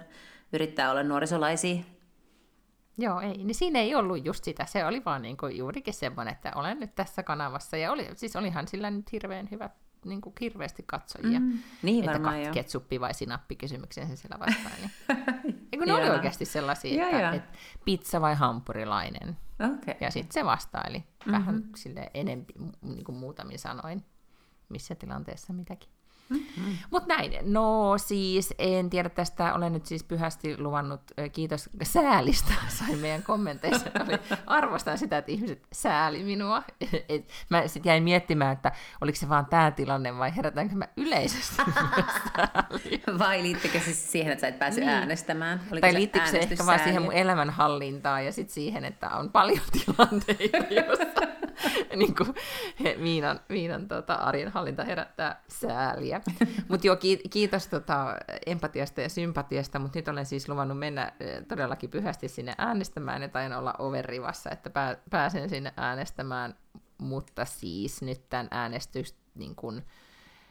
yrittää 0.54 0.91
olla 0.91 1.04
nuorisolaisia 1.04 1.84
Joo, 2.98 3.20
ei, 3.20 3.38
niin 3.38 3.56
siinä 3.56 3.80
ei 3.80 3.96
ollut 3.96 4.26
just 4.26 4.44
sitä. 4.44 4.65
Se 4.65 4.86
oli 4.86 5.06
vaan 5.06 5.22
niin 5.22 5.38
kuin 5.38 5.58
juurikin 5.58 5.94
semmoinen, 5.94 6.32
että 6.32 6.52
olen 6.56 6.80
nyt 6.80 6.96
tässä 6.96 7.24
kanavassa. 7.24 7.78
Ja 7.78 7.91
oli, 7.91 8.10
siis 8.15 8.36
olihan 8.36 8.68
sillä 8.68 8.91
nyt 8.91 9.12
hirveän 9.12 9.48
hyvä, 9.52 9.70
niin 10.06 10.22
kuin 10.22 10.34
hirveästi 10.41 10.84
katsojia. 10.88 11.39
Mm, 11.39 11.60
niin 11.82 12.04
että 12.04 12.12
varmaan, 12.12 12.46
kat- 12.46 12.54
ketsuppi 12.54 13.00
vai 13.00 13.13
sinappi 13.13 13.56
kysymykseen 13.56 14.08
se 14.08 14.15
siellä 14.15 14.39
vastaili. 14.39 14.89
ja 15.72 15.78
kun 15.78 15.88
ne 15.88 15.94
oli 15.94 16.10
oikeasti 16.10 16.46
sellaisia, 16.46 17.10
että, 17.10 17.32
että 17.32 17.58
pizza 17.86 18.22
vai 18.22 18.36
hampurilainen. 18.36 19.38
Okay. 19.60 19.96
Ja 20.02 20.12
sitten 20.12 20.34
se 20.34 20.46
vastaili 20.46 20.98
mm-hmm. 20.98 21.32
vähän 21.32 21.63
sille 21.76 22.12
enempi, 22.13 22.54
niin 22.82 23.04
kuin 23.04 23.15
muutamin 23.15 23.60
sanoin, 23.60 24.06
missä 24.70 24.96
tilanteessa 24.96 25.54
mitäkin. 25.54 25.94
Mm-hmm. 26.30 26.78
Mutta 26.92 27.16
näin, 27.16 27.34
no 27.42 27.98
siis 27.98 28.54
en 28.60 28.90
tiedä 28.90 29.10
tästä, 29.10 29.54
olen 29.54 29.74
nyt 29.74 29.86
siis 29.86 30.04
pyhästi 30.04 30.58
luvannut, 30.58 31.02
kiitos 31.34 31.70
säälistä, 31.84 32.54
sai 32.78 32.96
meidän 32.96 33.24
kommenteissa, 33.24 33.90
arvostan 34.48 34.98
sitä, 34.98 35.18
että 35.18 35.32
ihmiset 35.32 35.62
sääli 35.72 36.24
minua. 36.24 36.64
Et 37.10 37.30
mä 37.50 37.68
sitten 37.68 37.90
jäin 37.90 38.04
miettimään, 38.04 38.54
että 38.54 38.72
oliko 39.02 39.16
se 39.16 39.30
vaan 39.30 39.46
tämä 39.46 39.72
tilanne 39.72 40.18
vai 40.18 40.36
herätäänkö 40.36 40.76
mä 40.76 40.88
yleisesti 40.98 41.62
Vai 43.20 43.44
liittyykö 43.44 43.80
se 43.80 43.94
siihen, 43.94 44.32
että 44.32 44.42
sä 44.42 44.48
et 44.48 44.60
päässyt 44.60 44.84
niin. 44.84 44.96
äänestämään? 44.96 45.62
Oliko 45.72 45.88
tai 45.88 45.94
liittyykö 45.94 46.28
se 46.28 46.38
ehkä 46.38 46.66
vaan 46.66 46.80
siihen 46.80 47.02
mun 47.02 47.14
elämänhallintaan 47.14 48.26
ja 48.26 48.32
sitten 48.32 48.54
siihen, 48.54 48.86
että 48.86 49.10
on 49.10 49.32
paljon 49.32 49.62
tilanteita, 49.72 50.58
joissa 50.58 51.06
niin 51.96 52.15
kuin, 52.15 52.36
he, 52.84 52.96
Miinan, 53.00 53.39
Miinan 53.50 53.88
tota, 53.88 54.13
arjen 54.13 54.52
hallinta 54.52 54.84
herättää 54.84 55.44
sääliä. 55.48 56.22
Mutta 56.70 56.88
joo, 56.88 56.98
kiitos 57.30 57.68
tota, 57.68 58.15
empatiasta 58.46 59.02
ja 59.02 59.10
sympatiasta, 59.10 59.80
mutta 59.80 60.00
nyt 60.00 60.08
olen 60.08 60.26
siis 60.26 60.50
luvannut 60.50 60.80
mennä 60.80 61.12
todellakin 61.48 61.89
pyhästi 61.89 62.28
sinne 62.28 62.56
äänestämään 62.58 63.22
ja 63.22 63.30
tain 63.30 63.54
olla 63.54 63.74
overrivassa, 63.80 64.50
että 64.52 64.70
pää, 64.70 64.98
pääsen 65.10 65.50
sinne 65.50 65.74
äänestämään, 65.78 66.56
mutta 66.98 67.46
siis 67.46 68.02
nyt 68.02 68.30
tämän 68.30 68.48
äänestys, 68.52 69.15
niin 69.36 69.56
kun, 69.56 69.84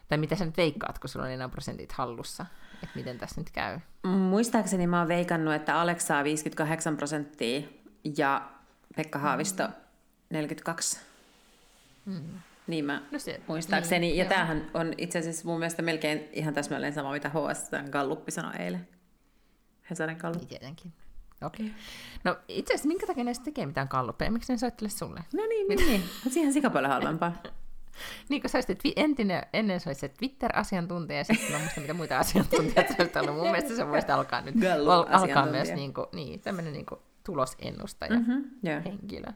tai 0.09 0.19
mitä 0.19 0.37
sä 0.37 0.45
nyt 0.45 0.57
veikkaat, 0.57 0.99
kun 0.99 1.09
sulla 1.11 1.27
on 1.27 1.33
enää 1.33 1.49
prosentit 1.49 1.93
hallussa, 1.93 2.47
että 2.83 2.97
miten 2.99 3.19
tässä 3.19 3.41
nyt 3.41 3.51
käy? 3.51 3.79
Muistaakseni 4.07 4.87
mä 4.87 4.99
oon 4.99 5.09
veikannut, 5.09 5.55
että 5.55 5.81
Alex 5.81 6.01
saa 6.01 6.25
58 6.25 6.97
prosenttia 6.97 7.63
ja 8.17 8.49
Pekka 8.97 9.19
Haavisto 9.19 9.69
42. 10.31 10.99
Mm. 12.07 12.21
Niin 12.67 12.85
mä 12.85 13.03
no 13.11 13.19
se, 13.19 13.41
muistaakseni. 13.49 14.07
Niin, 14.07 14.17
ja 14.17 14.25
joo. 14.25 14.29
tämähän 14.29 14.71
on 14.75 14.95
itse 14.99 15.19
asiassa 15.19 15.45
mun 15.45 15.59
mielestä 15.59 15.83
melkein 15.83 16.29
ihan 16.33 16.55
täsmälleen 16.55 16.93
sama, 16.93 17.13
mitä 17.13 17.29
HS 17.29 17.71
Galluppi 17.91 18.31
sanoi 18.31 18.53
eilen. 18.59 18.89
Hesarin 19.91 20.17
Gallup. 20.17 20.39
Niin 20.39 20.49
tietenkin. 20.49 20.93
Okei. 21.43 21.67
Okay. 21.67 21.79
No 22.25 22.37
itse 22.49 22.75
asiassa 22.75 22.89
minkä 22.89 23.07
takia 23.07 23.25
ne 23.25 23.33
tekee 23.45 23.67
mitään 23.67 23.89
kalluppeja? 23.89 24.31
Miksi 24.31 24.53
ne 24.53 24.59
soittele 24.59 24.89
sulle? 24.89 25.21
No 25.35 25.47
niin, 25.47 25.69
niin, 25.69 25.87
niin. 25.87 26.03
siihen 26.31 26.53
sika 26.53 26.71
paljon 26.71 26.93
halvempaa. 26.93 27.33
niin 28.29 28.41
kuin 28.41 28.51
sä 28.51 28.59
olisit, 28.59 28.81
entinen, 28.97 29.43
ennen 29.53 29.81
sä 29.81 29.91
olisit 29.91 30.15
Twitter-asiantuntija, 30.15 31.19
ja 31.19 31.25
sitten 31.25 31.53
mä 31.53 31.59
muistan, 31.59 31.83
mitä 31.83 31.95
muita 31.95 32.19
asiantuntijoita 32.19 32.95
sä 33.15 33.21
ollut. 33.21 33.35
Mun 33.35 33.51
mielestä 33.51 33.77
sä 33.77 33.89
voisit 33.89 34.11
alkaa 34.11 34.41
nyt 34.41 34.55
alkaa 35.11 35.47
myös 35.47 35.73
niin 35.73 35.95
kuin, 35.95 36.07
niin, 36.13 36.41
tämmöinen 36.41 36.73
niin 36.73 36.87
kuin 36.87 37.01
tulosennustaja 37.25 38.21
mm-hmm, 38.21 38.45
yeah. 38.65 38.85
henkilö. 38.85 39.27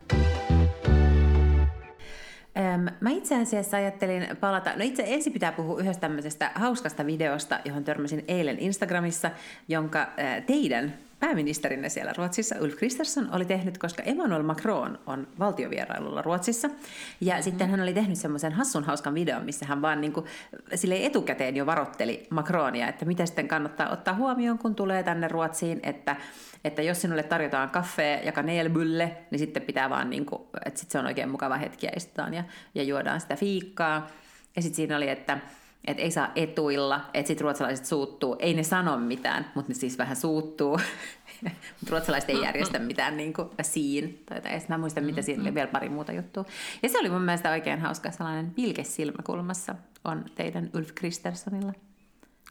Mä 3.01 3.11
itse 3.11 3.41
asiassa 3.41 3.77
ajattelin 3.77 4.27
palata, 4.41 4.71
no 4.77 4.85
itse 4.85 5.05
ensin 5.07 5.33
pitää 5.33 5.53
puhua 5.53 5.81
yhdestä 5.81 6.01
tämmöisestä 6.01 6.51
hauskasta 6.55 7.07
videosta, 7.07 7.61
johon 7.65 7.85
törmäsin 7.85 8.25
eilen 8.29 8.59
Instagramissa, 8.59 9.31
jonka 9.69 10.07
teidän 10.47 10.95
pääministerinne 11.21 11.89
siellä 11.89 12.13
Ruotsissa, 12.17 12.57
Ulf 12.61 12.75
Kristersson, 12.77 13.29
oli 13.33 13.45
tehnyt, 13.45 13.79
koska 13.79 14.03
Emmanuel 14.03 14.43
Macron 14.43 14.99
on 15.07 15.29
valtiovierailulla 15.39 16.23
Ruotsissa. 16.23 16.69
Ja 17.21 17.35
mm-hmm. 17.35 17.43
sitten 17.43 17.71
hän 17.71 17.81
oli 17.81 17.93
tehnyt 17.93 18.19
semmoisen 18.19 18.53
hassun 18.53 18.85
hauskan 18.85 19.15
videon, 19.15 19.45
missä 19.45 19.67
hän 19.67 19.83
vaan 19.83 20.01
niin 20.01 20.13
kuin, 20.13 20.27
sille 20.75 21.07
etukäteen 21.07 21.57
jo 21.57 21.67
varotteli 21.67 22.27
Macronia, 22.31 22.89
että 22.89 23.05
mitä 23.05 23.27
sitten 23.27 23.49
kannattaa 23.49 23.91
ottaa 23.91 24.15
huomioon, 24.15 24.59
kun 24.59 24.75
tulee 24.75 25.03
tänne 25.03 25.29
Ruotsiin, 25.29 25.81
että, 25.83 26.17
että 26.65 26.83
jos 26.83 27.01
sinulle 27.01 27.23
tarjotaan 27.23 27.71
kaffea 27.71 28.19
ja 28.19 28.33
kanelbulle, 28.33 29.17
niin 29.31 29.39
sitten 29.39 29.63
pitää 29.63 29.91
vaan, 29.91 30.11
niin 30.11 30.27
kuin, 30.27 30.43
että 30.65 30.81
sitten 30.81 30.93
se 30.93 30.99
on 30.99 31.07
oikein 31.07 31.29
mukava 31.29 31.57
hetki 31.57 31.87
ja 31.87 31.93
istutaan 31.97 32.35
ja, 32.35 32.45
ja 32.75 32.83
juodaan 32.83 33.21
sitä 33.21 33.37
fiikkaa. 33.37 34.07
Ja 34.57 34.63
sitten 34.63 34.77
siinä 34.77 34.97
oli, 34.97 35.09
että 35.09 35.39
että 35.87 36.03
ei 36.03 36.11
saa 36.11 36.29
etuilla, 36.37 37.01
että 37.15 37.29
sitten 37.29 37.45
ruotsalaiset 37.45 37.87
suuttuu. 37.87 38.37
Ei 38.39 38.55
ne 38.55 38.63
sano 38.63 38.99
mitään, 38.99 39.51
mutta 39.55 39.73
ne 39.73 39.75
siis 39.75 39.99
vähän 39.99 40.17
suuttuu. 40.17 40.71
mutta 41.81 41.91
ruotsalaiset 41.91 42.31
ei 42.31 42.43
järjestä 42.43 42.79
mitään 42.79 43.17
niin 43.17 43.33
kuin 43.33 43.49
siin. 43.63 44.23
Tai, 44.27 44.41
mä 44.69 44.79
muistan, 44.79 45.05
mitä 45.05 45.23
siinä 45.23 45.43
oli 45.43 45.55
vielä 45.55 45.71
pari 45.71 45.89
muuta 45.89 46.13
juttua. 46.13 46.45
Ja 46.83 46.89
se 46.89 46.99
oli 46.99 47.11
mun 47.11 47.23
mielestä 47.23 47.51
oikein 47.51 47.81
hauska 47.81 48.11
sellainen 48.11 48.51
pilke 48.51 48.85
silmäkulmassa 48.85 49.75
on 50.05 50.25
teidän 50.35 50.71
Ulf 50.75 50.89
Kristerssonilla. 50.95 51.73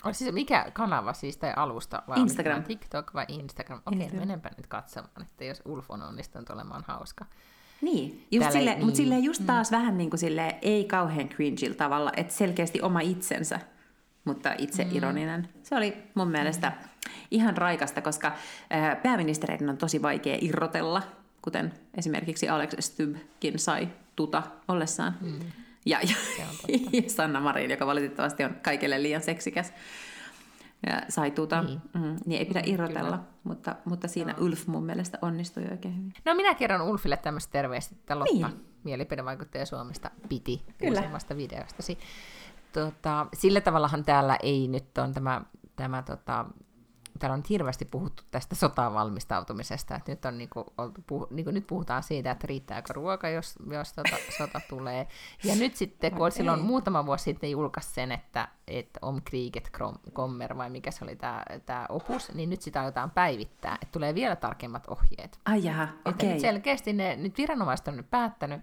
On 0.04 0.14
siis 0.14 0.34
mikä 0.34 0.72
kanava 0.74 1.14
siis 1.14 1.38
tai 1.38 1.54
alusta? 1.56 2.04
Vai 2.08 2.20
Instagram. 2.20 2.64
TikTok 2.64 3.14
vai 3.14 3.26
Instagram? 3.28 3.82
Okei, 3.86 4.06
okay, 4.06 4.20
menenpä 4.20 4.50
nyt 4.58 4.68
katsomaan, 4.68 5.22
että 5.22 5.44
jos 5.44 5.62
Ulf 5.66 5.86
on 5.92 6.02
onnistunut 6.02 6.50
olemaan 6.50 6.84
hauska. 6.88 7.26
Niin, 7.82 8.26
just 8.32 8.52
sille, 8.52 8.74
niin. 8.74 8.86
mutta 8.86 8.98
silleen 8.98 9.24
just 9.24 9.40
mm. 9.40 9.46
taas 9.46 9.72
mm. 9.72 9.78
vähän 9.78 9.98
niin 9.98 10.10
kuin 10.10 10.20
sille 10.20 10.56
ei 10.62 10.86
kauhean 10.86 11.30
cringeillä 11.30 11.76
tavalla, 11.76 12.12
että 12.18 12.34
selkeästi 12.34 12.82
oma 12.82 13.00
itsensä, 13.00 13.60
mutta 14.26 14.56
itse 14.58 14.84
mm. 14.84 14.96
ironinen. 14.96 15.50
Se 15.64 15.76
oli 15.76 15.94
mun 16.14 16.28
mielestä 16.28 16.70
mm. 16.70 17.12
ihan 17.32 17.58
raikasta, 17.58 18.02
koska 18.02 18.28
äh, 18.28 19.02
pääministereiden 19.04 19.70
on 19.70 19.78
tosi 19.78 20.02
vaikea 20.02 20.38
irrotella, 20.42 21.04
kuten 21.42 21.74
esimerkiksi 21.98 22.50
Alex 22.50 22.74
Stybkin 22.80 23.60
sai 23.60 23.88
tuta 24.16 24.44
ollessaan. 24.68 25.18
Mm. 25.22 25.40
Ja, 25.86 26.00
ja, 26.02 26.16
ja 26.94 27.10
Sanna 27.10 27.40
Marin, 27.40 27.72
joka 27.72 27.88
valitettavasti 27.88 28.44
on 28.44 28.56
kaikille 28.62 29.04
liian 29.04 29.24
seksikäs 29.24 29.74
ja 30.86 31.02
sai 31.10 31.32
tuta, 31.32 31.62
niin. 31.62 31.82
Mm, 31.94 32.16
niin 32.26 32.40
ei 32.40 32.46
pidä 32.46 32.60
mm, 32.60 32.74
irrotella, 32.74 33.20
mutta, 33.44 33.76
mutta 33.86 34.08
siinä 34.08 34.34
no. 34.34 34.46
Ulf 34.46 34.68
mun 34.68 34.84
mielestä 34.84 35.18
onnistui 35.22 35.64
oikein 35.72 35.96
hyvin. 35.98 36.14
No 36.26 36.36
minä 36.36 36.56
kerron 36.56 36.82
Ulfille 36.82 37.18
tämmöistä 37.18 37.52
terveistä, 37.52 37.96
että 38.00 38.20
Lotta, 38.20 38.48
niin. 38.48 38.66
mielipidevaikuttaja 38.84 39.66
Suomesta, 39.66 40.12
piti 40.30 40.62
Kyllä. 40.78 41.00
uusimmasta 41.00 41.38
videostasi. 41.38 41.98
Tota, 42.74 43.28
sillä 43.34 43.62
tavallahan 43.62 44.04
täällä 44.04 44.38
ei 44.44 44.68
nyt 44.68 44.98
on 44.98 45.14
tämä, 45.14 45.42
tämä 45.76 46.02
tota, 46.02 46.46
täällä 47.20 47.34
on 47.34 47.44
hirveästi 47.50 47.86
puhuttu 47.86 48.24
tästä 48.32 48.56
sotaan 48.56 48.94
valmistautumisesta, 48.94 49.96
että 49.96 50.12
nyt, 50.12 50.26
on 50.26 50.38
niinku 50.38 50.66
oltu, 50.78 51.04
puh, 51.08 51.28
niinku 51.30 51.52
nyt 51.52 51.68
puhutaan 51.68 52.04
siitä, 52.04 52.32
että 52.32 52.48
riittääkö 52.48 52.94
ruoka, 52.94 53.30
jos, 53.30 53.56
jos 53.72 53.94
tota, 53.94 54.16
sota 54.38 54.62
tulee. 54.70 55.08
Ja 55.44 55.56
nyt 55.56 55.76
sitten, 55.76 56.12
kun 56.16 56.32
silloin 56.32 56.62
muutama 56.62 57.06
vuosi 57.06 57.24
sitten 57.24 57.52
julkaisi 57.52 57.94
sen, 57.94 58.12
että, 58.12 58.48
että 58.68 59.00
Om 59.02 59.22
Kriget 59.26 59.72
Kommer, 60.14 60.58
vai 60.58 60.70
mikä 60.70 60.92
se 60.92 61.06
oli 61.06 61.16
tämä 61.66 61.86
opus, 61.90 62.34
niin 62.34 62.50
nyt 62.50 62.62
sitä 62.62 62.82
aiotaan 62.82 63.12
päivittää, 63.12 63.78
että 63.82 63.92
tulee 63.92 64.16
vielä 64.16 64.36
tarkemmat 64.36 64.88
ohjeet. 64.88 65.40
Ai 65.46 65.64
jaha, 65.64 65.88
okei. 66.06 66.30
Okay. 66.30 66.40
selkeästi 66.40 66.94
ne, 66.94 67.16
nyt 67.16 67.38
viranomaiset 67.38 67.88
on 67.88 67.98
nyt 67.98 68.10
päättänyt, 68.10 68.62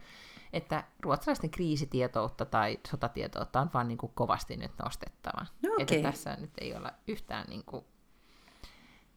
että 0.52 0.84
ruotsalaisten 1.00 1.50
kriisitietoutta 1.50 2.44
tai 2.44 2.78
sotatietoutta 2.88 3.60
on 3.60 3.70
vaan 3.74 3.88
niin 3.88 3.98
kuin 3.98 4.12
kovasti 4.14 4.56
nyt 4.56 4.72
nostettava. 4.84 5.46
No 5.62 5.72
okay. 5.72 5.82
Että 5.82 6.10
tässä 6.10 6.36
nyt 6.40 6.50
ei 6.60 6.74
olla 6.74 6.92
yhtään 7.08 7.46
niin 7.48 7.64
kuin, 7.66 7.84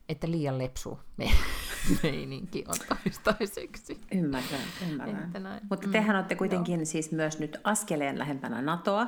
että 0.09 0.31
liian 0.31 0.57
lepsu 0.57 0.99
me, 1.17 1.29
meininki 2.03 2.63
on 2.67 2.97
toistaiseksi. 3.23 4.01
Ymmärrän, 4.11 4.59
ymmärrän. 4.89 5.61
Mutta 5.69 5.87
mm, 5.87 5.91
tehän 5.91 6.15
olette 6.15 6.35
kuitenkin 6.35 6.79
joo. 6.79 6.85
siis 6.85 7.11
myös 7.11 7.39
nyt 7.39 7.57
askeleen 7.63 8.19
lähempänä 8.19 8.61
NATOa. 8.61 9.07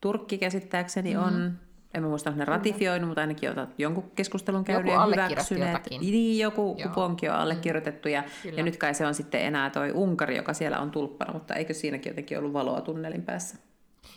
Turkki 0.00 0.38
käsittääkseni 0.38 1.14
mm. 1.14 1.22
on 1.22 1.58
en 1.94 2.02
mä 2.02 2.08
muista, 2.08 2.30
onko 2.30 2.38
ne 2.38 2.44
ratifioinut, 2.44 3.08
mutta 3.08 3.20
ainakin 3.20 3.50
otat 3.50 3.78
jonkun 3.78 4.10
keskustelun 4.10 4.64
käynyt 4.64 4.92
ja 4.92 5.06
hyväksyneet. 5.06 5.90
Niin, 5.90 6.38
joku 6.38 6.76
Joo. 6.78 6.88
kuponki 6.88 7.28
on 7.28 7.34
allekirjoitettu. 7.34 8.08
Ja, 8.08 8.24
ja 8.56 8.62
nyt 8.62 8.76
kai 8.76 8.94
se 8.94 9.06
on 9.06 9.14
sitten 9.14 9.40
enää 9.40 9.70
toi 9.70 9.92
Unkari, 9.92 10.36
joka 10.36 10.54
siellä 10.54 10.80
on 10.80 10.90
tulppana, 10.90 11.32
mutta 11.32 11.54
eikö 11.54 11.74
siinäkin 11.74 12.10
jotenkin 12.10 12.38
ollut 12.38 12.52
valoa 12.52 12.80
tunnelin 12.80 13.22
päässä? 13.22 13.56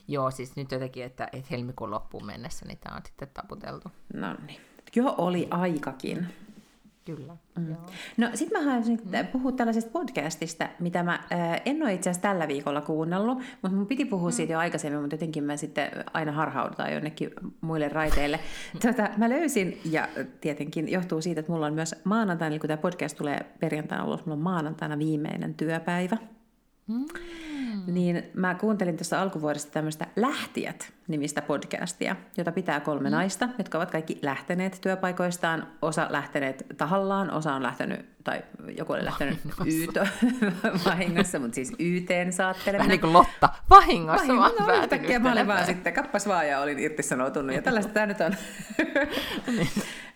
Joo, 0.07 0.31
siis 0.31 0.55
nyt 0.55 0.71
jotenkin, 0.71 1.03
että, 1.03 1.27
että 1.33 1.47
helmikuun 1.51 1.91
loppuun 1.91 2.25
mennessä 2.25 2.65
niin 2.65 2.77
tämä 2.77 2.95
on 2.95 3.01
sitten 3.05 3.29
taputeltu. 3.33 3.91
No 4.13 4.35
niin. 4.47 4.61
Jo 4.95 5.15
oli 5.17 5.47
aikakin. 5.51 6.27
Kyllä. 7.15 7.37
Mm. 7.57 7.75
No 8.17 8.29
sitten 8.33 8.61
mä 8.61 8.65
haluaisin 8.69 9.01
mm. 9.05 9.27
puhua 9.31 9.51
tällaisesta 9.51 9.91
podcastista, 9.91 10.69
mitä 10.79 11.03
mä 11.03 11.13
äh, 11.13 11.61
en 11.65 11.83
ole 11.83 11.93
itse 11.93 12.09
asiassa 12.09 12.29
tällä 12.29 12.47
viikolla 12.47 12.81
kuunnellut, 12.81 13.37
mutta 13.37 13.77
mun 13.77 13.87
piti 13.87 14.05
puhua 14.05 14.29
mm. 14.29 14.33
siitä 14.33 14.53
jo 14.53 14.59
aikaisemmin, 14.59 15.01
mutta 15.01 15.13
jotenkin 15.13 15.43
mä 15.43 15.57
sitten 15.57 15.89
aina 16.13 16.31
harhaudutaan 16.31 16.93
jonnekin 16.93 17.31
muille 17.61 17.89
raiteille. 17.89 18.39
tota, 18.85 19.09
mä 19.17 19.29
löysin, 19.29 19.81
ja 19.85 20.07
tietenkin 20.41 20.91
johtuu 20.91 21.21
siitä, 21.21 21.39
että 21.39 21.51
mulla 21.51 21.65
on 21.65 21.73
myös 21.73 21.95
maanantaina, 22.03 22.53
eli 22.53 22.59
kun 22.59 22.67
tämä 22.67 22.77
podcast 22.77 23.17
tulee 23.17 23.45
perjantaina 23.59 24.05
ulos, 24.05 24.25
mulla 24.25 24.37
on 24.37 24.43
maanantaina 24.43 24.99
viimeinen 24.99 25.53
työpäivä. 25.53 26.17
Mm. 26.87 27.05
Niin 27.87 28.23
mä 28.33 28.55
kuuntelin 28.55 28.97
tuossa 28.97 29.21
alkuvuodesta 29.21 29.71
tämmöistä 29.71 30.07
Lähtijät-nimistä 30.15 31.41
podcastia, 31.41 32.15
jota 32.37 32.51
pitää 32.51 32.79
kolme 32.79 33.09
mm. 33.09 33.15
naista, 33.15 33.49
jotka 33.57 33.77
ovat 33.77 33.91
kaikki 33.91 34.19
lähteneet 34.21 34.77
työpaikoistaan. 34.81 35.67
Osa 35.81 36.07
lähteneet 36.09 36.65
tahallaan, 36.77 37.31
osa 37.31 37.53
on 37.53 37.63
lähtenyt, 37.63 38.05
tai 38.23 38.41
joku 38.77 38.93
oli 38.93 39.05
lähtenyt 39.05 39.39
YTO 39.65 40.05
vahingossa, 40.85 41.39
mutta 41.39 41.55
siis 41.55 41.73
YTn 41.79 42.31
saattelemana. 42.31 42.77
Vähän 42.77 42.89
niin 42.89 43.01
kuin 43.01 43.13
Lotta, 43.13 43.49
vahingossa, 43.69 44.27
vahingossa 44.27 44.63
mä 44.63 44.73
oon 44.73 45.21
Mä 45.21 45.31
olin 45.31 45.47
vaan 45.47 45.65
sitten 45.65 45.93
kappas 45.93 46.27
vaan 46.27 46.47
ja 46.47 46.59
olin 46.59 46.79
irtisanoutunut 46.79 47.55
ja 47.55 47.61
tällaista 47.61 47.93
tämä 47.93 48.05
nyt 48.05 48.21
on. 48.21 48.35
Niin. 49.47 49.69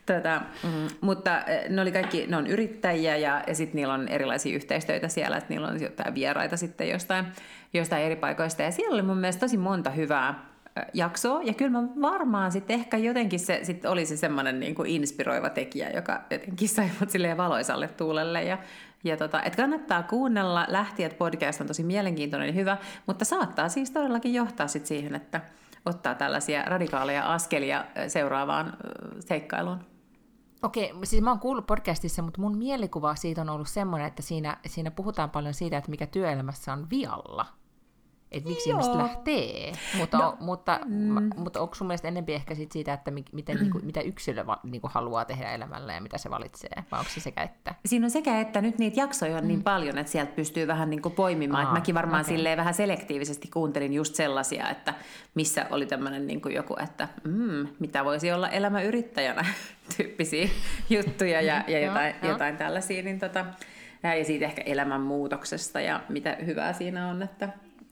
Tätä, 0.05 0.41
mm, 0.63 0.87
mutta 1.01 1.43
eh, 1.43 1.69
ne 1.69 1.81
oli 1.81 1.91
kaikki, 1.91 2.25
ne 2.27 2.37
on 2.37 2.47
yrittäjiä 2.47 3.17
ja, 3.17 3.43
ja 3.47 3.55
sitten 3.55 3.75
niillä 3.75 3.93
on 3.93 4.07
erilaisia 4.07 4.55
yhteistöitä 4.55 5.07
siellä, 5.07 5.37
että 5.37 5.49
niillä 5.49 5.67
on 5.67 5.81
jotain 5.81 6.15
vieraita 6.15 6.57
sitten 6.57 6.89
jostain, 6.89 7.25
jostain 7.73 8.03
eri 8.03 8.15
paikoista. 8.15 8.61
Ja 8.61 8.71
siellä 8.71 8.93
oli 8.93 9.01
mun 9.01 9.17
mielestä 9.17 9.39
tosi 9.39 9.57
monta 9.57 9.89
hyvää 9.89 10.45
eh, 10.77 10.85
jaksoa. 10.93 11.41
Ja 11.43 11.53
kyllä 11.53 11.71
mä 11.71 11.83
varmaan 12.01 12.51
sitten 12.51 12.79
ehkä 12.79 12.97
jotenkin 12.97 13.39
se 13.39 13.59
sit 13.63 13.85
oli 13.85 14.05
se 14.05 14.17
semmoinen 14.17 14.59
niin 14.59 14.75
kuin 14.75 14.89
inspiroiva 14.89 15.49
tekijä, 15.49 15.89
joka 15.89 16.21
jotenkin 16.29 16.69
sai 16.69 16.89
mut 16.99 17.09
silleen 17.09 17.37
valoisalle 17.37 17.87
tuulelle. 17.87 18.43
Ja, 18.43 18.57
ja 19.03 19.17
tota, 19.17 19.43
et 19.43 19.55
kannattaa 19.55 20.03
kuunnella. 20.03 20.65
Lähtijät 20.67 21.17
podcast 21.17 21.61
on 21.61 21.67
tosi 21.67 21.83
mielenkiintoinen 21.83 22.47
ja 22.47 22.53
hyvä, 22.53 22.77
mutta 23.05 23.25
saattaa 23.25 23.69
siis 23.69 23.91
todellakin 23.91 24.33
johtaa 24.33 24.67
sit 24.67 24.85
siihen, 24.85 25.15
että 25.15 25.41
ottaa 25.85 26.15
tällaisia 26.15 26.63
radikaaleja 26.65 27.33
askelia 27.33 27.85
eh, 27.95 28.09
seuraavaan 28.09 28.77
seikkailuun. 29.19 29.92
Okei, 30.63 30.93
siis 31.03 31.21
mä 31.23 31.31
oon 31.31 31.39
kuullut 31.39 31.67
podcastissa, 31.67 32.21
mutta 32.21 32.41
mun 32.41 32.57
mielikuva 32.57 33.15
siitä 33.15 33.41
on 33.41 33.49
ollut 33.49 33.67
semmoinen, 33.67 34.07
että 34.07 34.21
siinä, 34.21 34.57
siinä 34.65 34.91
puhutaan 34.91 35.29
paljon 35.29 35.53
siitä, 35.53 35.77
että 35.77 35.91
mikä 35.91 36.07
työelämässä 36.07 36.73
on 36.73 36.89
vialla 36.89 37.45
että 38.33 38.49
miksi 38.49 38.69
Joo. 38.69 38.79
ihmiset 38.79 39.01
lähtee. 39.01 39.71
Mutta, 39.97 40.17
no, 40.17 40.37
mutta, 40.39 40.79
mm. 40.85 41.29
mutta 41.37 41.61
onko 41.61 41.75
sun 41.75 41.87
mielestä 41.87 42.07
enemmän 42.07 42.35
ehkä 42.35 42.55
sit 42.55 42.71
siitä, 42.71 42.93
että 42.93 43.11
miten, 43.11 43.57
niinku, 43.57 43.79
mitä 43.83 44.01
yksilö 44.01 44.45
va, 44.45 44.59
niinku 44.63 44.89
haluaa 44.93 45.25
tehdä 45.25 45.51
elämällä 45.51 45.93
ja 45.93 46.01
mitä 46.01 46.17
se 46.17 46.29
valitsee? 46.29 46.83
Vai 46.91 46.99
onko 46.99 47.11
se 47.11 47.19
sekä 47.19 47.43
että? 47.43 47.75
Siinä 47.85 48.05
on 48.05 48.11
sekä 48.11 48.39
että 48.39 48.61
nyt 48.61 48.77
niitä 48.77 48.99
jaksoja 48.99 49.31
on 49.31 49.37
niin 49.37 49.45
mm. 49.45 49.47
niin 49.47 49.63
paljon, 49.63 49.97
että 49.97 50.11
sieltä 50.11 50.31
pystyy 50.35 50.67
vähän 50.67 50.89
niinku 50.89 51.09
poimimaan. 51.09 51.65
Aha, 51.65 51.73
mäkin 51.73 51.95
varmaan 51.95 52.21
okay. 52.21 52.35
silleen 52.35 52.57
vähän 52.57 52.73
selektiivisesti 52.73 53.47
kuuntelin 53.47 53.93
just 53.93 54.15
sellaisia, 54.15 54.69
että 54.69 54.93
missä 55.35 55.65
oli 55.71 55.85
tämmöinen 55.85 56.27
niinku 56.27 56.49
joku, 56.49 56.75
että 56.83 57.07
mm, 57.23 57.67
mitä 57.79 58.05
voisi 58.05 58.31
olla 58.31 58.49
elämä 58.49 58.81
yrittäjänä 58.81 59.45
tyyppisiä 59.97 60.49
juttuja 60.89 61.41
ja, 61.41 61.63
ja 61.67 61.79
jotain, 61.79 62.15
joo, 62.21 62.31
jotain 62.31 62.57
tällaisia. 62.57 63.03
Niin 63.03 63.19
tota, 63.19 63.45
ja 64.03 64.25
siitä 64.25 64.45
ehkä 64.45 64.61
elämänmuutoksesta 64.61 65.81
ja 65.81 66.01
mitä 66.09 66.37
hyvää 66.45 66.73
siinä 66.73 67.07
on, 67.07 67.23
että 67.23 67.49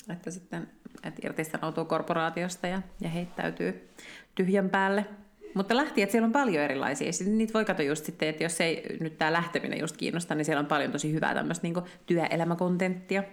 että 0.10 0.32
sitten 0.32 0.68
että 1.04 1.22
irtisanoutuu 1.24 1.86
korporaatiosta 1.86 2.68
ja, 2.68 2.82
ja 3.02 3.10
heittäytyy 3.10 3.90
tyhjän 4.36 4.70
päälle. 4.70 5.06
Mutta 5.54 5.78
lähti, 5.78 6.02
että 6.02 6.12
siellä 6.12 6.26
on 6.26 6.32
paljon 6.32 6.64
erilaisia. 6.64 7.14
Sitten 7.14 7.38
niitä 7.38 7.54
voi 7.54 7.66
katsoa 7.66 7.86
just 7.86 8.06
sitten, 8.06 8.30
että 8.30 8.44
jos 8.44 8.62
ei 8.62 8.98
nyt 9.00 9.18
tämä 9.18 9.34
lähteminen 9.34 9.80
just 9.80 9.98
kiinnosta, 9.98 10.36
niin 10.36 10.46
siellä 10.46 10.60
on 10.60 10.66
paljon 10.66 10.92
tosi 10.92 11.14
hyvää 11.14 11.34
tämmöistä 11.34 11.68
niin 11.68 11.76
työelämäkontenttia. 12.06 13.24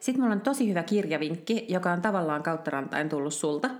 Sitten 0.00 0.22
mulla 0.22 0.34
on 0.34 0.40
tosi 0.40 0.68
hyvä 0.68 0.82
kirjavinkki, 0.82 1.66
joka 1.68 1.92
on 1.92 2.02
tavallaan 2.02 2.42
kautta 2.42 2.70
rantain 2.70 3.08
tullut 3.08 3.34
sulta, 3.34 3.70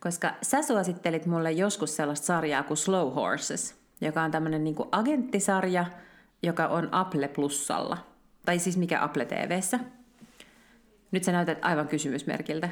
koska 0.00 0.34
sä 0.42 0.62
suosittelit 0.62 1.26
mulle 1.26 1.52
joskus 1.52 1.96
sellaista 1.96 2.26
sarjaa 2.26 2.62
kuin 2.62 2.76
Slow 2.76 3.14
Horses, 3.14 3.74
joka 4.00 4.22
on 4.22 4.30
tämmöinen 4.30 4.64
niin 4.64 4.76
agenttisarja, 4.92 5.84
joka 6.42 6.66
on 6.66 6.88
Apple 6.92 7.28
Plusalla– 7.28 7.98
tai 8.50 8.58
siis 8.58 8.76
mikä 8.76 9.04
Apple 9.04 9.24
TVssä. 9.24 9.80
Nyt 11.10 11.24
sä 11.24 11.32
näytät 11.32 11.58
aivan 11.62 11.88
kysymysmerkiltä. 11.88 12.68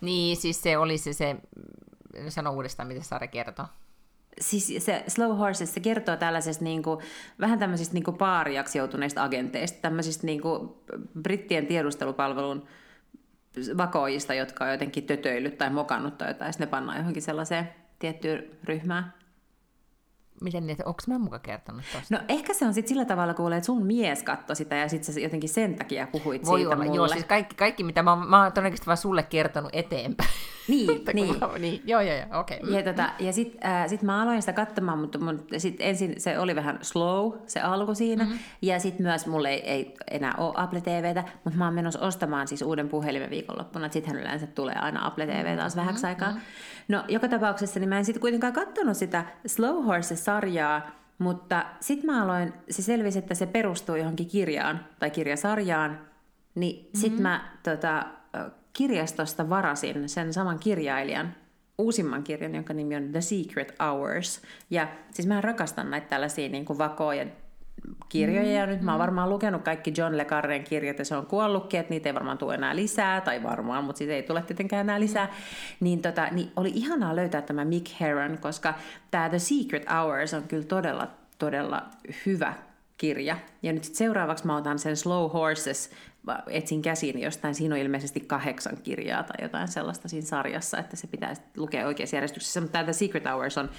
Niin, 0.00 0.36
siis 0.36 0.62
se 0.62 0.78
oli 0.78 0.98
se, 0.98 1.12
se 1.12 1.36
sano 2.28 2.52
uudestaan, 2.52 2.88
mitä 2.88 3.02
Sari 3.02 3.28
kertoo. 3.28 3.66
Siis 4.40 4.72
se 4.78 5.04
Slow 5.08 5.36
Horses, 5.36 5.74
se 5.74 5.80
kertoo 5.80 6.16
tällaisesta 6.16 6.64
niin 6.64 6.82
kuin, 6.82 7.00
vähän 7.40 7.58
tämmöisistä 7.58 7.94
niin 7.94 8.04
kuin 8.04 8.16
paariaksi 8.16 8.78
joutuneista 8.78 9.24
agenteista, 9.24 9.78
tämmöisistä 9.82 10.26
niin 10.26 10.40
kuin 10.40 10.70
brittien 11.22 11.66
tiedustelupalvelun 11.66 12.66
vakoojista, 13.76 14.34
jotka 14.34 14.64
on 14.64 14.70
jotenkin 14.70 15.04
tötöillyt 15.04 15.58
tai 15.58 15.70
mokannut 15.70 16.18
tai 16.18 16.30
jotain, 16.30 16.48
ja 16.48 16.52
ne 16.58 16.66
pannaan 16.66 16.98
johonkin 16.98 17.22
sellaiseen 17.22 17.68
tiettyyn 17.98 18.44
ryhmään. 18.64 19.12
Miten 20.40 20.66
niin, 20.66 20.76
onko 20.84 21.02
mä 21.06 21.18
muka 21.18 21.38
kertonut 21.38 21.84
tosta? 21.92 22.14
No 22.14 22.20
ehkä 22.28 22.54
se 22.54 22.66
on 22.66 22.74
sitten 22.74 22.88
sillä 22.88 23.04
tavalla 23.04 23.34
kuulee, 23.34 23.58
että 23.58 23.66
sun 23.66 23.86
mies 23.86 24.22
katsoi 24.22 24.56
sitä 24.56 24.76
ja 24.76 24.88
sitten 24.88 25.14
sä 25.14 25.20
jotenkin 25.20 25.48
sen 25.48 25.74
takia 25.74 26.06
puhuit 26.06 26.46
Voi 26.46 26.58
siitä 26.58 26.74
olla, 26.74 26.84
mulle. 26.84 26.96
joo, 26.96 27.08
siis 27.08 27.24
kaikki, 27.24 27.56
kaikki 27.56 27.84
mitä 27.84 28.02
mä, 28.02 28.16
mä 28.16 28.42
oon 28.42 28.52
todennäköisesti 28.52 28.86
vaan 28.86 28.96
sulle 28.96 29.22
kertonut 29.22 29.70
eteenpäin. 29.72 30.30
Niin, 30.68 30.88
niin. 31.14 31.38
Mä, 31.38 31.58
niin. 31.58 31.82
Joo, 31.84 32.00
joo, 32.00 32.16
joo, 32.16 32.40
okei. 32.40 32.60
Okay. 32.62 32.74
Ja, 32.74 32.82
tota, 32.82 33.10
ja 33.18 33.32
sitten 33.32 33.70
äh, 33.70 33.88
sit 33.88 34.02
mä 34.02 34.22
aloin 34.22 34.42
sitä 34.42 34.52
katsomaan, 34.52 34.98
mutta 34.98 35.18
mun, 35.18 35.44
sit 35.56 35.76
ensin 35.78 36.20
se 36.20 36.38
oli 36.38 36.56
vähän 36.56 36.78
slow, 36.82 37.32
se 37.46 37.60
alku 37.60 37.94
siinä. 37.94 38.24
Mm-hmm. 38.24 38.38
Ja 38.62 38.80
sitten 38.80 39.06
myös 39.06 39.26
mulle 39.26 39.50
ei, 39.50 39.70
ei 39.70 39.94
enää 40.10 40.34
ole 40.38 40.54
Apple 40.56 40.80
TVtä, 40.80 41.24
mutta 41.44 41.58
mä 41.58 41.64
oon 41.64 41.74
menossa 41.74 42.00
ostamaan 42.00 42.48
siis 42.48 42.62
uuden 42.62 42.88
puhelimen 42.88 43.30
viikonloppuna. 43.30 43.88
Sittenhän 43.88 44.22
yleensä 44.22 44.46
tulee 44.46 44.74
aina 44.74 45.06
Apple 45.06 45.26
TV 45.26 45.56
taas 45.56 45.74
mm-hmm. 45.74 45.86
vähäksi 45.86 46.06
aikaa. 46.06 46.28
Mm-hmm. 46.28 46.42
No 46.88 47.04
joka 47.08 47.28
tapauksessa 47.28 47.80
niin 47.80 47.88
mä 47.88 47.98
en 47.98 48.04
sitten 48.04 48.20
kuitenkaan 48.20 48.52
katsonut 48.52 48.96
sitä 48.96 49.24
Slow 49.46 49.84
Horses-sarjaa, 49.84 50.90
mutta 51.18 51.64
sitten 51.80 52.06
mä 52.06 52.22
aloin, 52.22 52.52
se 52.70 52.82
selvisi, 52.82 53.18
että 53.18 53.34
se 53.34 53.46
perustuu 53.46 53.94
johonkin 53.94 54.28
kirjaan 54.28 54.86
tai 54.98 55.10
kirjasarjaan, 55.10 56.00
niin 56.54 56.76
mm-hmm. 56.76 57.00
sitten 57.00 57.22
mä 57.22 57.52
tota, 57.62 58.06
kirjastosta 58.72 59.48
varasin 59.48 60.08
sen 60.08 60.32
saman 60.32 60.58
kirjailijan 60.58 61.34
uusimman 61.78 62.22
kirjan, 62.22 62.54
jonka 62.54 62.74
nimi 62.74 62.96
on 62.96 63.12
The 63.12 63.20
Secret 63.20 63.74
Hours. 63.80 64.42
Ja 64.70 64.88
siis 65.10 65.28
mä 65.28 65.40
rakastan 65.40 65.90
näitä 65.90 66.06
tällaisia 66.08 66.48
niin 66.48 66.64
kuin 66.64 66.78
vakoja 66.78 67.26
kirjoja, 68.08 68.52
ja 68.52 68.66
nyt 68.66 68.82
mä 68.82 68.92
oon 68.92 68.98
mm. 68.98 69.02
varmaan 69.02 69.30
lukenut 69.30 69.62
kaikki 69.62 69.92
John 69.96 70.16
Le 70.16 70.24
Carren 70.24 70.64
kirjat, 70.64 70.98
ja 70.98 71.04
se 71.04 71.16
on 71.16 71.26
kuollutkin, 71.26 71.80
että 71.80 71.90
niitä 71.90 72.08
ei 72.08 72.14
varmaan 72.14 72.38
tule 72.38 72.54
enää 72.54 72.76
lisää, 72.76 73.20
tai 73.20 73.42
varmaan, 73.42 73.84
mutta 73.84 73.98
siitä 73.98 74.12
ei 74.12 74.22
tule 74.22 74.42
tietenkään 74.42 74.80
enää 74.80 75.00
lisää. 75.00 75.34
Niin, 75.80 76.02
tota, 76.02 76.28
niin 76.30 76.50
oli 76.56 76.72
ihanaa 76.74 77.16
löytää 77.16 77.42
tämä 77.42 77.64
Mick 77.64 78.00
Heron, 78.00 78.38
koska 78.38 78.74
tämä 79.10 79.28
The 79.28 79.38
Secret 79.38 79.84
Hours 79.90 80.34
on 80.34 80.42
kyllä 80.42 80.64
todella, 80.64 81.08
todella 81.38 81.82
hyvä 82.26 82.54
kirja. 82.96 83.36
Ja 83.62 83.72
nyt 83.72 83.84
sit 83.84 83.94
seuraavaksi 83.94 84.46
mä 84.46 84.56
otan 84.56 84.78
sen 84.78 84.96
Slow 84.96 85.30
Horses, 85.30 85.90
mä 86.22 86.42
etsin 86.50 86.82
käsiin 86.82 87.20
jostain, 87.20 87.54
siinä 87.54 87.74
on 87.74 87.80
ilmeisesti 87.80 88.20
kahdeksan 88.20 88.76
kirjaa 88.82 89.22
tai 89.22 89.36
jotain 89.42 89.68
sellaista 89.68 90.08
siinä 90.08 90.26
sarjassa, 90.26 90.78
että 90.78 90.96
se 90.96 91.06
pitää 91.06 91.34
lukea 91.56 91.86
oikeassa 91.86 92.16
järjestyksessä. 92.16 92.60
Mutta 92.60 92.78
tämä 92.78 92.92
Secret 92.92 93.24
Hours 93.24 93.58
on, 93.58 93.70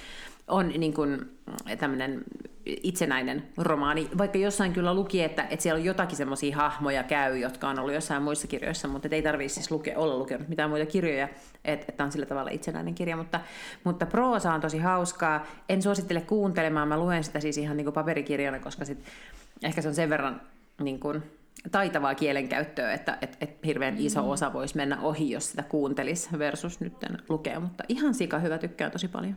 on 0.48 0.68
niin 0.68 0.94
kuin 0.94 1.38
tämmöinen 1.78 2.24
itsenäinen 2.66 3.42
romaani, 3.56 4.08
vaikka 4.18 4.38
jossain 4.38 4.72
kyllä 4.72 4.94
luki, 4.94 5.22
että, 5.22 5.42
että 5.42 5.62
siellä 5.62 5.78
on 5.78 5.84
jotakin 5.84 6.16
semmoisia 6.16 6.56
hahmoja 6.56 7.02
käy, 7.02 7.38
jotka 7.38 7.68
on 7.68 7.78
ollut 7.78 7.94
jossain 7.94 8.22
muissa 8.22 8.48
kirjoissa, 8.48 8.88
mutta 8.88 9.08
ei 9.10 9.22
tarvitse 9.22 9.54
siis 9.54 9.70
lukea, 9.70 9.98
olla 9.98 10.18
lukenut 10.18 10.48
mitään 10.48 10.70
muita 10.70 10.86
kirjoja, 10.86 11.28
että, 11.64 11.86
että 11.88 12.04
on 12.04 12.12
sillä 12.12 12.26
tavalla 12.26 12.50
itsenäinen 12.50 12.94
kirja, 12.94 13.16
mutta, 13.16 13.40
mutta 13.84 14.06
proosa 14.06 14.54
on 14.54 14.60
tosi 14.60 14.78
hauskaa. 14.78 15.46
En 15.68 15.82
suosittele 15.82 16.20
kuuntelemaan, 16.20 16.88
mä 16.88 16.98
luen 16.98 17.24
sitä 17.24 17.40
siis 17.40 17.58
ihan 17.58 17.76
niin 17.76 17.84
kuin 17.84 17.94
paperikirjana, 17.94 18.58
koska 18.58 18.84
sit, 18.84 19.04
ehkä 19.62 19.82
se 19.82 19.88
on 19.88 19.94
sen 19.94 20.10
verran 20.10 20.40
niin 20.80 21.00
kuin, 21.00 21.22
taitavaa 21.70 22.14
kielenkäyttöä, 22.14 22.92
että 22.92 23.18
et, 23.22 23.36
et 23.40 23.58
hirveän 23.66 23.98
iso 23.98 24.22
mm. 24.22 24.28
osa 24.28 24.52
voisi 24.52 24.76
mennä 24.76 25.00
ohi, 25.00 25.30
jos 25.30 25.50
sitä 25.50 25.62
kuuntelisi 25.62 26.38
versus 26.38 26.80
nyt 26.80 26.92
lukea, 27.28 27.60
mutta 27.60 27.84
ihan 27.88 28.14
sika 28.14 28.38
hyvä, 28.38 28.58
tykkää 28.58 28.90
tosi 28.90 29.08
paljon. 29.08 29.36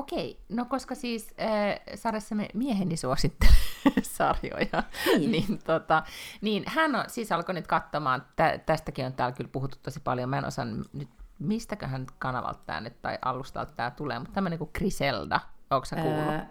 Okei, 0.00 0.40
no 0.48 0.64
koska 0.64 0.94
siis 0.94 1.34
äh, 1.40 1.80
sarjassamme 1.94 2.48
mieheni 2.54 2.96
suosittelee 2.96 3.54
sarjoja, 4.02 4.82
niin, 5.06 5.30
niin, 5.30 5.58
tota, 5.64 6.02
niin 6.40 6.62
hän 6.66 6.94
on, 6.94 7.04
siis 7.08 7.32
alkoi 7.32 7.54
nyt 7.54 7.66
katsomaan, 7.66 8.26
tä, 8.36 8.58
tästäkin 8.66 9.06
on 9.06 9.12
täällä 9.12 9.36
kyllä 9.36 9.50
puhuttu 9.52 9.78
tosi 9.82 10.00
paljon, 10.00 10.28
mä 10.28 10.38
en 10.38 10.44
osaa 10.44 10.64
nyt, 10.92 11.08
mistäköhän 11.38 12.06
kanavalta 12.18 12.60
tämä 12.66 12.80
nyt 12.80 13.02
tai 13.02 13.18
alustalta 13.22 13.72
tämä 13.72 13.90
tulee, 13.90 14.18
mutta 14.18 14.34
tämmöinen 14.34 14.58
kuin 14.58 14.70
Griselda, 14.74 15.40
onko 15.70 15.84
sä 15.84 15.96
kuullut? 15.96 16.28
Ää, 16.28 16.48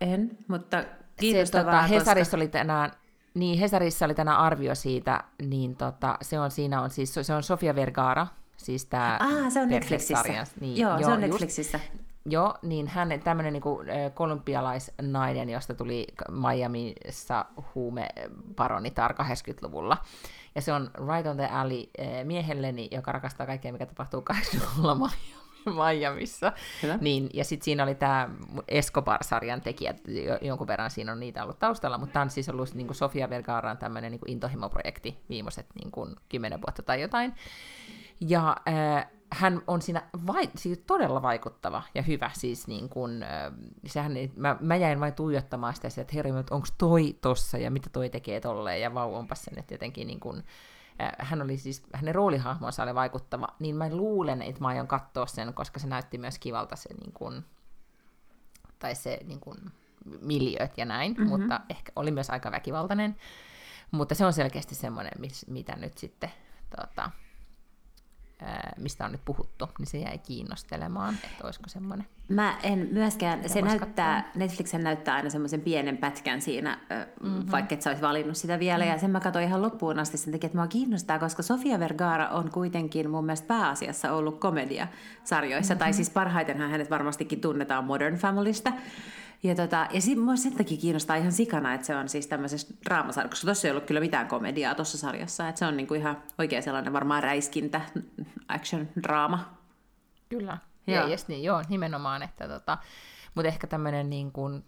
en, 0.00 0.38
mutta 0.48 0.84
kiinnostavaa, 1.16 1.64
se, 1.64 1.88
tota, 1.88 2.00
Hesarissa 2.00 2.30
koska... 2.30 2.36
oli 2.36 2.48
tänään 2.48 2.92
niin, 3.34 3.58
Hesarissa 3.58 4.04
oli 4.04 4.14
tänään 4.14 4.38
arvio 4.38 4.74
siitä, 4.74 5.24
niin 5.42 5.76
tota, 5.76 6.18
se 6.22 6.40
on 6.40 6.50
siinä 6.50 6.82
on 6.82 6.90
siis, 6.90 7.14
se 7.22 7.34
on 7.34 7.42
Sofia 7.42 7.74
Vergara, 7.74 8.26
siis 8.56 8.84
tämä 8.84 9.18
ah, 9.20 9.52
se 9.52 9.60
on 9.60 9.68
Netflixissä. 9.68 10.46
Niin, 10.60 10.76
joo, 10.76 10.90
joo, 10.90 11.00
se 11.00 11.12
on 11.12 11.20
Netflixissä. 11.20 11.80
Just, 11.92 12.05
Joo, 12.28 12.54
niin 12.62 12.88
hän 12.88 13.20
tämmöinen 13.24 13.52
niin 13.52 13.62
kolumbialaisnainen, 14.14 15.48
josta 15.48 15.74
tuli 15.74 16.06
Miamiissa 16.30 17.44
huumeparonitar 17.74 19.12
80-luvulla. 19.12 19.96
Ja 20.54 20.62
se 20.62 20.72
on 20.72 20.90
Right 20.94 21.26
on 21.26 21.36
the 21.36 21.46
Alley 21.46 21.82
miehelleni, 22.24 22.88
joka 22.90 23.12
rakastaa 23.12 23.46
kaikkea, 23.46 23.72
mikä 23.72 23.86
tapahtuu 23.86 24.24
80-luvulla 24.32 25.10
Miamiissa. 25.94 26.52
Niin, 27.00 27.30
ja 27.34 27.44
sitten 27.44 27.64
siinä 27.64 27.82
oli 27.82 27.94
tämä 27.94 28.28
Escobar-sarjan 28.68 29.60
tekijät, 29.60 30.00
jonkun 30.40 30.66
verran 30.66 30.90
siinä 30.90 31.12
on 31.12 31.20
niitä 31.20 31.42
ollut 31.42 31.58
taustalla, 31.58 31.98
mutta 31.98 32.12
tämä 32.12 32.22
on 32.22 32.30
siis 32.30 32.48
ollut 32.48 32.74
niin 32.74 32.94
Sofia 32.94 33.30
Vergaraan 33.30 33.78
tämmöinen 33.78 34.12
niin 34.12 34.20
intohimoprojekti 34.26 35.18
viimeiset 35.28 35.66
niin 35.74 35.90
kuin, 35.90 36.16
kymmenen 36.28 36.60
vuotta 36.60 36.82
tai 36.82 37.00
jotain. 37.00 37.34
Ja 38.20 38.56
äh, 38.68 39.06
hän 39.32 39.62
on 39.66 39.82
siinä 39.82 40.02
vai, 40.26 40.50
siis 40.56 40.82
todella 40.86 41.22
vaikuttava 41.22 41.82
ja 41.94 42.02
hyvä. 42.02 42.30
Siis 42.34 42.66
niin 42.66 42.88
kun, 42.88 43.24
sehän, 43.86 44.12
mä, 44.36 44.56
mä 44.60 44.76
jäin 44.76 45.00
vain 45.00 45.14
tuijottamaan 45.14 45.74
sitä, 45.74 45.88
että 45.88 46.12
herra, 46.14 46.30
onko 46.50 46.66
toi 46.78 47.18
tossa 47.20 47.58
ja 47.58 47.70
mitä 47.70 47.90
toi 47.90 48.10
tekee 48.10 48.40
tolleen 48.40 48.80
ja 48.80 48.94
vau, 48.94 49.14
onpas 49.14 49.44
se 49.44 49.50
nyt 49.56 49.70
jotenkin 49.70 50.06
niin 50.06 50.20
kun, 50.20 50.42
hän 51.18 51.42
oli 51.42 51.56
siis, 51.56 51.82
hänen 51.92 52.14
roolihahmonsa 52.14 52.82
oli 52.82 52.94
vaikuttava, 52.94 53.48
niin 53.58 53.76
mä 53.76 53.90
luulen, 53.90 54.42
että 54.42 54.60
mä 54.60 54.68
aion 54.68 54.88
katsoa 54.88 55.26
sen, 55.26 55.54
koska 55.54 55.80
se 55.80 55.86
näytti 55.86 56.18
myös 56.18 56.38
kivalta 56.38 56.76
se 56.76 56.94
niin 56.94 57.12
kun, 57.12 57.44
tai 58.78 58.94
se 58.94 59.18
niin 59.24 59.40
kun, 59.40 59.56
miljööt 60.20 60.78
ja 60.78 60.84
näin, 60.84 61.12
mm-hmm. 61.12 61.28
mutta 61.28 61.60
ehkä 61.70 61.92
oli 61.96 62.10
myös 62.10 62.30
aika 62.30 62.50
väkivaltainen. 62.50 63.16
Mutta 63.90 64.14
se 64.14 64.26
on 64.26 64.32
selkeästi 64.32 64.74
semmoinen, 64.74 65.12
mitä 65.46 65.76
nyt 65.76 65.98
sitten 65.98 66.30
tota, 66.76 67.10
mistä 68.76 69.04
on 69.04 69.12
nyt 69.12 69.24
puhuttu, 69.24 69.68
niin 69.78 69.86
se 69.86 69.98
jäi 69.98 70.18
kiinnostelemaan, 70.18 71.14
että 71.24 71.44
olisiko 71.44 71.68
semmoinen. 71.68 72.06
Mä 72.28 72.56
en 72.62 72.88
myöskään, 72.92 73.48
se 73.48 73.62
näyttää, 73.62 74.22
katsoa. 74.22 74.40
Netflixen 74.40 74.84
näyttää 74.84 75.14
aina 75.14 75.30
semmoisen 75.30 75.60
pienen 75.60 75.96
pätkän 75.96 76.40
siinä, 76.40 76.78
mm-hmm. 77.22 77.50
vaikka 77.50 77.74
et 77.74 77.82
sä 77.82 77.90
olisi 77.90 78.02
valinnut 78.02 78.36
sitä 78.36 78.58
vielä, 78.58 78.84
mm-hmm. 78.84 78.94
ja 78.94 79.00
sen 79.00 79.10
mä 79.10 79.20
katsoin 79.20 79.44
ihan 79.44 79.62
loppuun 79.62 79.98
asti 79.98 80.18
sen 80.18 80.32
takia, 80.32 80.46
että 80.46 80.58
mua 80.58 80.66
kiinnostaa, 80.66 81.18
koska 81.18 81.42
Sofia 81.42 81.80
Vergara 81.80 82.28
on 82.28 82.50
kuitenkin 82.50 83.10
mun 83.10 83.24
mielestä 83.24 83.46
pääasiassa 83.46 84.12
ollut 84.12 84.40
komedia-sarjoissa, 84.40 85.74
mm-hmm. 85.74 85.84
tai 85.84 85.92
siis 85.92 86.10
parhaitenhan 86.10 86.70
hänet 86.70 86.90
varmastikin 86.90 87.40
tunnetaan 87.40 87.84
Modern 87.84 88.16
Familystä, 88.16 88.72
ja, 89.46 89.54
tota, 89.54 89.86
ja 89.90 90.00
sit, 90.00 90.18
mua 90.18 90.36
sen 90.36 90.56
takia 90.56 90.76
kiinnostaa 90.76 91.16
ihan 91.16 91.32
sikana, 91.32 91.74
että 91.74 91.86
se 91.86 91.96
on 91.96 92.08
siis 92.08 92.26
tämmöisessä 92.26 92.74
draamasarjassa, 92.84 93.30
koska 93.30 93.44
tuossa 93.44 93.68
ei 93.68 93.72
ollut 93.72 93.86
kyllä 93.86 94.00
mitään 94.00 94.28
komediaa 94.28 94.74
tuossa 94.74 94.98
sarjassa, 94.98 95.48
että 95.48 95.58
se 95.58 95.66
on 95.66 95.76
niinku 95.76 95.94
ihan 95.94 96.22
oikein 96.38 96.62
sellainen 96.62 96.92
varmaan 96.92 97.22
räiskintä, 97.22 97.80
action-draama. 98.48 99.38
Kyllä, 100.28 100.58
ja 100.86 101.06
yes, 101.08 101.28
niin, 101.28 101.42
joo, 101.42 101.62
nimenomaan, 101.68 102.22
että 102.22 102.48
tota, 102.48 102.78
mutta 103.34 103.48
ehkä 103.48 103.66
tämmöinen 103.66 104.10
niin 104.10 104.32
kuin, 104.32 104.64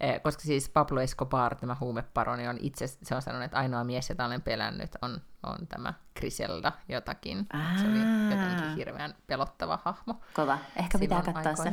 eh, 0.00 0.22
koska 0.22 0.42
siis 0.42 0.68
Pablo 0.68 1.00
Escobar, 1.00 1.54
tämä 1.54 1.76
huumeparoni, 1.80 2.48
on 2.48 2.58
itse, 2.60 2.86
se 2.86 3.14
on 3.14 3.22
sanonut, 3.22 3.44
että 3.44 3.58
ainoa 3.58 3.84
mies, 3.84 4.08
jota 4.08 4.24
olen 4.24 4.42
pelännyt, 4.42 4.90
on, 5.02 5.20
on 5.42 5.66
tämä 5.68 5.94
Griselda 6.18 6.72
jotakin. 6.88 7.46
Aa. 7.52 7.78
Se 7.78 7.86
oli 7.86 7.98
jotenkin 8.30 8.76
hirveän 8.76 9.14
pelottava 9.26 9.78
hahmo. 9.84 10.20
Kova, 10.34 10.58
ehkä 10.76 10.98
pitää 10.98 11.22
katsoa 11.22 11.56
se. 11.56 11.72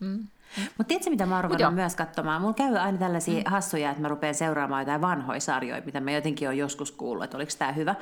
Mm. 0.00 0.28
Mutta 0.58 0.84
tiedätkö, 0.88 1.10
mitä 1.10 1.26
mä 1.26 1.42
oon 1.64 1.74
myös 1.74 1.96
katsomaan? 1.96 2.40
Mulla 2.40 2.54
käy 2.54 2.76
aina 2.76 2.98
tällaisia 2.98 3.38
mm. 3.38 3.50
hassuja, 3.50 3.90
että 3.90 4.02
mä 4.02 4.08
rupean 4.08 4.34
seuraamaan 4.34 4.82
jotain 4.82 5.00
vanhoja 5.00 5.40
sarjoja, 5.40 5.82
mitä 5.84 6.00
mä 6.00 6.10
jotenkin 6.10 6.48
on 6.48 6.58
joskus 6.58 6.92
kuullut, 6.92 7.24
että 7.24 7.36
oliko 7.36 7.52
tämä 7.58 7.72
hyvä. 7.72 7.94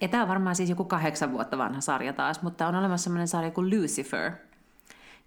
Ja 0.00 0.08
tämä 0.08 0.22
on 0.22 0.28
varmaan 0.28 0.56
siis 0.56 0.70
joku 0.70 0.84
kahdeksan 0.84 1.32
vuotta 1.32 1.58
vanha 1.58 1.80
sarja 1.80 2.12
taas, 2.12 2.42
mutta 2.42 2.68
on 2.68 2.74
olemassa 2.74 3.04
sellainen 3.04 3.28
sarja 3.28 3.50
kuin 3.50 3.70
Lucifer– 3.70 4.32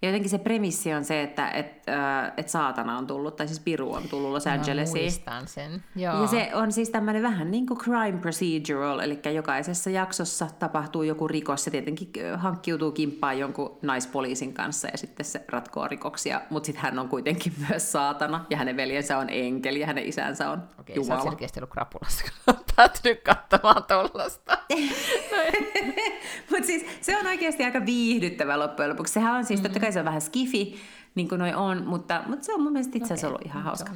ja 0.04 0.10
jotenkin 0.10 0.30
se 0.30 0.38
premissi 0.38 0.94
on 0.94 1.04
se, 1.04 1.22
että 1.22 1.50
et, 1.50 1.88
äh, 1.88 2.32
et 2.36 2.48
saatana 2.48 2.98
on 2.98 3.06
tullut, 3.06 3.36
tai 3.36 3.46
siis 3.46 3.60
Piru 3.60 3.92
on 3.92 4.02
tullut 4.10 4.30
Los 4.30 4.46
Angelesiin. 4.46 5.04
muistan 5.04 5.48
sen, 5.48 5.84
Joo. 5.96 6.20
Ja 6.20 6.26
se 6.26 6.50
on 6.54 6.72
siis 6.72 6.90
tämmöinen 6.90 7.22
vähän 7.22 7.50
niin 7.50 7.66
kuin 7.66 7.80
crime 7.80 8.18
procedural, 8.18 8.98
eli 8.98 9.20
jokaisessa 9.34 9.90
jaksossa 9.90 10.48
tapahtuu 10.58 11.02
joku 11.02 11.28
rikos, 11.28 11.64
se 11.64 11.70
tietenkin 11.70 12.10
hankkiutuu 12.36 12.92
kimppaan 12.92 13.38
jonkun 13.38 13.78
naispoliisin 13.82 14.54
kanssa, 14.54 14.88
ja 14.92 14.98
sitten 14.98 15.26
se 15.26 15.44
ratkoo 15.48 15.88
rikoksia, 15.88 16.40
mutta 16.50 16.66
sitten 16.66 16.82
hän 16.82 16.98
on 16.98 17.08
kuitenkin 17.08 17.52
myös 17.68 17.92
saatana, 17.92 18.46
ja 18.50 18.56
hänen 18.56 18.76
veljensä 18.76 19.18
on 19.18 19.30
enkeli, 19.30 19.80
ja 19.80 19.86
hänen 19.86 20.06
isänsä 20.06 20.50
on 20.50 20.62
Okei, 20.80 20.96
Jumala. 20.96 21.14
Okei, 21.14 21.24
sä 21.24 21.30
selkeästi 21.30 21.60
ollut 21.60 21.70
krapulassa, 21.70 22.24
kun 22.44 22.54
päätynyt 22.76 23.22
katsomaan 23.22 23.84
tollasta. 23.84 24.58
mutta 26.50 26.66
siis 26.66 26.86
se 27.00 27.18
on 27.18 27.26
oikeasti 27.26 27.64
aika 27.64 27.86
viihdyttävä 27.86 28.58
loppujen 28.58 28.90
lopuksi. 28.90 29.12
Sehän 29.12 29.34
on 29.34 29.44
siis, 29.44 29.60
mm-hmm. 29.60 29.72
totta 29.72 29.80
kai 29.80 29.92
se 29.94 30.00
on 30.00 30.06
vähän 30.06 30.20
skifi, 30.20 30.80
niin 31.14 31.28
kuin 31.28 31.38
noi 31.38 31.54
on, 31.54 31.86
mutta, 31.86 32.22
mutta 32.26 32.44
se 32.44 32.54
on 32.54 32.62
mun 32.62 32.72
mielestä 32.72 32.98
itse 32.98 33.06
asiassa 33.06 33.26
okay. 33.26 33.36
ollut 33.36 33.46
ihan 33.46 33.62
hauska. 33.62 33.92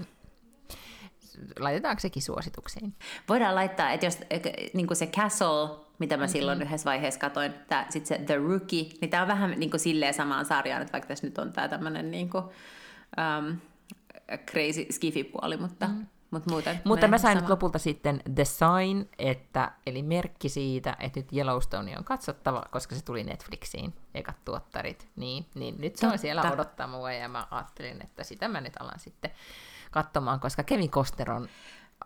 Laitetaanko 1.58 2.00
sekin 2.00 2.22
suosituksiin? 2.22 2.94
Voidaan 3.28 3.54
laittaa, 3.54 3.90
että 3.90 4.06
jos 4.06 4.18
niin 4.74 4.86
kuin 4.86 4.96
se 4.96 5.06
Castle, 5.06 5.76
mitä 5.98 6.16
mä 6.16 6.22
mm-hmm. 6.22 6.32
silloin 6.32 6.62
yhdessä 6.62 6.84
vaiheessa 6.84 7.20
katoin, 7.20 7.54
sitten 7.90 8.18
se 8.18 8.24
The 8.24 8.36
Rookie, 8.36 8.90
niin 9.00 9.10
tämä 9.10 9.22
on 9.22 9.28
vähän 9.28 9.54
niin 9.56 9.70
kuin 9.70 9.80
silleen 9.80 10.14
samaan 10.14 10.44
sarjaan, 10.44 10.82
että 10.82 10.92
vaikka 10.92 11.08
tässä 11.08 11.26
nyt 11.26 11.38
on 11.38 11.52
tämä 11.52 11.68
tämmöinen 11.68 12.10
niin 12.10 12.30
kuin, 12.30 12.44
um, 12.44 13.56
crazy 14.50 14.86
skifi-puoli, 14.90 15.56
mutta... 15.56 15.86
Mm. 15.86 16.06
Mut 16.30 16.46
muuten 16.46 16.80
Mutta 16.84 17.08
mä 17.08 17.18
sain 17.18 17.32
sama. 17.32 17.40
nyt 17.40 17.50
lopulta 17.50 17.78
sitten 17.78 18.22
The 18.34 18.44
Sign, 18.44 19.08
että, 19.18 19.72
eli 19.86 20.02
merkki 20.02 20.48
siitä, 20.48 20.96
että 21.00 21.20
nyt 21.20 21.32
Yellowstone 21.32 21.98
on 21.98 22.04
katsottava, 22.04 22.62
koska 22.70 22.94
se 22.94 23.04
tuli 23.04 23.24
Netflixiin, 23.24 23.94
ekat 24.14 24.44
tuottarit. 24.44 25.08
Niin, 25.16 25.46
niin 25.54 25.74
nyt 25.78 25.96
se 25.96 26.06
on 26.06 26.18
siellä 26.18 26.52
odottaa 26.52 26.86
mua 26.86 27.12
ja 27.12 27.28
mä 27.28 27.46
ajattelin, 27.50 28.02
että 28.02 28.24
sitä 28.24 28.48
mä 28.48 28.60
nyt 28.60 28.76
alan 28.80 29.00
sitten 29.00 29.30
katsomaan, 29.90 30.40
koska 30.40 30.62
Kevin 30.62 30.90
Koster 30.90 31.30
on 31.30 31.48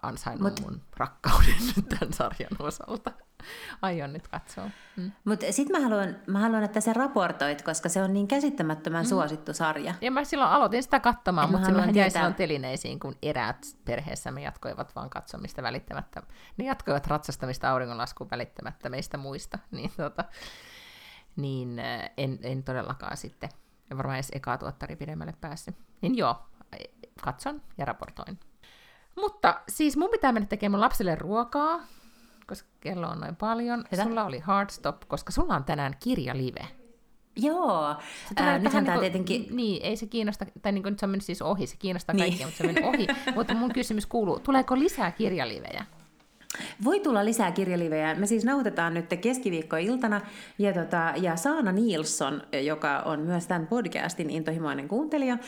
ansainnut 0.03 0.61
Mut... 0.61 0.71
mun 0.71 0.81
rakkauden 0.97 1.55
tämän 1.99 2.13
sarjan 2.13 2.57
osalta. 2.59 3.13
Aion 3.83 4.13
nyt 4.13 4.29
katsoa. 4.29 4.71
Mm. 4.97 5.13
Mutta 5.25 5.53
sitten 5.53 5.81
mä 5.81 5.89
haluan, 5.89 6.17
mä 6.27 6.39
haluan, 6.39 6.63
että 6.63 6.81
sä 6.81 6.93
raportoit, 6.93 7.63
koska 7.63 7.89
se 7.89 8.03
on 8.03 8.13
niin 8.13 8.29
käsittämättömän 8.29 9.05
mm. 9.05 9.09
suosittu 9.09 9.55
sarja. 9.55 9.95
Ja 10.01 10.11
mä 10.11 10.25
silloin 10.25 10.51
aloitin 10.51 10.83
sitä 10.83 11.01
katsomaan, 11.01 11.51
mutta 11.51 11.67
silloin 11.67 11.95
jäi 11.95 12.11
silloin 12.11 12.35
telineisiin, 12.35 13.01
kun 13.01 13.17
eräät 13.23 13.67
perheessämme 13.85 14.43
jatkoivat 14.43 14.97
vaan 14.97 15.11
katsomista 15.11 15.63
välittämättä. 15.63 16.23
Ne 16.57 16.65
jatkoivat 16.65 17.07
ratsastamista 17.07 17.71
auringonlaskuun 17.71 18.31
välittämättä 18.31 18.89
meistä 18.89 19.17
muista. 19.17 19.59
Niin, 19.73 19.93
tota, 19.97 20.25
niin 21.37 21.79
äh, 21.79 22.11
en, 22.17 22.39
en 22.43 22.63
todellakaan 22.63 23.17
sitten, 23.17 23.51
en 23.91 23.97
varmaan 23.97 24.17
edes 24.17 24.31
ekaa 24.33 24.59
tuottari 24.59 24.97
pidemmälle 24.97 25.35
päässyt. 25.41 25.77
Niin 26.01 26.17
joo, 26.17 26.37
katson 27.23 27.63
ja 27.79 27.85
raportoin. 27.85 28.39
Mutta 29.17 29.61
siis 29.69 29.97
mun 29.97 30.11
pitää 30.11 30.33
mennä 30.33 30.47
tekemään 30.47 30.73
mun 30.73 30.81
lapselle 30.81 31.15
ruokaa, 31.15 31.81
koska 32.53 32.69
kello 32.81 33.09
on 33.09 33.21
noin 33.21 33.37
paljon. 33.37 33.85
Hyvä. 33.93 34.03
Sulla 34.03 34.25
oli 34.25 34.39
Hardstop, 34.39 34.97
koska 35.09 35.33
sulla 35.33 35.57
on 35.57 35.65
tänään 35.65 35.97
kirjalive. 36.01 36.69
Joo, 37.37 37.95
Tulee 38.37 38.51
Ää, 38.51 38.59
nythän 38.59 38.85
tämä 38.85 39.01
niinku- 39.01 39.01
tietenkin... 39.01 39.57
Niin, 39.57 39.83
ei 39.83 39.97
se 39.97 40.07
kiinnosta, 40.07 40.47
tai 40.63 40.73
niin 40.73 40.83
kuin 40.83 40.91
nyt 40.93 40.99
se 40.99 41.07
on 41.07 41.11
mennyt 41.11 41.25
siis 41.25 41.43
ohi, 41.43 41.67
se 41.67 41.77
kiinnostaa 41.79 42.15
Niin. 42.15 42.25
kaikkia, 42.25 42.47
mutta 42.47 42.59
se 42.59 42.65
on 42.67 42.75
mennyt 42.75 42.95
ohi. 42.95 43.07
mutta 43.37 43.55
mun 43.55 43.73
kysymys 43.73 44.07
kuuluu, 44.07 44.39
tuleeko 44.41 44.79
lisää 44.79 45.11
kirjalivejä? 45.11 45.85
Voi 46.85 47.01
tulla 47.01 47.25
lisää 47.25 47.53
kirjalivejä. 47.53 48.15
Me 48.15 48.27
siis 48.27 48.45
nauhoitetaan 48.45 48.95
nyt 48.95 49.07
keskiviikkoiltana, 49.21 50.21
ja, 50.59 50.73
tota, 50.73 51.13
ja 51.17 51.37
Saana 51.37 51.73
Nilsson, 51.73 52.43
joka 52.65 52.99
on 52.99 53.21
myös 53.21 53.47
tämän 53.47 53.67
podcastin 53.67 54.31
intohimoinen 54.31 54.89
kuuntelija, 54.89 55.39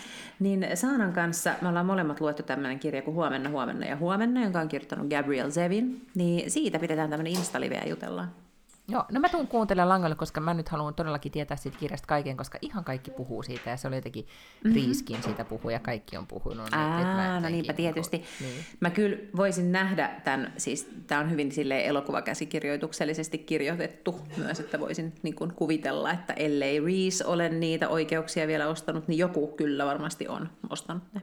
niin 0.41 0.67
Saanan 0.75 1.13
kanssa 1.13 1.55
me 1.61 1.69
ollaan 1.69 1.87
molemmat 1.87 2.21
luettu 2.21 2.43
tämmöinen 2.43 2.79
kirja 2.79 3.03
kuin 3.03 3.15
Huomenna, 3.15 3.51
huomenna 3.51 3.87
ja 3.87 3.97
huomenna, 3.97 4.43
jonka 4.43 4.61
on 4.61 4.69
kirjoittanut 4.69 5.09
Gabriel 5.09 5.51
Zevin, 5.51 6.07
niin 6.15 6.51
siitä 6.51 6.79
pidetään 6.79 7.11
tämmöinen 7.11 7.33
Insta-live 7.33 7.75
ja 7.75 7.89
jutellaan. 7.89 8.44
Joo, 8.89 9.05
no 9.13 9.21
mä 9.21 9.29
tuun 9.29 9.49
kuuntelemaan 9.49 9.89
langalle, 9.89 10.17
koska 10.17 10.41
mä 10.41 10.55
nyt 10.55 10.69
haluan 10.69 10.95
todellakin 10.95 11.33
tietää 11.33 11.57
siitä 11.57 11.79
kirjasta 11.79 12.07
kaiken, 12.07 12.37
koska 12.37 12.59
ihan 12.63 12.85
kaikki 12.85 13.11
puhuu 13.11 13.43
siitä, 13.43 13.71
ja 13.71 13.77
se 13.77 13.89
oli 13.89 13.97
jotenkin 13.97 14.25
mm-hmm. 14.25 14.75
Riiskin 14.75 15.23
siitä 15.23 15.45
puhuu, 15.45 15.71
ja 15.71 15.79
kaikki 15.81 16.17
on 16.17 16.27
puhunut. 16.27 16.71
niin 16.71 16.81
et- 16.83 16.99
et 17.01 17.07
mä 17.17 17.33
Aa, 17.35 17.41
no 17.41 17.49
niinpä 17.49 17.73
tietysti. 17.73 18.17
niinku- 18.17 18.33
Niin. 18.41 18.65
Mä 18.81 18.91
kyllä 18.91 19.17
voisin 19.37 19.73
nähdä 19.73 20.21
tämän, 20.25 20.53
siis 20.57 20.89
tämä 21.07 21.21
on 21.21 21.31
hyvin 21.31 21.53
sille 21.53 21.87
elokuvakäsikirjoituksellisesti 21.87 23.39
kirjoitettu 23.39 24.21
myös, 24.37 24.61
että 24.61 24.81
voisin 24.81 25.13
niin 25.23 25.35
kuin 25.35 25.53
kuvitella, 25.55 26.13
että 26.13 26.33
ellei 26.33 26.81
Reese 26.81 27.25
ole 27.27 27.49
niitä 27.49 27.89
oikeuksia 27.89 28.47
vielä 28.47 28.69
ostanut, 28.69 29.09
niin 29.09 29.19
joku 29.19 29.47
kyllä 29.57 29.87
varmasti 29.87 30.29
on 30.29 30.49
ostanut 30.71 31.03
ne. 31.15 31.23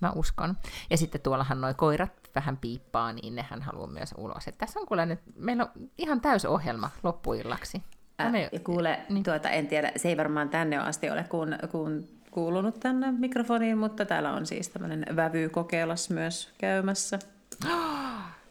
Mä 0.00 0.12
uskon. 0.14 0.56
Ja 0.90 0.96
sitten 0.96 1.20
tuollahan 1.20 1.60
noi 1.60 1.74
koirat 1.74 2.12
vähän 2.34 2.56
piippaa, 2.56 3.12
niin 3.12 3.34
nehän 3.34 3.62
haluaa 3.62 3.86
myös 3.86 4.14
ulos. 4.18 4.48
Et 4.48 4.58
tässä 4.58 4.80
on 4.80 4.86
kuule 4.86 5.06
nyt, 5.06 5.20
meillä 5.36 5.64
on 5.64 5.70
ihan 5.98 6.20
täys 6.20 6.44
ohjelma 6.44 6.90
loppuillaksi. 7.02 7.82
Ää, 8.18 8.30
Me- 8.30 8.50
kuule, 8.64 9.00
niin. 9.08 9.24
tuota, 9.24 9.50
en 9.50 9.66
tiedä, 9.66 9.92
se 9.96 10.08
ei 10.08 10.16
varmaan 10.16 10.48
tänne 10.48 10.78
asti 10.78 11.10
ole 11.10 11.24
kun, 11.24 11.56
kun 11.70 12.08
kuulunut 12.30 12.80
tänne 12.80 13.12
mikrofoniin, 13.12 13.78
mutta 13.78 14.04
täällä 14.04 14.32
on 14.32 14.46
siis 14.46 14.68
tämmöinen 14.68 15.06
vävykokeilas 15.16 16.10
myös 16.10 16.52
käymässä. 16.58 17.18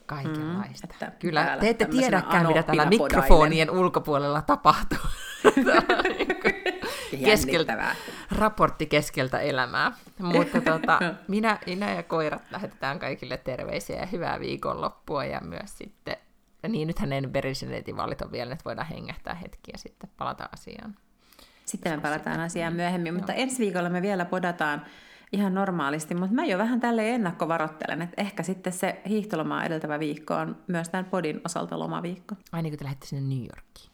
Kaikenlaista. 0.06 0.88
että 0.92 1.12
Kyllä, 1.20 1.58
te 1.60 1.70
ette 1.70 1.86
tiedäkään, 1.86 2.48
mitä 2.48 2.64
täällä 2.64 2.86
mikrofonien 2.86 3.72
ulkopuolella 3.72 4.42
tapahtuu. 4.42 4.98
keskeltä, 7.18 7.96
raportti 8.32 8.86
keskeltä 8.86 9.40
elämää. 9.40 9.92
Mutta 10.20 10.62
tota, 10.72 11.00
minä, 11.28 11.60
minä 11.66 11.94
ja 11.94 12.04
koirat 12.04 12.42
lähetetään 12.52 13.00
kaikille 13.00 13.38
terveisiä 13.38 14.00
ja 14.00 14.06
hyvää 14.06 14.40
viikonloppua 14.40 15.26
ja 15.26 15.42
myös 15.42 15.78
sitten, 15.78 16.18
ja 16.64 16.70
niin 16.70 16.88
nythän 16.88 17.10
ne 17.10 17.22
Berisnetin 17.28 17.98
vaalit 17.98 18.22
on 18.22 18.32
vielä, 18.32 18.54
että 18.54 18.66
voidaan 18.66 18.88
hengähtää 18.88 19.34
hetki 19.34 19.72
ja 19.72 19.78
sitten 19.78 20.10
palata 20.18 20.50
asiaan. 20.54 20.96
Sitten 21.66 21.92
me 21.92 22.02
palataan 22.02 22.40
asiaan 22.40 22.74
myöhemmin, 22.74 23.14
mutta 23.14 23.34
ensi 23.34 23.60
viikolla 23.60 23.90
me 23.90 24.02
vielä 24.02 24.26
podataan 24.26 24.86
ihan 25.34 25.54
normaalisti, 25.54 26.16
mutta 26.16 26.36
mä 26.36 26.46
jo 26.46 26.58
vähän 26.58 26.80
tälle 26.80 27.10
ennakkovaroittelen, 27.10 28.02
että 28.02 28.22
ehkä 28.22 28.44
sitten 28.44 28.74
se 28.74 29.02
hiihtolomaa 29.10 29.66
edeltävä 29.66 30.00
viikko 30.00 30.34
on 30.34 30.56
myös 30.68 30.90
tämän 30.90 31.06
podin 31.06 31.42
osalta 31.46 31.80
lomaviikko. 31.80 32.36
Ai 32.52 32.62
niin 32.62 32.72
kuin 32.72 32.80
te 32.80 32.84
lähdette 32.84 33.06
sinne 33.06 33.36
New 33.36 33.44
Yorkiin. 33.44 33.92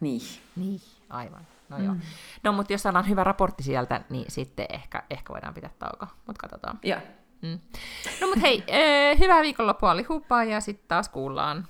Niin. 0.00 0.20
Niin, 0.56 0.80
aivan. 1.10 1.46
No 1.78 1.84
joo. 1.84 1.94
No 2.42 2.52
mutta 2.52 2.72
jos 2.72 2.82
saadaan 2.82 3.08
hyvä 3.08 3.24
raportti 3.24 3.62
sieltä, 3.62 4.00
niin 4.10 4.24
sitten 4.28 4.66
ehkä, 4.68 5.02
ehkä 5.10 5.32
voidaan 5.32 5.54
pitää 5.54 5.70
tauko, 5.78 6.06
mutta 6.26 6.40
katsotaan. 6.40 6.78
Joo. 6.82 7.00
Mm. 7.42 7.58
No 8.20 8.26
mutta 8.26 8.40
hei, 8.40 8.64
hyvää 9.18 9.42
viikonloppua 9.42 9.90
oli 9.90 10.02
huppaa 10.02 10.44
ja 10.44 10.60
sitten 10.60 10.88
taas 10.88 11.08
kuullaan. 11.08 11.68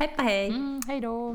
Heippa 0.00 0.22
hei! 0.22 0.50
Mm, 0.50 0.78
heidoo! 0.88 1.34